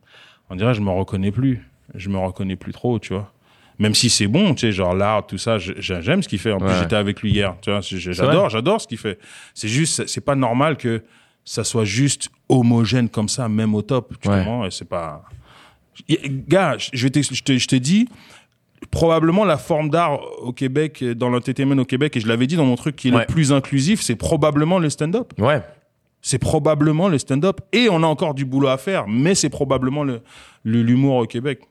[0.50, 3.32] on dirait je me reconnais plus, je me reconnais plus trop, tu vois.
[3.80, 6.52] Même si c'est bon, tu sais, genre l'art, tout ça, j'aime ce qu'il fait.
[6.52, 9.18] En plus, j'étais avec lui hier, tu vois, j'adore, j'adore ce qu'il fait.
[9.54, 11.02] C'est juste, c'est- c'est pas normal que
[11.46, 14.40] ça soit juste homogène comme ça, même au top, tu Ouais.
[14.40, 14.66] comprends?
[14.66, 15.24] Et c'est pas.
[16.48, 18.08] Gars, je vais je te, je te dis,
[18.92, 22.66] probablement la forme d'art au Québec, dans l'entertainment au Québec, et je l'avais dit dans
[22.66, 23.22] mon truc qui est Ouais.
[23.22, 25.34] le plus inclusif, c'est probablement le stand-up.
[25.38, 25.62] Ouais.
[26.22, 27.62] C'est probablement le stand-up.
[27.72, 30.22] Et on a encore du boulot à faire, mais c'est probablement le
[30.66, 31.62] le- l'humour au Québec.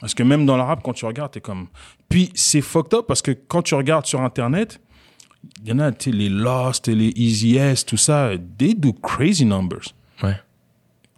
[0.00, 1.66] Parce que même dans le rap, quand tu regardes, t'es comme.
[2.08, 4.80] Puis c'est fucked up parce que quand tu regardes sur Internet,
[5.62, 8.74] il y en a, tu sais, les Lost et les Easy S, tout ça, they
[8.74, 9.92] do crazy numbers.
[10.22, 10.36] Ouais.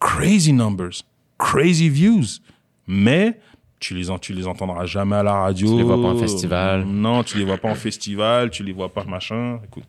[0.00, 1.02] Crazy numbers.
[1.38, 2.40] Crazy views.
[2.86, 3.38] Mais
[3.80, 5.68] tu les, tu les entendras jamais à la radio.
[5.68, 6.84] Tu les vois pas en festival.
[6.84, 9.60] Non, tu les vois pas en festival, tu les vois pas machin.
[9.64, 9.84] Écoute.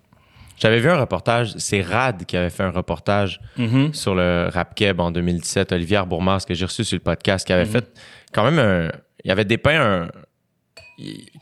[0.57, 3.93] J'avais vu un reportage, c'est Rad qui avait fait un reportage Mm-hmm.
[3.93, 7.51] sur le Rap Keb en 2017, Olivier Bourmas, que j'ai reçu sur le podcast, qui
[7.51, 7.55] Mm-hmm.
[7.55, 7.91] avait fait
[8.34, 8.91] quand même un.
[9.23, 10.07] Il avait dépeint un.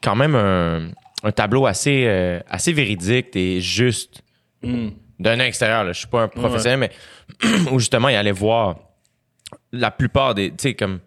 [0.02, 0.90] Quand même un,
[1.24, 4.22] un tableau assez, euh, assez véridique et juste
[4.64, 4.92] Mm.
[5.20, 5.84] d'un extérieur.
[5.84, 5.92] Là.
[5.92, 6.92] Je suis pas un professionnel, mais
[7.72, 8.78] où justement, il allait voir
[9.74, 10.50] la plupart des.
[10.52, 11.00] Tu sais, comme.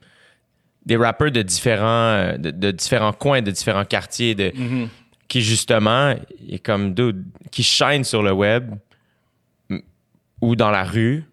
[0.86, 4.88] Des rappeurs de différents, de, de différents coins, de différents quartiers, de, Mm-hmm.
[5.28, 6.14] qui justement
[6.48, 8.70] est comme dude, qui shine sur le web
[10.40, 11.24] ou dans la rue,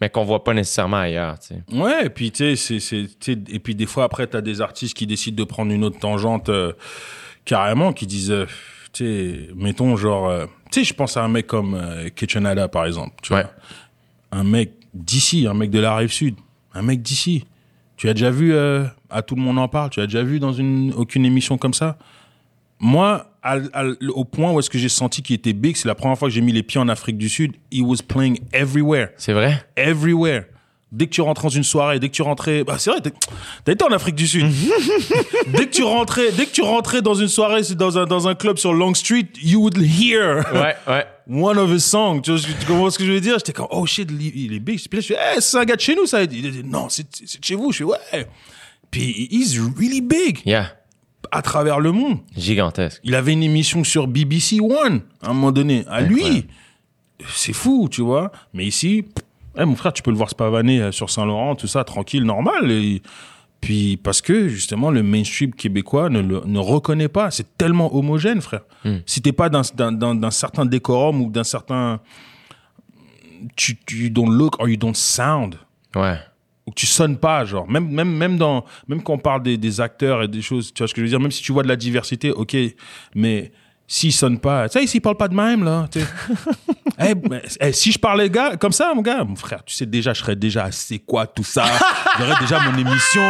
[0.00, 1.38] mais qu'on voit pas nécessairement ailleurs.
[1.38, 1.62] tu sais.
[1.76, 2.78] Ouais, et puis tu sais,
[3.20, 5.98] tu et puis des fois après, t'as des artistes qui décident de prendre une autre
[5.98, 6.72] tangente euh,
[7.44, 8.46] carrément, qui disent, euh,
[8.92, 11.78] tu sais, mettons genre, euh, tu sais, je pense à un mec comme
[12.16, 13.42] Kitchenada par exemple, tu Ouais.
[13.42, 13.52] vois,
[14.32, 16.34] un mec d'ici, un mec de la rive sud,
[16.74, 17.44] un mec d'ici.
[17.98, 20.38] Tu as déjà vu, euh, à tout le monde en parle, tu as déjà vu
[20.40, 21.98] dans une aucune émission comme ça?
[22.80, 23.84] Moi, à- à-
[24.14, 26.34] au point où est-ce que j'ai senti qu'il était big, c'est la première fois que
[26.34, 27.52] j'ai mis les pieds en Afrique du Sud.
[27.72, 29.64] He was playing everywhere C'est vrai?
[29.76, 30.44] everywhere.
[30.90, 33.00] Dès que tu rentres dans une soirée, dès que tu rentrais, bah c'est vrai,
[33.64, 34.46] t'as été en Afrique du Sud.
[35.48, 38.34] dès que tu rentrais, dès que tu rentrais dans une soirée, dans un dans un
[38.34, 41.06] club sur Long Street, you would hear Ouais, ouais.
[41.28, 42.20] One of his songs.
[42.22, 43.34] Tu, vois, tu comprends ce que je veux dire?
[43.38, 44.78] J'étais comme oh shit, il est big.
[44.88, 46.22] Puis là, je fais, hey, c'est un gars de chez nous, ça.
[46.22, 47.72] Il dit non, c'est c'est de chez vous.
[47.72, 48.26] Je fais ouais.
[48.90, 50.72] Puis he's really big Yeah.
[51.30, 52.18] à travers le monde.
[52.36, 53.00] Gigantesque.
[53.04, 55.84] Il avait une émission sur BBC One à un moment donné.
[55.88, 56.46] À lui,
[57.34, 58.32] c'est fou, tu vois.
[58.54, 59.04] Mais ici,
[59.58, 62.22] eh, mon frère, tu peux le voir se pavaner euh, sur Saint-Laurent, tout ça, tranquille,
[62.24, 62.70] normal.
[62.70, 63.02] Et
[63.60, 67.30] puis parce que justement, le mainstream québécois ne le ne reconnaît pas.
[67.30, 68.62] C'est tellement homogène, frère.
[69.06, 69.62] Si t'es pas d'un
[69.92, 72.00] d'un certain décorum ou d'un certain,
[73.56, 75.56] tu, tu don't look or you don't sound
[75.96, 76.18] Ouais.
[76.66, 79.56] ou que tu sonnes pas genre même même même dans même quand on parle des,
[79.56, 81.20] des acteurs et des choses tu vois ce que je veux dire?
[81.20, 82.56] Même si tu vois de la diversité ok
[83.14, 83.50] mais
[83.88, 86.06] s'ils sonnent pas tu sais s'ils parlent pas de même là tu sais.
[87.00, 89.86] Eh, mais, eh, si je parlais gars comme ça mon gars mon frère tu sais
[89.86, 91.64] déjà je serais déjà assez quoi tout ça
[92.18, 93.22] j'aurais déjà mon émission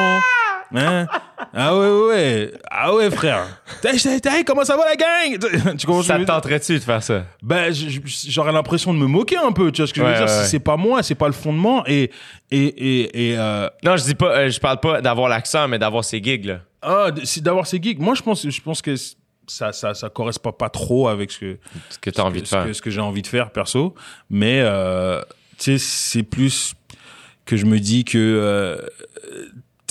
[0.74, 1.06] hein
[1.54, 3.44] ah ouais ouais ah ouais frère
[3.82, 5.76] T'as- t'as- t'as- comment ça va la gang?
[5.76, 7.24] Tu comprends Ça tenterait-tu de faire ça?
[7.42, 7.72] ben
[8.26, 10.24] j'aurais l'impression de me moquer un peu tu vois ce que je veux dire?
[10.26, 10.44] Ouais, ouais.
[10.44, 12.10] c'est pas moi c'est pas le fondement et
[12.50, 15.78] et et, et euh, Non, je dis pas, euh, je parle pas d'avoir l'accent, mais
[15.78, 16.60] d'avoir ces gigs, là.
[16.80, 17.98] Ah, c'est d'avoir ces geeks.
[17.98, 18.94] Moi, je pense, je pense que
[19.48, 21.58] ça, ça, ça correspond pas trop avec ce que,
[21.90, 22.74] Ce que as envie de ce que- faire.
[22.76, 23.94] ce que j'ai envie de faire perso.
[24.30, 25.20] Mais, euh,
[25.58, 26.74] tu sais, c'est plus
[27.44, 28.78] que je me dis que, euh,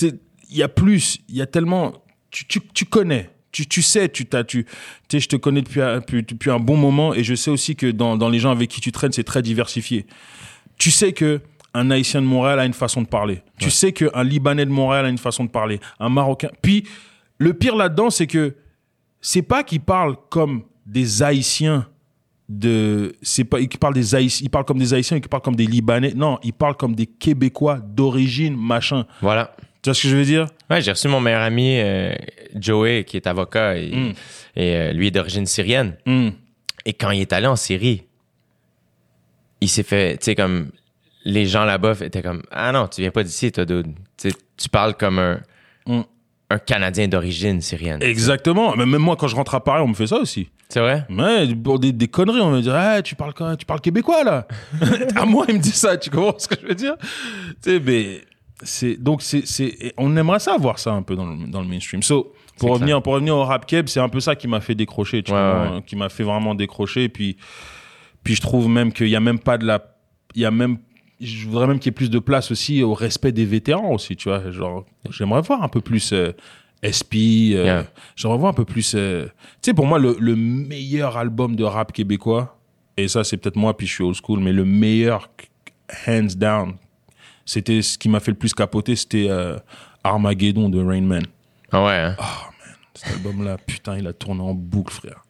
[0.02, 1.92] il y a plus, il y a tellement,
[2.30, 3.30] tu, tu, tu connais.
[3.50, 4.66] Tu, tu sais, tu t'as, tu,
[5.10, 7.76] sais, je te connais depuis un, depuis, depuis un bon moment et je sais aussi
[7.76, 10.06] que dans, dans les gens avec qui tu traînes, c'est très diversifié.
[10.78, 11.40] Tu sais que
[11.74, 13.42] un Haïtien de Montréal a une façon de parler.
[13.58, 15.80] Tu sais qu'un Libanais de Montréal a une façon de parler.
[15.98, 16.48] Un Marocain.
[16.62, 16.84] Puis,
[17.38, 18.54] le pire là-dedans, c'est que
[19.20, 21.86] c'est pas qu'ils parlent comme des Haïtiens
[22.48, 25.56] de c'est pas ils parlent des Haïtiens ils parlent comme des Haïtiens ils parlent comme
[25.56, 29.54] des Libanais non ils parlent comme des Québécois d'origine machin Voilà.
[29.82, 30.46] tu vois ce que je veux dire?
[30.70, 32.14] Ouais, j'ai reçu mon meilleur ami, euh,
[32.54, 34.12] Joey, qui est avocat, et, Mm.
[34.56, 35.96] et, euh, lui est d'origine syrienne.
[36.06, 36.30] Hmm.
[36.86, 38.04] Et quand il est allé en Syrie,
[39.60, 40.70] il s'est fait, tu sais, comme
[41.24, 43.88] les gens là-bas étaient comme Ah non, tu viens pas d'ici, toi, dude.
[44.16, 45.40] Tu parles comme un,
[45.86, 46.02] Mm.
[46.50, 48.02] Un Canadien d'origine syrienne.
[48.02, 50.80] exactement mais même moi quand je rentre à Paris on me fait ça aussi C'est
[50.80, 51.06] vrai?
[51.10, 54.46] Ouais, pour des, des conneries, on me dit, ah, tu parles, tu parles québécois, là.
[55.16, 56.94] à moi, il me dit ça, tu comprends ce que je veux dire?
[57.00, 58.20] Tu sais, mais,
[58.62, 61.66] c'est, donc, c'est, c'est, on aimerait ça voir ça un peu dans le, dans le
[61.68, 62.02] mainstream.
[62.02, 64.74] So, pour revenir, pour revenir au rap keb, c'est un peu ça qui m'a fait
[64.74, 65.82] décrocher, tu Ouais, vois, ouais.
[65.86, 67.08] qui m'a fait vraiment décrocher.
[67.08, 67.38] Puis,
[68.22, 69.80] puis je trouve même qu'il y a même pas de la,
[70.34, 70.76] il y a même,
[71.20, 74.16] je voudrais même qu'il y ait plus de place aussi au respect des vétérans aussi,
[74.16, 74.50] tu vois.
[74.50, 76.32] Genre, j'aimerais voir un peu plus, euh,
[76.84, 77.14] SP,
[77.54, 77.86] euh, Yeah.
[78.14, 79.32] j'aimerais voir un peu plus, euh, tu
[79.70, 82.56] sais, pour moi, le, le meilleur album de rap québécois,
[82.96, 85.28] et ça, c'est peut-être moi, puis je suis old school, mais le meilleur,
[86.06, 86.74] hands down,
[87.44, 89.56] c'était ce qui m'a fait le plus capoter, c'était euh,
[90.04, 91.22] Armageddon de Rain Man.
[91.72, 92.16] Ah ouais, hein?
[92.94, 95.24] Cet album-là, putain, il a tourné en boucle, frère.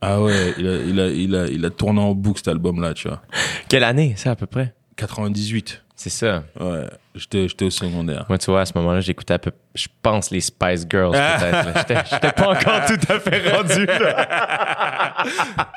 [0.00, 2.94] Ah ouais, il a, il a, il a, il a tourné en boucle, cet album-là,
[2.94, 3.20] tu vois.
[3.68, 4.72] Quelle année, ça, à peu près?
[5.06, 5.82] 98.
[5.96, 6.44] C'est ça.
[6.58, 8.24] Ouais, j'étais, au secondaire.
[8.28, 12.06] Moi, tu vois, à ce moment-là, j'écoutais un peu, je pense, les Spice Girls, peut-être.
[12.10, 15.24] J'étais- pas encore tout à fait rendu, là.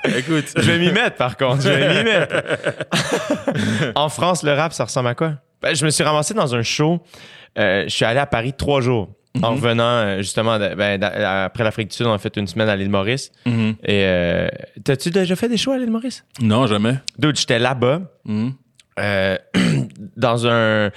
[0.18, 1.62] Écoute, Je vais m'y mettre, par contre.
[1.64, 2.36] Je vais m'y mettre.
[3.96, 5.34] en France, le rap, ça ressemble à quoi?
[5.62, 7.02] Ben, je me suis ramassé dans un show.
[7.58, 9.10] Euh, je suis allé à Paris trois jours.
[9.42, 12.70] En revenant, euh, justement, de- ben, après l'Afrique du Sud, on a fait une semaine
[12.70, 13.32] à l'île Maurice.
[13.48, 13.76] Mhm.
[13.84, 14.48] Et euh,
[14.84, 16.24] t'as-tu déjà fait des shows à l'île Maurice?
[16.40, 16.96] Non, jamais.
[17.18, 18.54] Dude, j'étais là-bas, Mhm.
[19.00, 19.38] Euh,
[20.18, 20.92] dans un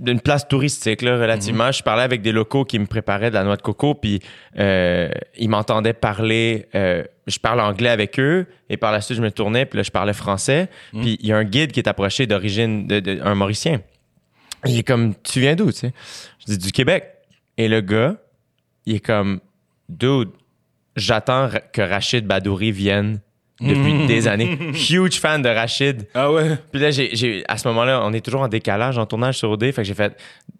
[0.00, 1.70] d'une place touristique là, relativement.
[1.70, 4.20] Je parlais avec des locaux qui me préparaient de la noix de coco, puis
[4.58, 6.66] euh, ils m'entendaient parler.
[6.74, 9.82] euh, je parle anglais avec eux, et par la suite je me tournais, puis là
[9.82, 10.68] je parlais français.
[10.92, 13.82] Puis il y a un guide qui est approché d'origine de, de- un Mauricien.
[14.64, 15.92] Il est comme, tu viens d'où, tu sais?
[16.40, 17.04] Je dis du Québec.
[17.58, 18.16] Et le gars,
[18.86, 19.40] il est comme,
[19.88, 20.30] dude,
[20.96, 23.20] j'attends que Rachid Badouri vienne
[23.60, 24.58] depuis des années.
[24.90, 26.06] Huge fan de Rachid.
[26.14, 26.56] Ah ouais.
[26.72, 29.64] Puis là, j'ai, à ce moment-là, on est toujours en décalage, en tournage sur OD.
[29.72, 30.16] Fait que j'ai fait,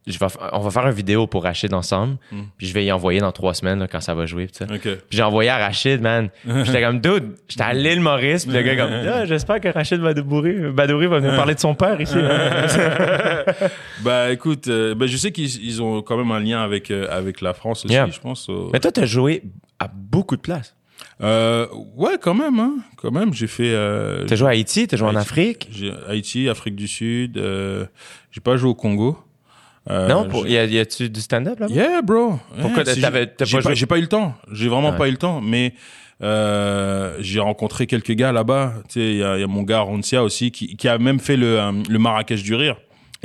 [0.06, 2.16] je vais, on va faire une vidéo pour Rachid ensemble.
[2.56, 4.46] Puis je vais y envoyer dans trois semaines là, quand ça va jouer.
[4.48, 4.78] Puis.
[4.78, 6.30] Puis j'ai envoyé à Rachid, man.
[6.64, 8.44] J'étais comme, dude, j'étais à l'île Maurice.
[8.46, 11.74] Puis le gars, comme, ah, j'espère que Rachid Badouri, Badouri va venir parler de son
[11.74, 12.16] père ici.
[14.02, 17.06] Bah écoute, euh, bah, je sais qu'ils ils ont quand même un lien avec, euh,
[17.10, 18.08] avec la France aussi, Yeah.
[18.12, 18.48] je pense.
[18.50, 18.68] euh.
[18.72, 19.42] Mais toi, t'as joué
[19.78, 20.74] à beaucoup de places.
[21.22, 21.66] Euh,
[21.96, 22.74] ouais, quand même, hein.
[22.96, 23.70] Quand même, j'ai fait.
[23.72, 25.16] Euh, T'as joué à Haïti, t'as joué en.
[25.16, 25.68] Afrique?
[26.08, 27.38] Haïti, Afrique du Sud.
[27.38, 27.86] Euh,
[28.32, 29.18] j'ai pas joué au Congo.
[29.88, 31.72] Euh, non, pour, y, a, y a-tu du stand-up là-bas?
[31.72, 32.38] Yeah, bro.
[32.60, 34.34] Pourquoi Yeah, t'avais- pas joué- j'ai pas eu le temps.
[34.52, 34.98] J'ai vraiment Ah.
[34.98, 35.40] pas eu le temps.
[35.40, 35.74] Mais
[36.22, 38.74] euh, j'ai rencontré quelques gars là-bas.
[38.88, 41.36] Tu sais, il y, y a mon gars Roncia aussi qui, qui a même fait
[41.36, 42.76] le, euh, le Marrakech du rire.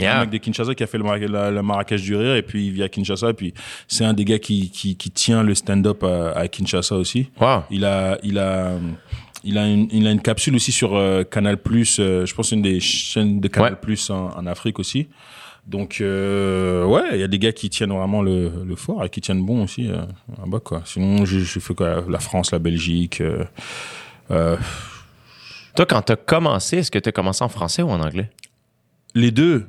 [0.02, 0.18] Yeah.
[0.18, 2.68] Un mec de Kinshasa qui a fait le, la- le Marrakech du rire et puis
[2.68, 3.30] il vit à Kinshasa.
[3.30, 3.54] Et puis
[3.88, 7.30] c'est un des gars qui, qui, qui tient le stand-up à, à Kinshasa aussi.
[7.40, 7.64] Wow.
[7.72, 8.72] Il a, il a,
[9.44, 11.98] il a une, il a une capsule aussi sur euh, Canal Plus.
[11.98, 13.80] je pense une des chaînes de Canal Ouais.
[13.82, 15.08] Plus en, en Afrique aussi.
[15.68, 19.10] Donc euh, ouais, il y a des gars qui tiennent vraiment le, le fort et
[19.10, 19.98] qui tiennent bon aussi euh,
[20.40, 20.82] là-bas quoi.
[20.86, 22.04] Sinon j'ai j'ai fait quoi?
[22.10, 23.22] La France, la Belgique.
[23.22, 23.44] euh,
[24.32, 24.58] euh,
[25.76, 28.30] Toi, quand t'as commencé, est-ce que t'as commencé en français ou en anglais?
[29.14, 29.68] les deux.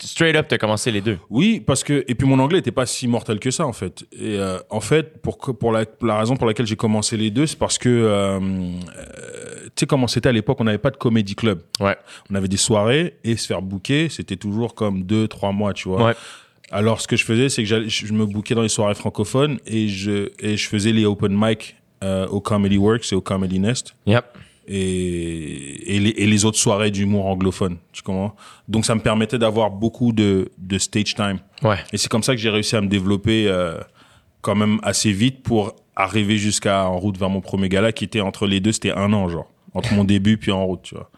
[0.00, 1.18] Straight up, t'as commencé les deux.
[1.28, 4.04] Oui, parce que et puis mon anglais était pas si mortel que ça en fait.
[4.12, 7.58] Et euh, en fait, pour la, la raison pour laquelle j'ai commencé les deux, c'est
[7.58, 11.34] parce que euh, euh, tu sais comment c'était à l'époque, on n'avait pas de comédie
[11.34, 11.62] club.
[11.80, 11.96] Ouais.
[12.30, 15.88] On avait des soirées et se faire booker, c'était toujours comme deux trois mois, tu
[15.88, 16.04] vois.
[16.04, 16.14] Ouais.
[16.70, 19.88] Alors ce que je faisais, c'est que je me bookais dans les soirées francophones et
[19.88, 23.94] je et je faisais les open mic euh, au Comedy Works et au Comedy Nest
[24.06, 24.24] Yep.
[24.68, 28.36] Et, et, les, et les autres soirées d'humour anglophone, tu comprends?
[28.68, 31.38] Donc ça me permettait d'avoir beaucoup de, de stage time.
[31.62, 31.76] Ouais.
[31.92, 33.78] Et c'est comme ça que j'ai réussi à me développer euh,
[34.42, 38.20] quand même assez vite pour arriver jusqu'à En route vers mon premier gala qui était
[38.20, 39.50] entre les deux, c'était un an genre.
[39.74, 41.10] Entre mon début puis En route, tu vois.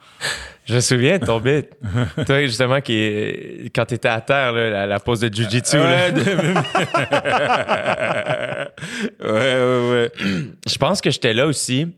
[0.67, 1.67] Je me souviens de ton bit.
[2.27, 5.77] Toi, justement, qui quand t'étais à terre, là, la, la pose de Jiu-Jitsu.
[5.77, 6.11] là.
[9.21, 10.13] Ouais, ouais, ouais.
[10.67, 11.89] Je pense que j'étais là aussi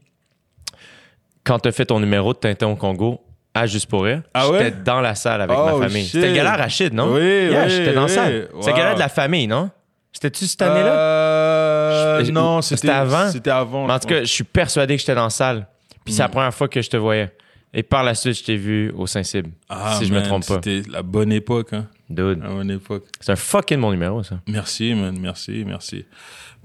[1.44, 3.20] quand t'as fait ton numéro de Tintin au Congo
[3.55, 4.23] à Juste pour rire.
[4.32, 4.59] Ah ouais?
[4.64, 6.05] J'étais dans la salle avec Oh, ma famille.
[6.05, 6.12] shit.
[6.12, 7.12] C'était le gala Rachid, non?
[7.14, 7.20] Oui,
[7.51, 8.12] Yeah, oui, j'étais dans la oui.
[8.14, 8.48] salle.
[8.60, 9.70] C'était le gala de la famille, non?
[10.12, 10.94] C'était-tu cette année-là?
[10.94, 13.31] Euh, non, c'était avant?
[13.31, 13.86] C'était avant.
[13.86, 15.66] Mais en tout cas, je suis persuadé que j'étais dans la salle.
[16.05, 17.31] Puis c'est la première fois que je te voyais.
[17.74, 19.47] Et par la suite, je t'ai vu au Saint-Cybe.
[19.69, 20.55] Ah, si je me trompe pas.
[20.62, 21.86] C'était la bonne époque, hein.
[22.10, 22.43] Dude.
[22.43, 23.05] La bonne époque.
[23.20, 24.36] C'est un fucking bon numéro, ça.
[24.47, 25.16] Merci, man.
[25.19, 26.05] Merci, merci.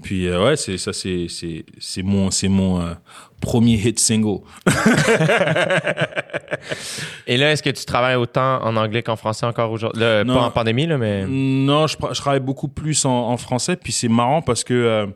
[0.02, 2.94] Puis, euh, ouais, c'est, ça, c'est, c'est, c'est mon, c'est mon euh,
[3.40, 4.40] premier hit single.
[7.26, 10.00] Et là, est-ce que tu travailles autant en anglais qu'en français encore aujourd'hui?
[10.00, 11.24] Pas en pandémie, là, mais.
[11.26, 13.76] Non, je, je travaille beaucoup plus en, en français.
[13.76, 15.06] Puis c'est marrant parce que euh,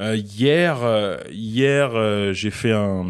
[0.00, 3.04] euh, hier, euh, hier, euh, j'ai fait un,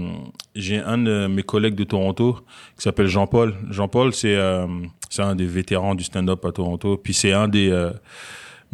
[0.55, 2.41] j'ai un de mes collègues de Toronto
[2.77, 3.55] qui s'appelle Jean-Paul.
[3.70, 4.66] Jean-Paul, c'est, euh,
[5.09, 6.99] c'est un des vétérans du stand-up à Toronto.
[6.99, 7.70] Puis c'est un des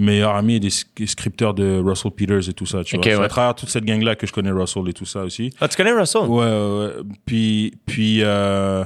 [0.01, 2.83] meilleurs amis et des sc- scripteurs de Russell Peters et tout ça.
[2.85, 5.23] Tu vois, c'est à travers toute cette gang-là que je connais Russell et tout ça
[5.23, 5.51] aussi.
[5.61, 6.23] Ah, tu connais Russell?
[6.23, 6.93] Ouais, ouais, ouais.
[7.27, 8.85] Puis, puis, euh,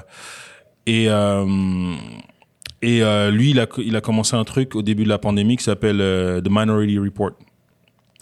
[0.86, 1.94] et, euh,
[2.82, 5.56] et euh, lui, il a, il a commencé un truc au début de la pandémie
[5.56, 5.98] qui s'appelle
[6.44, 7.32] The Minority Report.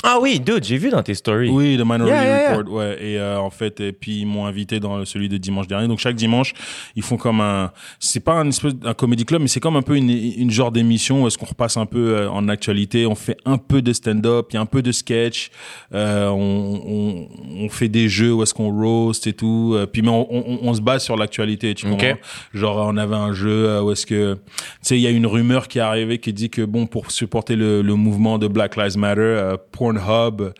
[0.04, 1.48] Ah oui, dude, j'ai vu dans tes stories.
[1.50, 2.56] Oui, The Minority Yeah, yeah, yeah.
[2.56, 2.96] Report, ouais.
[3.00, 5.86] Et euh, en fait, et puis ils m'ont invité dans celui de dimanche dernier.
[5.86, 6.54] Donc chaque dimanche,
[6.96, 7.70] ils font comme un,
[8.00, 10.72] c'est pas un espèce d'un comedy club, mais c'est comme un peu une, une genre
[10.72, 13.92] d'émission où est-ce qu'on repasse un peu euh, en actualité, on fait un peu de
[13.92, 15.50] stand-up, il y a un peu de sketch,
[15.94, 19.72] euh, on, on, on fait des jeux où est-ce qu'on roast et tout.
[19.76, 21.92] euh, Puis mais on, on, on se base sur l'actualité, tu Ok.
[21.92, 22.16] comprends?
[22.54, 24.40] Genre on avait un jeu euh, où est-ce que, tu
[24.82, 27.54] sais, il y a une rumeur qui est arrivée qui dit que bon pour supporter
[27.56, 29.56] le, le mouvement de Black Lives Matter, euh,
[30.00, 30.52] Pornhub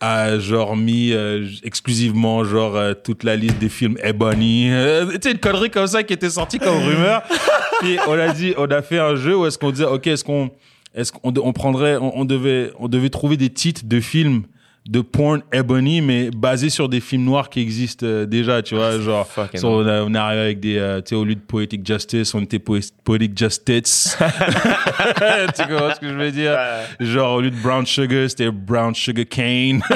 [0.00, 5.18] a genre mis euh, exclusivement genre euh, toute la liste des films Ebony Euh, tu
[5.22, 7.22] sais une connerie comme ça qui était sortie comme rumeur.
[7.80, 10.24] Puis on a dit on a fait un jeu où est-ce qu'on disait ok est-ce
[10.24, 10.50] qu'on
[10.94, 14.42] est-ce qu'on on prendrait on, on devait on devait trouver des titres de films
[14.88, 19.00] de porn ebony, mais basé sur des films noirs qui existent euh, déjà, tu vois,
[19.00, 19.26] genre,
[19.56, 21.84] so, on, a- on est arrivé avec des, euh, tu sais, au lieu de Poetic
[21.84, 24.16] Justice, on était Poe- Poetic Justice.
[25.56, 26.56] tu comprends ce que je veux dire?
[27.00, 29.82] Genre, au lieu de Brown Sugar, c'était Brown Sugar Cane.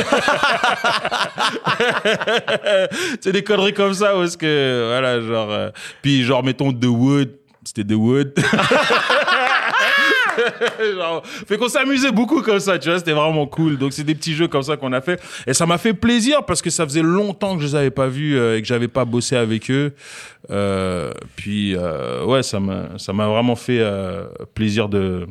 [3.21, 5.71] c'est des conneries comme ça, parce que, voilà, genre, euh,
[6.03, 7.31] puis genre, mettons The Wood,
[7.65, 8.35] c'était The Wood.
[10.97, 13.79] Genre, fait qu'on s'amusait beaucoup comme ça, tu vois, c'était vraiment cool.
[13.79, 16.45] Donc c'est des petits jeux comme ça qu'on a fait et ça m'a fait plaisir
[16.45, 18.89] parce que ça faisait longtemps que je les avais pas vus euh, et que j'avais
[18.89, 19.93] pas bossé avec eux.
[20.51, 25.27] Euh, puis euh, ouais, ça m'a ça m'a vraiment fait euh, plaisir de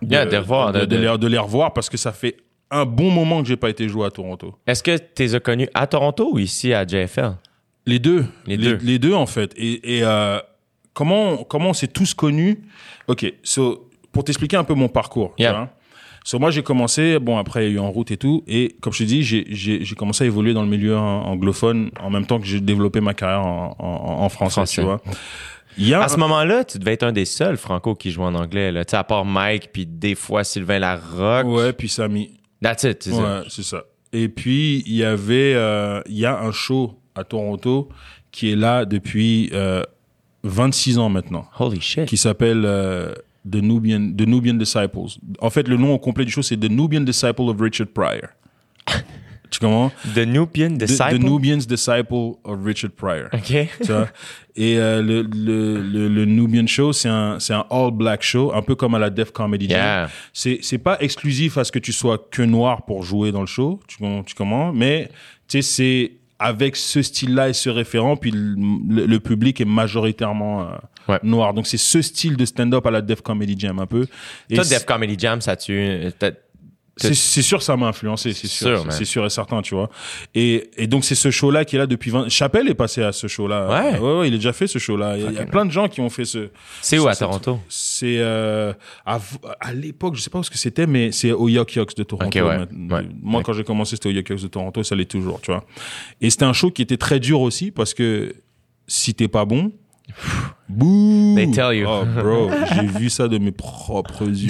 [0.00, 2.36] de, Yeah, de revoir, de, les, de les revoir parce que ça fait
[2.70, 4.54] un bon moment que j'ai pas été joué à Toronto.
[4.66, 7.32] Est-ce que tu les as connus à Toronto ou ici à JFL?
[7.86, 8.24] Les deux.
[8.46, 8.78] Les deux.
[8.82, 9.52] Les deux, en fait.
[9.56, 10.04] Et, et,
[10.92, 12.60] comment, comment on s'est tous connus?
[13.08, 15.34] Ok, so, pour t'expliquer un peu mon parcours.
[15.36, 15.52] tu Yeah.
[15.52, 15.68] vois.
[16.24, 18.42] So, moi, j'ai commencé, bon, après, il y a eu En route et tout.
[18.46, 22.10] Et comme je te dis, j'ai- commencé à évoluer dans le milieu an- anglophone en
[22.10, 24.74] même temps que j'ai développé ma carrière en, en, en français, Français.
[24.74, 25.00] tu vois.
[25.78, 28.22] Il y a À ce moment-là, tu devais être un des seuls franco qui joue
[28.24, 28.72] en anglais.
[28.72, 28.84] Là.
[28.84, 31.46] Tu sais, à part Mike, puis des fois Sylvain Larocque.
[31.46, 32.32] Ouais, puis Samy.
[32.60, 33.16] That's it, c'est ça.
[33.40, 33.84] Ouais, c'est ça.
[34.12, 37.88] Et puis, il y avait, euh, il y a un show à Toronto
[38.32, 39.82] qui est là depuis euh,
[40.42, 41.46] 26 ans maintenant.
[41.58, 42.06] Holy shit.
[42.06, 43.12] qui s'appelle euh,
[43.50, 45.18] The, Nubian, The Nubian Disciples.
[45.40, 48.28] En fait, le nom au complet du show, c'est The Nubian Disciple of Richard Pryor.
[49.50, 49.90] tu comprends?
[50.14, 51.18] The Nubian The, Disciple?
[51.18, 53.28] The Nubian's Disciple of Richard Pryor.
[53.32, 53.68] OK.
[53.82, 54.08] tu vois?
[54.56, 58.62] Et euh, le, le, le, le Nubian Show, c'est un, c'est un all-black show, un
[58.62, 59.66] peu comme à la Def Comedy.
[59.66, 60.10] Yeah.
[60.32, 63.46] C'est, c'est pas exclusif à ce que tu sois que noir pour jouer dans le
[63.46, 64.72] show, tu, tu comprends?
[64.72, 65.08] Mais,
[65.46, 70.62] tu sais, c'est avec ce style-là et ce référent, puis le, le- public est majoritairement
[70.62, 70.64] euh,
[71.08, 71.18] Ouais.
[71.22, 71.54] noir.
[71.54, 74.06] Donc, c'est ce style de stand-up à la Def Comedy Jam, un peu.
[74.50, 76.02] Et Toi, Def Comedy Jam, ça tue.
[77.00, 79.88] C'est sûr, ça m'a influencé, c'est Sûr, c'est sûr et certain, tu vois.
[80.34, 82.28] Et, et donc c'est ce show-là qui est là depuis 20.
[82.28, 83.68] Chapelle est passé à ce show-là.
[83.68, 83.98] Ouais.
[83.98, 85.16] ouais, ouais, il a déjà fait ce show-là.
[85.16, 86.48] Il y a- il y a plein de gens qui ont fait ce.
[86.82, 87.60] C'est où à Toronto?
[87.68, 88.72] C'est euh,
[89.06, 89.18] à,
[89.60, 92.02] à l'époque, je sais pas où ce que c'était, mais c'est au Yuck Yucks de
[92.02, 92.26] Toronto.
[92.26, 92.58] Ok, ouais.
[92.94, 93.08] Ouais.
[93.22, 95.64] Moi, quand j'ai commencé, c'était au Yuck Yucks de Toronto, ça l'est toujours, tu vois.
[96.20, 98.34] Et c'était un show qui était très dur aussi parce que
[98.86, 99.72] si t'es pas bon,
[100.68, 101.34] bouh.
[101.36, 101.86] They tell you.
[101.88, 104.48] Oh, bro, j'ai vu ça de mes propres yeux.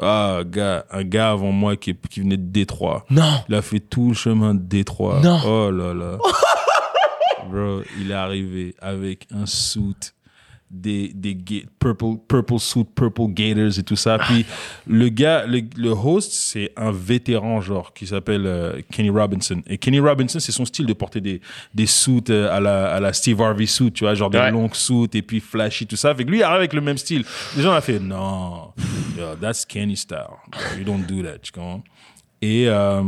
[0.00, 3.04] Ah, gars, un gars avant moi qui, qui venait de Détroit.
[3.10, 3.42] Non.
[3.48, 5.20] Il a fait tout le chemin de Détroit.
[5.20, 5.40] Non.
[5.46, 6.18] Oh là là.
[7.50, 9.94] Bro, il est arrivé avec un suit,
[10.74, 11.36] des, des
[11.78, 14.18] purple, purple suit, purple gators et tout ça.
[14.18, 14.44] Puis
[14.86, 19.62] le gars, le, le host, c'est un vétéran, genre, qui s'appelle euh, Kenny Robinson.
[19.66, 21.40] Et Kenny Robinson, c'est son style de porter des,
[21.74, 24.50] des suits euh, à la, à la Steve Harvey suit, tu vois, genre des Ouais.
[24.50, 26.10] longues suits et puis flashy, tout ça.
[26.10, 27.24] Avec lui, il arrive avec le même style.
[27.56, 28.72] Les gens ont fait, non,
[29.16, 30.18] yo, that's Kenny style.
[30.76, 31.82] You don't do that, tu comprends?
[32.42, 33.02] Et, euh,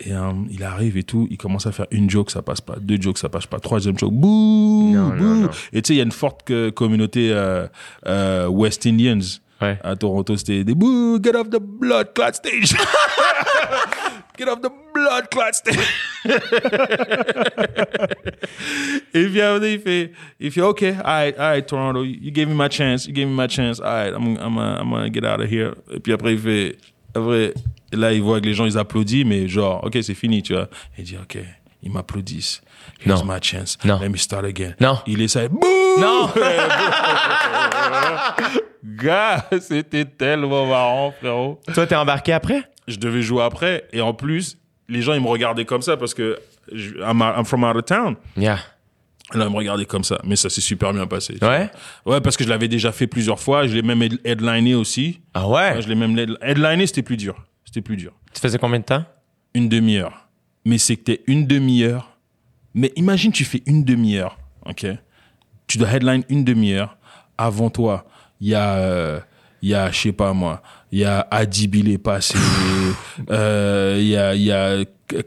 [0.00, 2.76] et euh, il arrive et tout, il commence à faire une joke, ça passe pas,
[2.80, 5.14] deux jokes, ça passe pas, troisième joke, bouh, Non, bouh.
[5.16, 5.50] non, non.
[5.72, 7.66] Et tu sais, il y a une forte que- communauté euh,
[8.06, 9.20] euh, West Indians.
[9.60, 9.78] Ouais.
[9.84, 12.70] À Toronto, c'était des bouh, get off the blood clot stage.
[14.38, 15.76] get off the blood clot stage.
[19.14, 22.48] et puis après, il fait, il fait, OK, all right, all right, Toronto, you gave
[22.48, 25.10] me my chance, you gave me my chance, all right, I'm, I'm, uh, I'm gonna
[25.10, 25.74] get out of here.
[25.94, 26.76] Et puis après, il fait,
[27.14, 27.52] après,
[27.92, 30.68] là, il voit que les gens, ils applaudissent, mais genre, OK, c'est fini, tu vois.
[30.98, 31.38] Il dit, OK,
[31.82, 32.62] ils m'applaudissent.
[33.04, 33.32] Here's Non.
[33.34, 33.78] my chance.
[33.84, 33.98] Non.
[34.00, 34.74] Let me start again.
[34.80, 34.98] Non.
[35.06, 35.60] Il essaie, bouh!
[35.98, 36.30] Non.
[38.84, 41.60] Gars, c'était tellement marrant, frérot.
[41.74, 42.62] Toi, t'es embarqué après?
[42.88, 44.56] Je devais jouer après, et en plus,
[44.88, 46.38] les gens, ils me regardaient comme ça parce que
[46.72, 48.16] je- I'm, I'm from out of town.
[48.36, 48.58] Yeah.
[49.34, 51.34] Là, ils me regardaient comme ça, mais ça s'est super bien passé.
[51.40, 51.70] Ouais?
[52.04, 52.14] vois.
[52.16, 53.66] Ouais, parce que je l'avais déjà fait plusieurs fois.
[53.66, 55.20] Je l'ai même head- headliné aussi.
[55.34, 55.74] Ah ouais?
[55.74, 57.36] Ouais, je l'ai même head- headliné, c'était plus dur.
[57.70, 58.12] C'était plus dur.
[58.34, 59.04] Tu faisais combien de temps?
[59.54, 60.26] Une demi-heure.
[60.64, 62.18] Mais c'était une demi-heure.
[62.74, 64.86] Mais imagine, tu fais une demi-heure, ok?
[65.68, 66.98] Tu dois headline une demi-heure.
[67.38, 68.06] Avant toi,
[68.40, 69.20] il y a, euh,
[69.62, 72.38] il y a, je sais pas moi, il y a Adib, il est passé.
[73.30, 74.78] euh, Il y a, il y a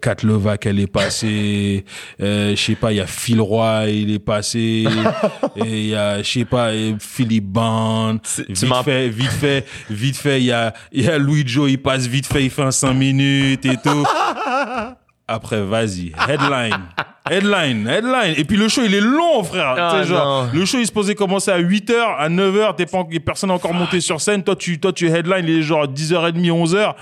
[0.02, 1.85] Katlovac, elle est passée.
[2.22, 4.85] Euh, je sais pas, il y a Phil Roy, il est passé.
[5.56, 8.19] Et il y a, je sais pas, Philippe Bond.
[8.23, 11.69] tu Vite fait, vite fait, vite fait, il y a, il y a Louis Joe,
[11.69, 14.06] il passe vite fait, il fait un 5 minutes et tout.
[15.34, 16.77] Après, vas-y, headline.
[17.31, 18.34] Headline, headline.
[18.38, 19.76] Et puis le show, il est long, frère.
[19.77, 20.49] Ah, Tu sais, genre, non.
[20.60, 23.73] le show, il se posait commencer à 8h, à 9h, t'es pas, personne n'a encore
[23.73, 24.43] monté sur scène.
[24.43, 26.93] Toi, tu, toi, tu headline, il est genre 10h30, 11h.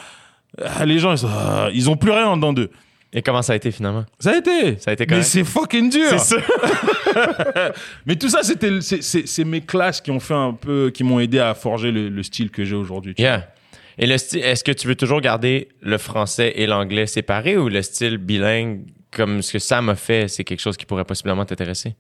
[0.64, 2.70] Ah, Les gens, ils, ah, ils ont plus rien en dedans d'eux.
[3.12, 4.06] Et comment ça a été finalement?
[4.20, 4.78] Ça a été.
[4.78, 5.24] Ça a été Mais correct.
[5.26, 6.20] c'est fucking dur.
[6.20, 6.38] C'est.
[8.06, 11.40] Mais tout ça, c'était, c'est, mes classes qui ont fait un peu, qui m'ont aidé
[11.40, 13.14] à forger le, le style que j'ai aujourd'hui.
[13.18, 13.48] Yeah.
[14.02, 17.70] Et le style, est-ce que tu veux toujours garder le français et l'anglais séparés ou
[17.70, 21.46] le style bilingue comme ce que Sam a fait, c'est quelque chose qui pourrait possiblement
[21.46, 21.96] t'intéresser?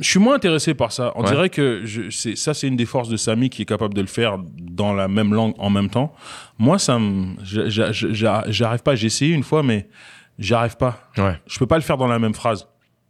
[0.00, 1.12] Je suis moins intéressé par ça.
[1.16, 1.30] On Ouais.
[1.30, 4.00] dirait que je, c'est, ça, c'est une des forces de Samy qui est capable de
[4.00, 6.14] le faire dans la même langue en même temps.
[6.58, 8.12] Moi, ça me, je- je-
[8.52, 8.94] j'arrive pas.
[8.94, 9.88] J'ai essayé une fois, mais
[10.38, 11.10] j'arrive pas.
[11.16, 11.36] Ouais.
[11.48, 12.68] Je peux pas le faire dans la même phrase.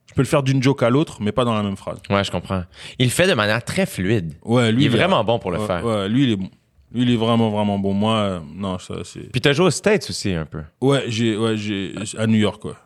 [0.08, 1.98] Je peux le faire d'une joke à l'autre, mais pas dans la même phrase.
[2.08, 2.62] Ouais, je comprends.
[2.98, 4.34] Il le fait de manière très fluide.
[4.44, 5.84] Ouais, lui, il est vraiment bon pour le ouais, faire.
[5.84, 6.48] Ouais, lui, il est bon.
[6.92, 7.92] Lui, il est vraiment, vraiment bon.
[7.92, 9.30] Moi, euh, non, ça, c'est.
[9.30, 10.62] Puis t'as joué aux States aussi un peu.
[10.80, 12.76] Ouais, j'ai, ouais, j'ai, à New York, quoi.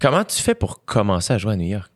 [0.00, 1.90] Comment tu fais pour commencer à jouer à New York?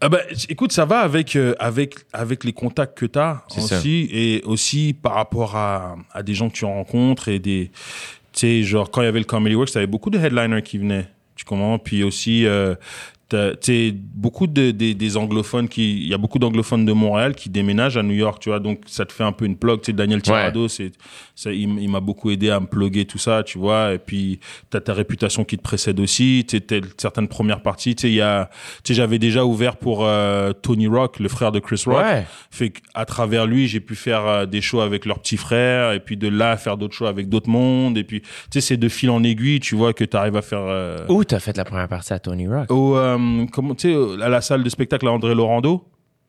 [0.00, 3.60] Ah bah, écoute, ça va avec euh, avec avec les contacts que tu as ça.
[3.60, 7.70] aussi et aussi par rapport à, à des gens que tu rencontres et des
[8.32, 10.76] tu sais genre quand il y avait le Comedy Works, t'avais beaucoup de headliners qui
[10.76, 11.78] venaient, tu comprends?
[11.78, 12.74] Puis aussi euh,
[13.60, 17.50] sais beaucoup de des, des anglophones qui il y a beaucoup d'anglophones de Montréal qui
[17.50, 18.60] déménagent à New York, tu vois.
[18.60, 20.92] Donc ça te fait un peu une plug, tu sais Daniel Tirado, c'est
[21.34, 23.94] ça il, m'a beaucoup aidé à me plugger tout ça, tu vois.
[23.94, 24.40] Et puis
[24.70, 28.16] t'as ta réputation qui te précède aussi, tu sais certaines premières parties, tu sais il
[28.16, 28.48] y a
[28.84, 32.04] tu sais j'avais déjà ouvert pour euh, Tony Rock, le frère de Chris Rock.
[32.04, 32.24] Ouais.
[32.50, 36.00] Fait qu'à travers lui, j'ai pu faire euh, des shows avec leur petit frère, et
[36.00, 37.98] puis de là, faire d'autres shows avec d'autres mondes.
[37.98, 40.42] Et puis, tu sais, c'est de fil en aiguille, tu vois, que tu arrives à
[40.42, 40.62] faire...
[40.62, 42.70] euh, Où t'as fait la première partie à Tony Rock?
[42.70, 45.84] au, euh, comment, tu sais, à la salle de spectacle à André Laurando.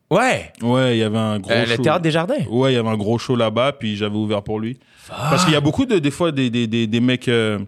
[0.10, 0.52] Ouais!
[0.62, 1.72] Ouais, il y avait un gros Euh, show.
[1.72, 2.46] le Théâtre des Jardins.
[2.50, 4.80] Ouais, il y avait un gros show là-bas, puis j'avais ouvert pour lui.
[5.10, 7.60] Parce qu'il y a beaucoup de, des fois, des, des, des, des mecs euh,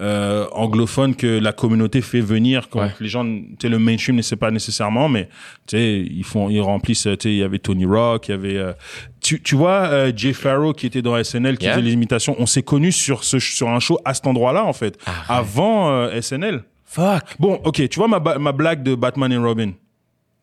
[0.00, 2.92] euh, anglophones que la communauté fait venir quand Ouais.
[3.00, 5.24] les gens, tu sais, le mainstream ne sait pas nécessairement, mais
[5.66, 8.34] tu sais, ils font, ils remplissent, tu sais, il y avait Tony Rock, il y
[8.34, 8.72] avait, euh,
[9.20, 11.74] tu, tu vois, euh, Jay Farrow qui était dans SNL, qui Yeah.
[11.74, 14.72] faisait les imitations, on s'est connus sur ce, sur un show à cet endroit-là, en
[14.72, 15.24] fait, Arrête.
[15.28, 16.62] avant euh, SNL.
[16.92, 17.36] Fuck!
[17.38, 19.70] Bon, ok, tu vois ma, ma blague de Batman et Robin.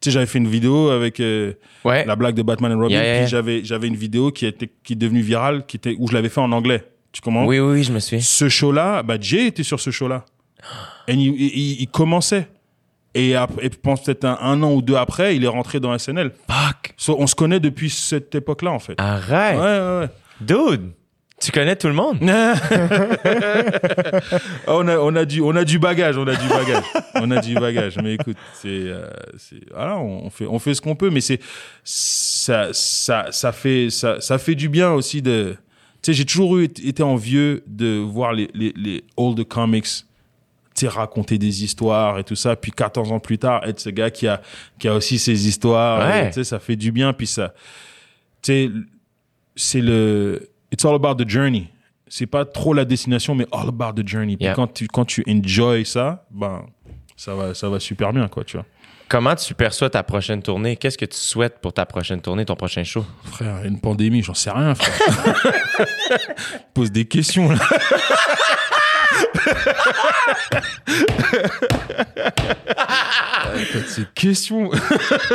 [0.01, 1.53] Tu sais, j'avais fait une vidéo avec euh,
[1.85, 2.05] Ouais.
[2.05, 3.21] la blague de Batman et Robin, Yeah, yeah, yeah.
[3.23, 6.13] puis j'avais j'avais une vidéo qui était qui est devenue virale, qui était où je
[6.13, 6.83] l'avais fait en anglais.
[7.11, 7.45] Tu comprends?
[7.45, 8.21] Oui, oui, oui, je me suis.
[8.21, 10.25] Ce show-là, bah Jay était sur ce show-là,
[11.07, 12.47] et il, il, il commençait.
[13.15, 15.97] Et, après, et pense peut-être un, un an ou deux après, il est rentré dans
[15.97, 16.31] SNL.
[16.47, 16.93] Fuck!
[16.95, 18.93] So, on se connaît depuis cette époque-là, en fait.
[18.99, 19.57] Arrête!
[19.57, 20.09] Ouais, ouais, ouais.
[20.39, 20.91] Dude!
[21.39, 22.17] Tu connais tout le monde?
[24.67, 26.83] on a on a du on a du bagage, on a du bagage,
[27.15, 27.97] on a du bagage.
[28.03, 31.39] Mais écoute, c'est euh, c'est voilà, on fait on fait ce qu'on peut, mais c'est
[31.83, 35.55] ça ça ça fait ça ça fait du bien aussi de.
[36.01, 39.85] Tu sais, j'ai toujours eu été envieux de voir les les les old comics.
[40.75, 43.89] Tu sais, raconter des histoires et tout ça, puis 14 ans plus tard, être ce
[43.89, 44.41] gars qui a,
[44.77, 46.23] qui a aussi ses histoires, Ouais.
[46.23, 47.53] et, tu sais, ça fait du bien, puis ça,
[48.41, 48.69] tu sais,
[49.57, 51.67] c'est le it's all about the journey
[52.07, 54.53] c'est pas trop la destination mais all about the journey puis Yeah.
[54.55, 56.65] quand tu quand tu enjoy ça ben
[57.15, 58.65] ça va ça va super bien quoi tu vois
[59.07, 60.75] Comment tu perçois ta prochaine tournée?
[60.77, 63.03] Qu'est-ce que tu souhaites pour ta prochaine tournée, ton prochain show?
[63.23, 65.35] frère une pandémie j'en sais rien frère
[66.75, 67.57] pose des questions là
[73.87, 74.69] ces questions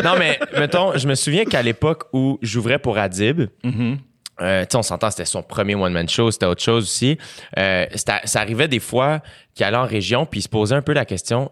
[0.03, 3.99] non, mais mettons, je me souviens qu'à l'époque où j'ouvrais pour Adib, Mhm.
[4.41, 7.19] Euh, on s'entend, c'était son premier one-man show, c'était autre chose aussi.
[7.59, 9.21] Euh, ça arrivait des fois
[9.55, 11.51] qu'il allait en région, puis il se posait un peu la question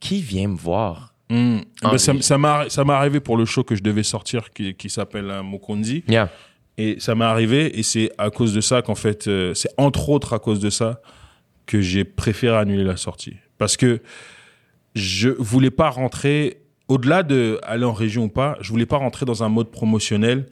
[0.00, 1.14] qui vient me voir?
[1.30, 1.60] Mm.
[1.82, 5.30] Ah, Ben, ça m'est arrivé pour le show que je devais sortir qui, qui s'appelle
[5.30, 6.28] euh, Mokonzi Yeah.
[6.78, 10.08] Et ça m'est arrivé, et c'est à cause de ça qu'en fait, euh, c'est entre
[10.08, 11.00] autres à cause de ça
[11.66, 13.36] que j'ai préféré annuler la sortie.
[13.58, 14.00] Parce que
[14.94, 19.26] je voulais pas rentrer, au-delà de aller en région ou pas, je voulais pas rentrer
[19.26, 20.46] dans un mode promotionnel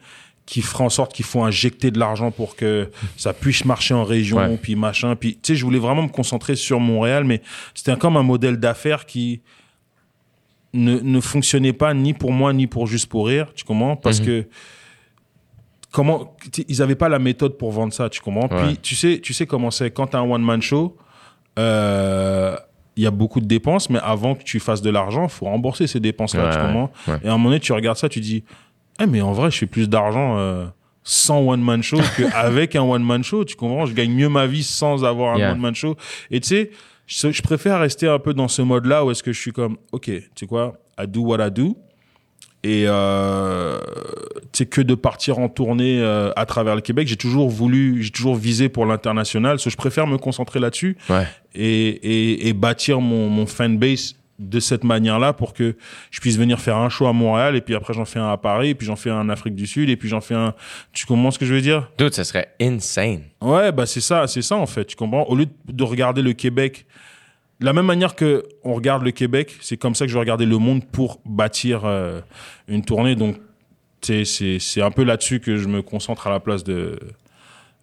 [0.51, 4.03] qui fera en sorte qu'il faut injecter de l'argent pour que ça puisse marcher en
[4.03, 4.57] région, Ouais.
[4.61, 5.15] puis machin.
[5.15, 7.41] Puis, tu sais, je voulais vraiment me concentrer sur Montréal, mais
[7.73, 9.43] c'était comme un modèle d'affaires qui
[10.73, 13.95] ne, ne fonctionnait pas ni pour moi, ni pour Juste pour Rire, tu comprends?
[13.95, 14.27] Parce Mhm.
[14.27, 14.49] que
[15.93, 18.49] comment tu ils avaient pas la méthode pour vendre ça tu comprends?
[18.49, 18.67] Ouais.
[18.69, 20.97] puis tu sais tu sais comment c'est quand t'as un one man show
[21.59, 22.57] euh,
[22.97, 25.87] il y a beaucoup de dépenses mais avant que tu fasses de l'argent faut rembourser
[25.89, 26.91] ces dépenses là Ouais, tu comprends?
[27.09, 27.19] ouais.
[27.25, 28.45] et à un moment donné tu regardes ça tu dis
[29.01, 30.67] eh mais en vrai je fais plus d'argent euh,
[31.03, 33.87] sans one man show qu'avec un one man show tu comprends?
[33.87, 35.53] Je gagne mieux ma vie sans avoir un Yeah.
[35.53, 35.97] one man show
[36.31, 36.71] et tu sais
[37.07, 39.53] je, je préfère rester un peu dans ce mode là où est-ce que je suis
[39.53, 40.75] comme ok tu sais quoi?
[41.01, 41.77] I do what I do
[42.63, 43.81] et euh,
[44.53, 47.09] c'est que de partir en tournée euh, à travers le Québec.
[47.09, 49.59] J'ai toujours voulu, j'ai toujours visé pour l'international.
[49.59, 51.27] So, je préfère me concentrer là-dessus Ouais.
[51.55, 55.77] et, et, et bâtir mon, mon fanbase de cette manière-là pour que
[56.11, 58.39] je puisse venir faire un show à Montréal et puis après j'en fais un à
[58.39, 60.55] Paris et puis j'en fais un en Afrique du Sud et puis j'en fais un.
[60.93, 61.91] Tu comprends ce que je veux dire?
[61.99, 63.25] Dude, ça serait insane.
[63.43, 64.87] Ouais, bah c'est ça, c'est ça en fait.
[64.87, 65.25] Tu comprends?
[65.25, 66.87] Au lieu de regarder le Québec,
[67.61, 70.21] de la même manière que on regarde le Québec, c'est comme ça que je vais
[70.21, 72.23] regarder le monde pour bâtir euh,
[72.67, 73.17] une tournée.
[73.17, 73.37] Donc,
[74.01, 76.99] c'est c'est un peu là-dessus que je me concentre à la place de.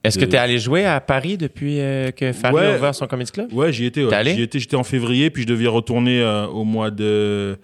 [0.07, 2.73] Est-ce que tu es allé jouer à Paris depuis euh, que Farid Ouais.
[2.73, 3.51] a ouvert son comedy club?
[3.53, 4.03] Ouais, j'y étais.
[4.03, 4.13] ouais.
[4.13, 4.33] Allé?
[4.35, 4.59] J'y étais.
[4.59, 7.57] J'étais en février, puis je devais retourner euh, au mois de.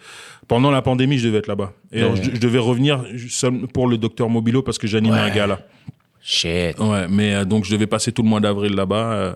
[0.48, 1.74] Pendant la pandémie, je devais être là-bas.
[1.91, 2.02] Et Ouais.
[2.03, 5.48] alors, je, je devais revenir seul pour le docteur Mobilo parce que j'animais un gars
[5.48, 5.60] là.
[6.22, 6.80] Shit.
[6.80, 9.36] Ouais, mais euh, donc je devais passer tout le mois d'avril là-bas.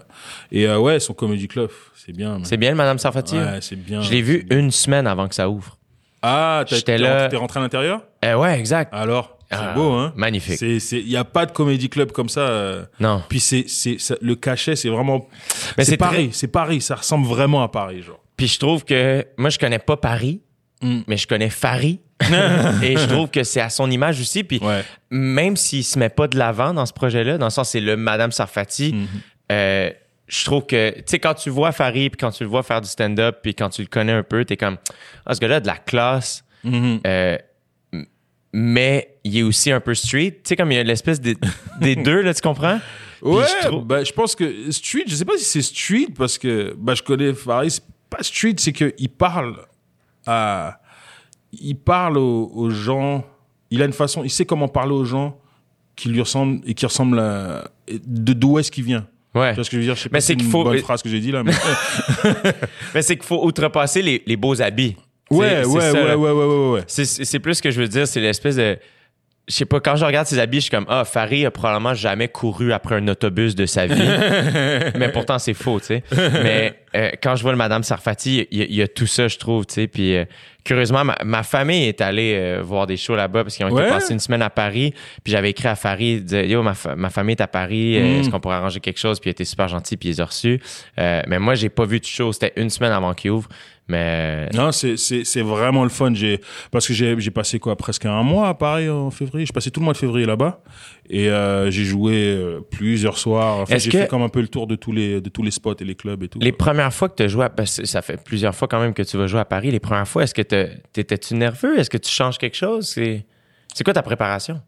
[0.51, 2.39] et ouais, son comedy club, c'est bien.
[2.43, 3.35] C'est bien Madame Sarfati?
[3.35, 4.01] Ouais, c'est bien.
[4.01, 4.59] Je l'ai vu bien.
[4.59, 5.77] une semaine avant que ça ouvre.
[6.21, 7.27] Ah, t'as- J'étais t'es là.
[7.29, 8.01] T'es rentré à l'intérieur?
[8.25, 8.93] Eh ouais, exact.
[8.93, 10.57] Alors, c'est Ah, beau, hein Magnifique.
[10.57, 12.41] C'est, c'est, y a pas de comedy club comme ça.
[12.41, 13.23] euh, Non.
[13.29, 15.27] Puis c'est, c'est, le cachet, c'est vraiment.
[15.77, 16.81] Mais c'est, Paris, très- c'est Paris.
[16.81, 18.19] Ça ressemble vraiment à Paris, genre.
[18.35, 20.41] Puis je trouve que moi, je connais pas Paris,
[20.81, 20.99] Mm.
[21.07, 21.97] mais je connais Farid.
[22.83, 24.43] et je trouve que c'est à son image aussi.
[24.43, 24.83] Puis Ouais.
[25.09, 27.95] même s'il se met pas de l'avant dans ce projet-là, dans le sens c'est le
[27.97, 29.07] Madame Sarfati, Mhm.
[29.51, 29.89] euh,
[30.27, 32.81] je trouve que, tu sais, quand tu vois Farid, puis quand tu le vois faire
[32.81, 34.77] du stand-up, puis quand tu le connais un peu, t'es comme,
[35.25, 36.99] ah, ce gars-là a de la classe, Mhm.
[37.07, 37.37] euh,
[38.53, 40.31] mais il est aussi un peu street.
[40.43, 41.35] Tu sais, comme il y a l'espèce des,
[41.81, 42.79] des deux, là, tu comprends?
[43.21, 46.09] Puis Ouais, je trouve- bah, je pense que street, je sais pas si c'est street
[46.15, 49.57] parce que bah, je connais Farid, c'est pas street, c'est qu'il parle
[50.25, 50.79] à.
[51.53, 53.25] Il parle aux, aux gens,
[53.71, 55.39] il a une façon, il sait comment parler aux gens
[55.95, 57.71] qui lui ressemblent et qui ressemblent à.
[57.89, 59.07] de d'où est-ce qu'il vient.
[59.33, 59.51] Ouais.
[59.51, 59.95] Tu vois ce que je veux dire?
[59.95, 61.43] Je sais Mais pas c'est si qu'il une faut- bonne phrase que j'ai dit là,
[61.43, 61.53] mais.
[62.93, 64.95] Mais c'est qu'il faut outrepasser les, les beaux habits.
[65.31, 66.81] Ouais, C'est- ouais, ouais, ouais, ouais, ouais, ouais.
[66.87, 68.77] C'est- plus ce que je veux dire, c'est l'espèce de.
[69.49, 71.93] Je sais pas, quand je regarde ses habits, je suis comme, ah, Farid a probablement
[71.93, 73.95] jamais couru après un autobus de sa vie.
[74.99, 76.03] mais pourtant, c'est faux, tu sais.
[76.11, 79.07] Mais euh, quand je vois le Madame Sarfati, il y, a- il y a tout
[79.07, 79.87] ça, je trouve, tu sais.
[79.87, 80.25] Puis, euh,
[80.65, 83.83] curieusement, ma, ma famille est allée euh, voir des shows là-bas parce qu'ils ont Ouais.
[83.83, 84.93] été passés une semaine à Paris.
[85.23, 88.19] Puis j'avais écrit à Farid, yo, ma, fa- ma famille est à Paris, Mm.
[88.19, 89.17] est-ce qu'on pourrait arranger quelque chose?
[89.21, 90.59] Puis il était super gentil, puis il les a reçus.
[90.99, 93.47] Euh, mais moi, j'ai pas vu de show, c'était une semaine avant qu'il ouvre.
[93.89, 96.13] Mais Non, c'est, c'est, c'est vraiment le fun.
[96.13, 96.41] J'ai,
[96.71, 99.45] parce que j'ai, j'ai passé quoi, presque un mois à Paris en février.
[99.45, 100.61] J'ai passé tout le mois de février là-bas.
[101.09, 103.59] Et euh, j'ai joué euh, plusieurs soirs.
[103.59, 105.41] Enfin, Est-ce j'ai que- fait comme un peu le tour de tous les, de tous
[105.41, 106.37] les spots et les clubs et tout.
[106.39, 108.79] Les premières fois que tu as joué, à, parce que ça fait plusieurs fois quand
[108.81, 111.79] même que tu vas jouer à Paris, les premières fois, est-ce que t'étais-tu nerveux?
[111.79, 112.89] Est-ce que tu changes quelque chose?
[112.89, 113.25] C'est
[113.73, 114.61] c'est quoi ta préparation?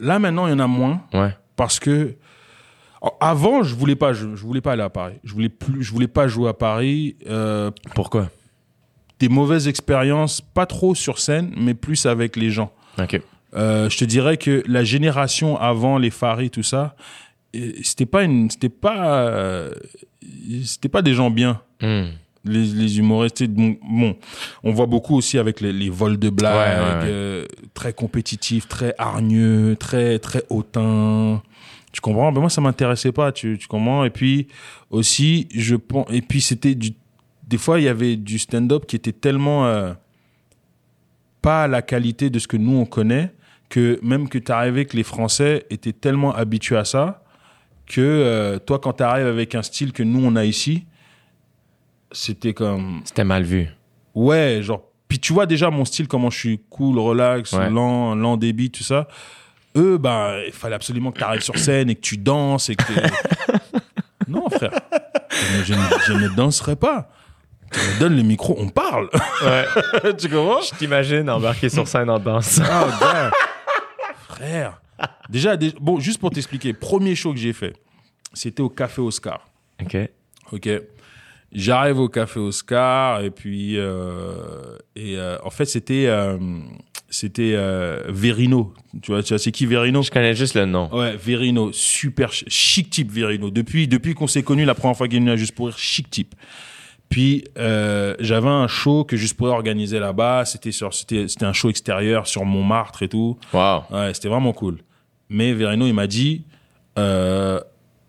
[0.00, 1.02] Là, maintenant, il y en a moins.
[1.14, 1.30] Ouais.
[1.56, 2.16] Parce que
[3.20, 5.14] avant, je voulais pas, je, je voulais pas aller à Paris.
[5.24, 7.16] Je voulais plus, je voulais pas jouer à Paris.
[7.28, 8.30] Euh, Pourquoi?
[9.20, 12.72] des mauvaises expériences, pas trop sur scène, mais plus avec les gens.
[12.98, 13.20] OK.
[13.54, 16.96] Euh, je te dirais que la génération avant les Faris, tout ça,
[17.54, 19.70] euh, c'était pas une, c'était pas, euh,
[20.64, 21.60] c'était pas des gens bien.
[21.80, 22.06] Hmm.
[22.44, 24.16] Les, les humoristes, bon, bon,
[24.64, 27.08] on voit beaucoup aussi avec les, les vols de blagues, Ouais, ouais, ouais.
[27.10, 31.40] euh, très compétitifs, très hargneux, très très hautains.
[31.94, 32.32] Tu comprends?
[32.32, 33.30] Ben moi, ça m'intéressait pas.
[33.30, 34.04] Tu, tu comprends?
[34.04, 34.48] Et puis
[34.90, 36.06] aussi, je pense.
[36.10, 36.90] Et puis c'était du.
[37.46, 39.92] Des fois, il y avait du stand-up qui était tellement euh,
[41.40, 43.32] pas à la qualité de ce que nous on connaît
[43.68, 47.22] que même que tu arrivais que les Français étaient tellement habitués à ça
[47.86, 50.86] que euh, toi, quand tu arrives avec un style que nous on a ici,
[52.12, 53.68] c'était comme C'était mal vu.
[54.14, 54.82] ouais, genre.
[55.06, 57.70] Puis tu vois déjà mon style, comment je suis cool, relax, Ouais.
[57.70, 59.06] lent, lent débit, tout ça.
[59.76, 62.76] Eux, bah, il fallait absolument que tu arrives sur scène et que tu danses et
[62.76, 62.92] que
[64.28, 64.70] non, frère.
[65.64, 67.10] Je, ne- je danserai pas.
[67.72, 69.08] Tu me donnes le micro, on parle.
[69.42, 69.64] Ouais.
[70.18, 70.60] tu comprends?
[70.60, 72.60] Je t'imagine embarquer sur scène en danse.
[72.64, 73.30] Ah, gars.
[74.28, 74.80] Frère.
[75.28, 77.74] Déjà, dé- bon, juste pour t'expliquer, premier show que j'ai fait,
[78.32, 79.44] c'était au Café Oscar.
[79.82, 79.96] OK.
[80.52, 80.68] Ok.
[81.52, 86.36] J'arrive au Café Oscar et puis euh, et euh, en fait c'était euh,
[87.14, 88.74] c'était euh, Verino.
[89.02, 90.02] Tu vois, tu vois c'est qui Verino?
[90.02, 90.88] Je connais juste le nom.
[90.92, 93.50] Ouais, Verino, super ch- chic type Verino.
[93.50, 95.78] Depuis depuis qu'on s'est connu la première fois qu'il est venu à Juste pour rire,
[95.78, 96.34] chic type.
[97.08, 100.44] Puis euh, j'avais un show que Juste pour rire organisait là-bas.
[100.44, 103.38] C'était sur c'était c'était un show extérieur sur Montmartre et tout.
[103.52, 103.84] Wow.
[103.90, 104.78] Ouais, c'était vraiment cool.
[105.28, 106.44] Mais Verino, il m'a dit,
[106.98, 107.58] euh,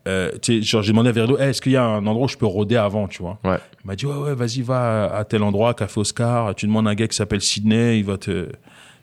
[0.07, 2.37] euh, genre, j'ai demandé à Verino, Hey, est-ce qu'il y a un endroit où je
[2.37, 3.39] peux rôder avant, tu vois?
[3.43, 3.57] Ouais.
[3.83, 6.91] Il m'a dit, ouais, ouais, vas-y, va à tel endroit, Café Oscar, tu demandes à
[6.91, 8.49] un gars qui s'appelle Sydney, il va te,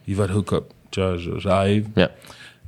[0.06, 0.64] il va te hook up.
[0.90, 1.88] Tu vois, j'arrive.
[1.96, 2.10] Yeah.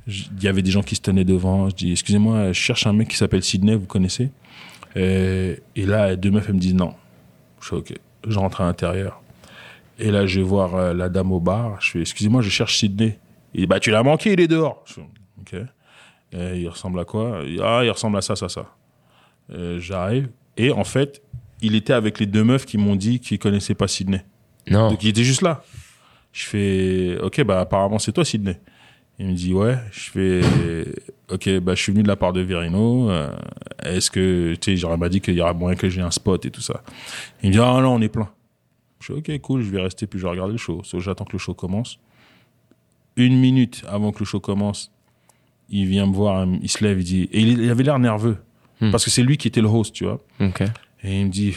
[0.07, 1.69] Il y avait des gens qui se tenaient devant.
[1.69, 4.29] Je dis, excusez-moi, je cherche un mec qui s'appelle Sydney, vous connaissez?
[4.95, 6.93] Et, et là, deux meufs, elles me disent non.
[7.59, 7.93] Je fais, ok.
[8.27, 9.21] Je rentre à l'intérieur.
[9.97, 11.81] Et là, je vais voir euh, la dame au bar.
[11.81, 13.17] Je fais, excusez-moi, je cherche Sydney.
[13.53, 14.83] Il dit, bah, tu l'as manqué, il est dehors.
[14.85, 15.01] Je fais,
[15.39, 15.55] ok.
[16.33, 17.41] Et il ressemble à quoi?
[17.63, 18.65] Ah, il ressemble à ça, ça, ça.
[19.51, 20.29] Euh, J'arrive.
[20.57, 21.21] Et en fait,
[21.61, 24.23] il était avec les deux meufs qui m'ont dit qu'ils connaissaient pas Sydney.
[24.69, 24.89] Non.
[24.89, 25.63] Donc il était juste là.
[26.35, 28.59] Je fais OK, bah apparemment c'est toi Sydney.
[29.17, 29.77] Il me dit ouais.
[29.91, 30.41] Je fais
[31.31, 33.09] OK, bah je suis venu de la part de Verino.
[33.09, 33.33] Euh,
[33.81, 36.45] Est-ce que tu sais, j'aurais m'a dit qu'il y aurait moyen que j'ai un spot
[36.45, 36.83] et tout ça.
[37.41, 38.29] Il me dit ah non, on est plein.
[38.99, 40.81] Je fais OK, cool, je vais rester puis je vais regarder le show.
[40.91, 41.99] Que j'attends que le show commence.
[43.15, 44.91] Une minute avant que le show commence,
[45.69, 48.39] il vient me voir, il se lève, il dit, et il, avait l'air nerveux.
[48.81, 48.91] Hmm.
[48.91, 50.21] Parce que c'est lui qui était le host, tu vois.
[50.41, 50.63] OK.
[51.01, 51.55] Et il me dit,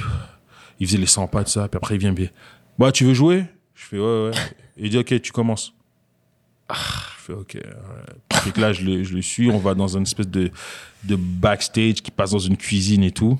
[0.78, 2.30] il faisait les 100 pas de ça, puis après il vient me dire,
[2.78, 3.44] bah, tu veux jouer?
[3.74, 4.30] Je fais, ouais, ouais.
[4.78, 5.74] Il dit, ok, tu commences.
[6.70, 6.74] Je
[7.18, 7.55] fais, ok.
[7.55, 8.52] ouais.
[8.52, 10.50] Que là, je le, je le suis, on va dans une espèce de,
[11.05, 13.38] de backstage qui passe dans une cuisine et tout.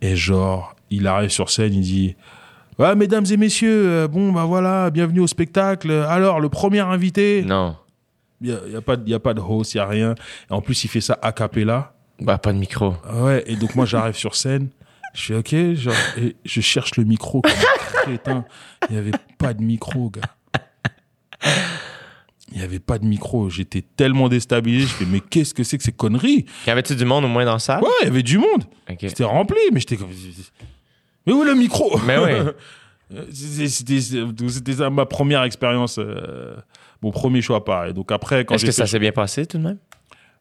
[0.00, 2.16] Et genre, il arrive sur scène, il dit,
[2.78, 5.90] ouais, mesdames et messieurs, euh, bon, bah voilà, bienvenue au spectacle.
[5.92, 7.76] Alors, le premier invité, Non.
[8.40, 10.14] il n'y a, y a, pas y a pas de host, il n'y a rien.
[10.50, 11.94] Et en plus, il fait ça a cappella.
[12.20, 12.94] Bah, pas de micro.
[13.12, 14.68] Ouais, et donc moi j'arrive sur scène,
[15.14, 17.42] je fais ok, genre, et je cherche le micro.
[18.08, 18.18] Il
[18.90, 20.20] n'y avait pas de micro, gars.
[22.50, 23.48] Il n'y avait pas de micro.
[23.48, 24.86] J'étais tellement déstabilisé.
[24.86, 26.44] Je fais, mais qu'est-ce que c'est que ces conneries?
[26.66, 27.82] Y avait-tu du monde au moins dans la salle?
[27.82, 28.64] Ouais, il y avait du monde.
[29.00, 30.10] C'était rempli, mais j'étais comme.
[31.26, 31.98] Mais où est le micro?
[32.06, 32.50] Mais oui.
[33.30, 36.56] C'était ça ma première expérience, euh,
[37.02, 37.92] mon premier choix pareil.
[37.92, 39.78] Donc après, quand Est-ce que ça s'est bien passé tout de même?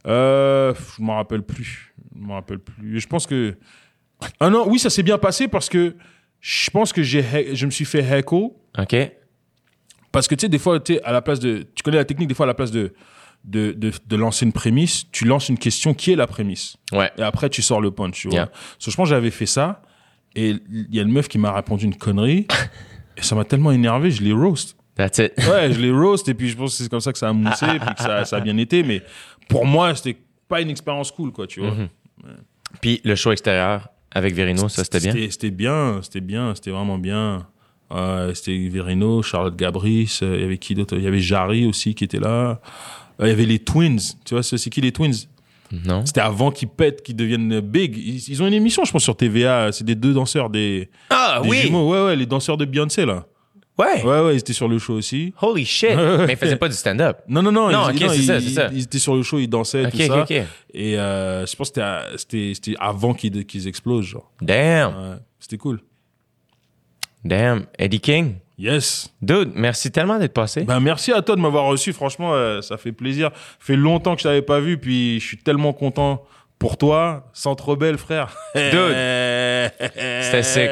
[0.07, 1.93] euh, je m'en rappelle plus.
[2.15, 2.99] Je m'en rappelle plus.
[2.99, 3.57] Je pense que.
[4.39, 5.95] Ah non, oui, ça s'est bien passé parce que
[6.39, 8.51] je pense que j'ai, je me suis fait heckle.
[8.77, 8.95] OK.
[10.11, 11.65] Parce que tu sais, des fois, tu à la place de.
[11.75, 12.93] Tu connais la technique, des fois, à la place de,
[13.43, 16.77] de, de, de lancer une prémisse, tu lances une question qui est la prémisse.
[16.91, 17.11] Ouais.
[17.17, 18.35] Et après, tu sors le punch, tu vois.
[18.35, 18.51] Yeah.
[18.77, 19.81] So, je pense que j'avais fait ça.
[20.35, 22.47] Et il y a une meuf qui m'a répondu une connerie.
[23.17, 24.77] et ça m'a tellement énervé, je l'ai roast.
[24.95, 25.33] That's it.
[25.49, 27.33] Ouais, je les roast et puis je pense que c'est comme ça que ça a
[27.33, 28.83] moussé puis que ça, ça a bien été.
[28.83, 29.01] Mais
[29.47, 30.17] pour moi, c'était
[30.47, 31.71] pas une expérience cool, quoi, tu vois.
[31.71, 31.89] Mhm.
[32.81, 35.29] Puis le show extérieur avec Verino, ça c'était bien?
[35.29, 37.47] C'était bien, c'était bien, c'était vraiment bien.
[37.93, 40.95] Euh, c'était Verino, Charlotte Gabris, euh, il y avait qui d'autre?
[40.97, 42.61] Il y avait Jarry aussi qui était là.
[43.19, 45.13] Euh, Il y avait les Twins, tu vois, c'est qui les Twins?
[45.85, 46.05] Non?
[46.05, 47.95] C'était avant qu'ils pètent, qu'ils deviennent big.
[47.97, 49.71] Ils, ils ont une émission, je pense, sur TVA.
[49.71, 51.89] C'est des deux danseurs, des, Ah des jumeaux.
[51.91, 53.25] Ouais, ouais, les danseurs de Beyoncé, là.
[53.77, 54.03] Ouais!
[54.03, 55.33] Ouais, ouais, ils étaient sur le show aussi.
[55.41, 55.91] Holy shit!
[55.95, 57.19] Mais il faisait pas du stand-up.
[57.29, 57.71] Non, non, non.
[57.71, 58.69] Non, ils, ils- ça, ils- ça.
[58.73, 60.25] Ils étaient sur le show, ils dansaient, Ok, tout ça.
[60.73, 64.29] Et euh, je pense que c'était à- c'était c'était avant qu'ils explosent, genre.
[64.41, 64.89] Damn!
[64.91, 65.79] Ouais, c'était cool.
[67.23, 67.65] Damn!
[67.77, 68.35] Eddie King?
[68.57, 69.11] Yes.
[69.21, 70.63] Dude, merci tellement d'être passé.
[70.63, 71.93] Ben, merci à toi de m'avoir reçu.
[71.93, 73.31] Franchement, euh, ça fait plaisir.
[73.33, 76.23] Ça fait longtemps que je t'avais pas vu, puis je suis tellement content
[76.59, 77.27] pour toi.
[77.33, 78.37] Centre Belle, frère.
[78.53, 80.69] C'était sick.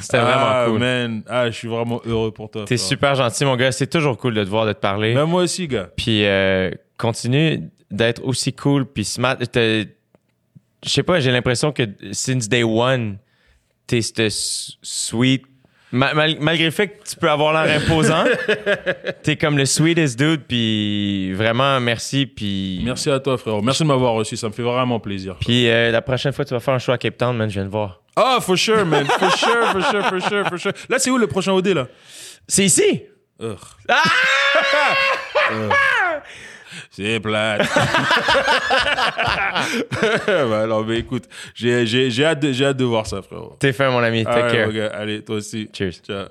[0.00, 0.78] C'était ah, vraiment cool.
[0.78, 1.22] man.
[1.26, 2.64] Ah, je suis vraiment heureux pour toi.
[2.64, 3.72] T'es super gentil, mon gars.
[3.72, 5.14] C'est toujours cool de te voir, de te parler.
[5.14, 5.88] Ben, moi aussi, gars.
[5.96, 9.36] Puis euh, continue d'être aussi cool puis smart.
[9.40, 9.86] Je
[10.84, 11.82] sais pas, j'ai l'impression que
[12.12, 13.18] since day one,
[13.88, 14.28] t'es ce
[14.82, 15.42] sweet.
[15.92, 18.24] Ma- mal- malgré le fait que tu peux avoir l'air imposant,
[19.22, 20.42] t'es comme le sweetest dude.
[20.48, 22.26] Puis vraiment, merci.
[22.26, 23.62] Puis Merci à toi, frère.
[23.62, 24.36] Merci de m'avoir reçu.
[24.36, 25.36] Ça me fait vraiment plaisir.
[25.40, 27.48] puis euh, la prochaine fois, tu vas faire un show à Cape Town, man.
[27.48, 28.02] Je viens de voir.
[28.16, 29.06] Ah, for sure, man.
[29.06, 30.72] For sure, for sure, for sure, for sure.
[30.88, 31.86] Là, c'est où le prochain OD, là?
[32.48, 33.02] C'est ici.
[33.40, 33.56] Ugh.
[35.50, 35.72] Ugh.
[36.96, 37.60] C'est plate.
[40.30, 41.24] bah non, mais écoute,
[41.54, 43.54] j'ai hâte, de- j'ai hâte de voir ça, frérot.
[43.58, 44.24] T'es fin, mon ami.
[44.24, 44.66] Take Alright, care.
[44.68, 44.86] mon gars.
[44.94, 45.68] Allez, toi aussi.
[45.74, 45.92] Cheers.
[46.06, 46.28] Ciao.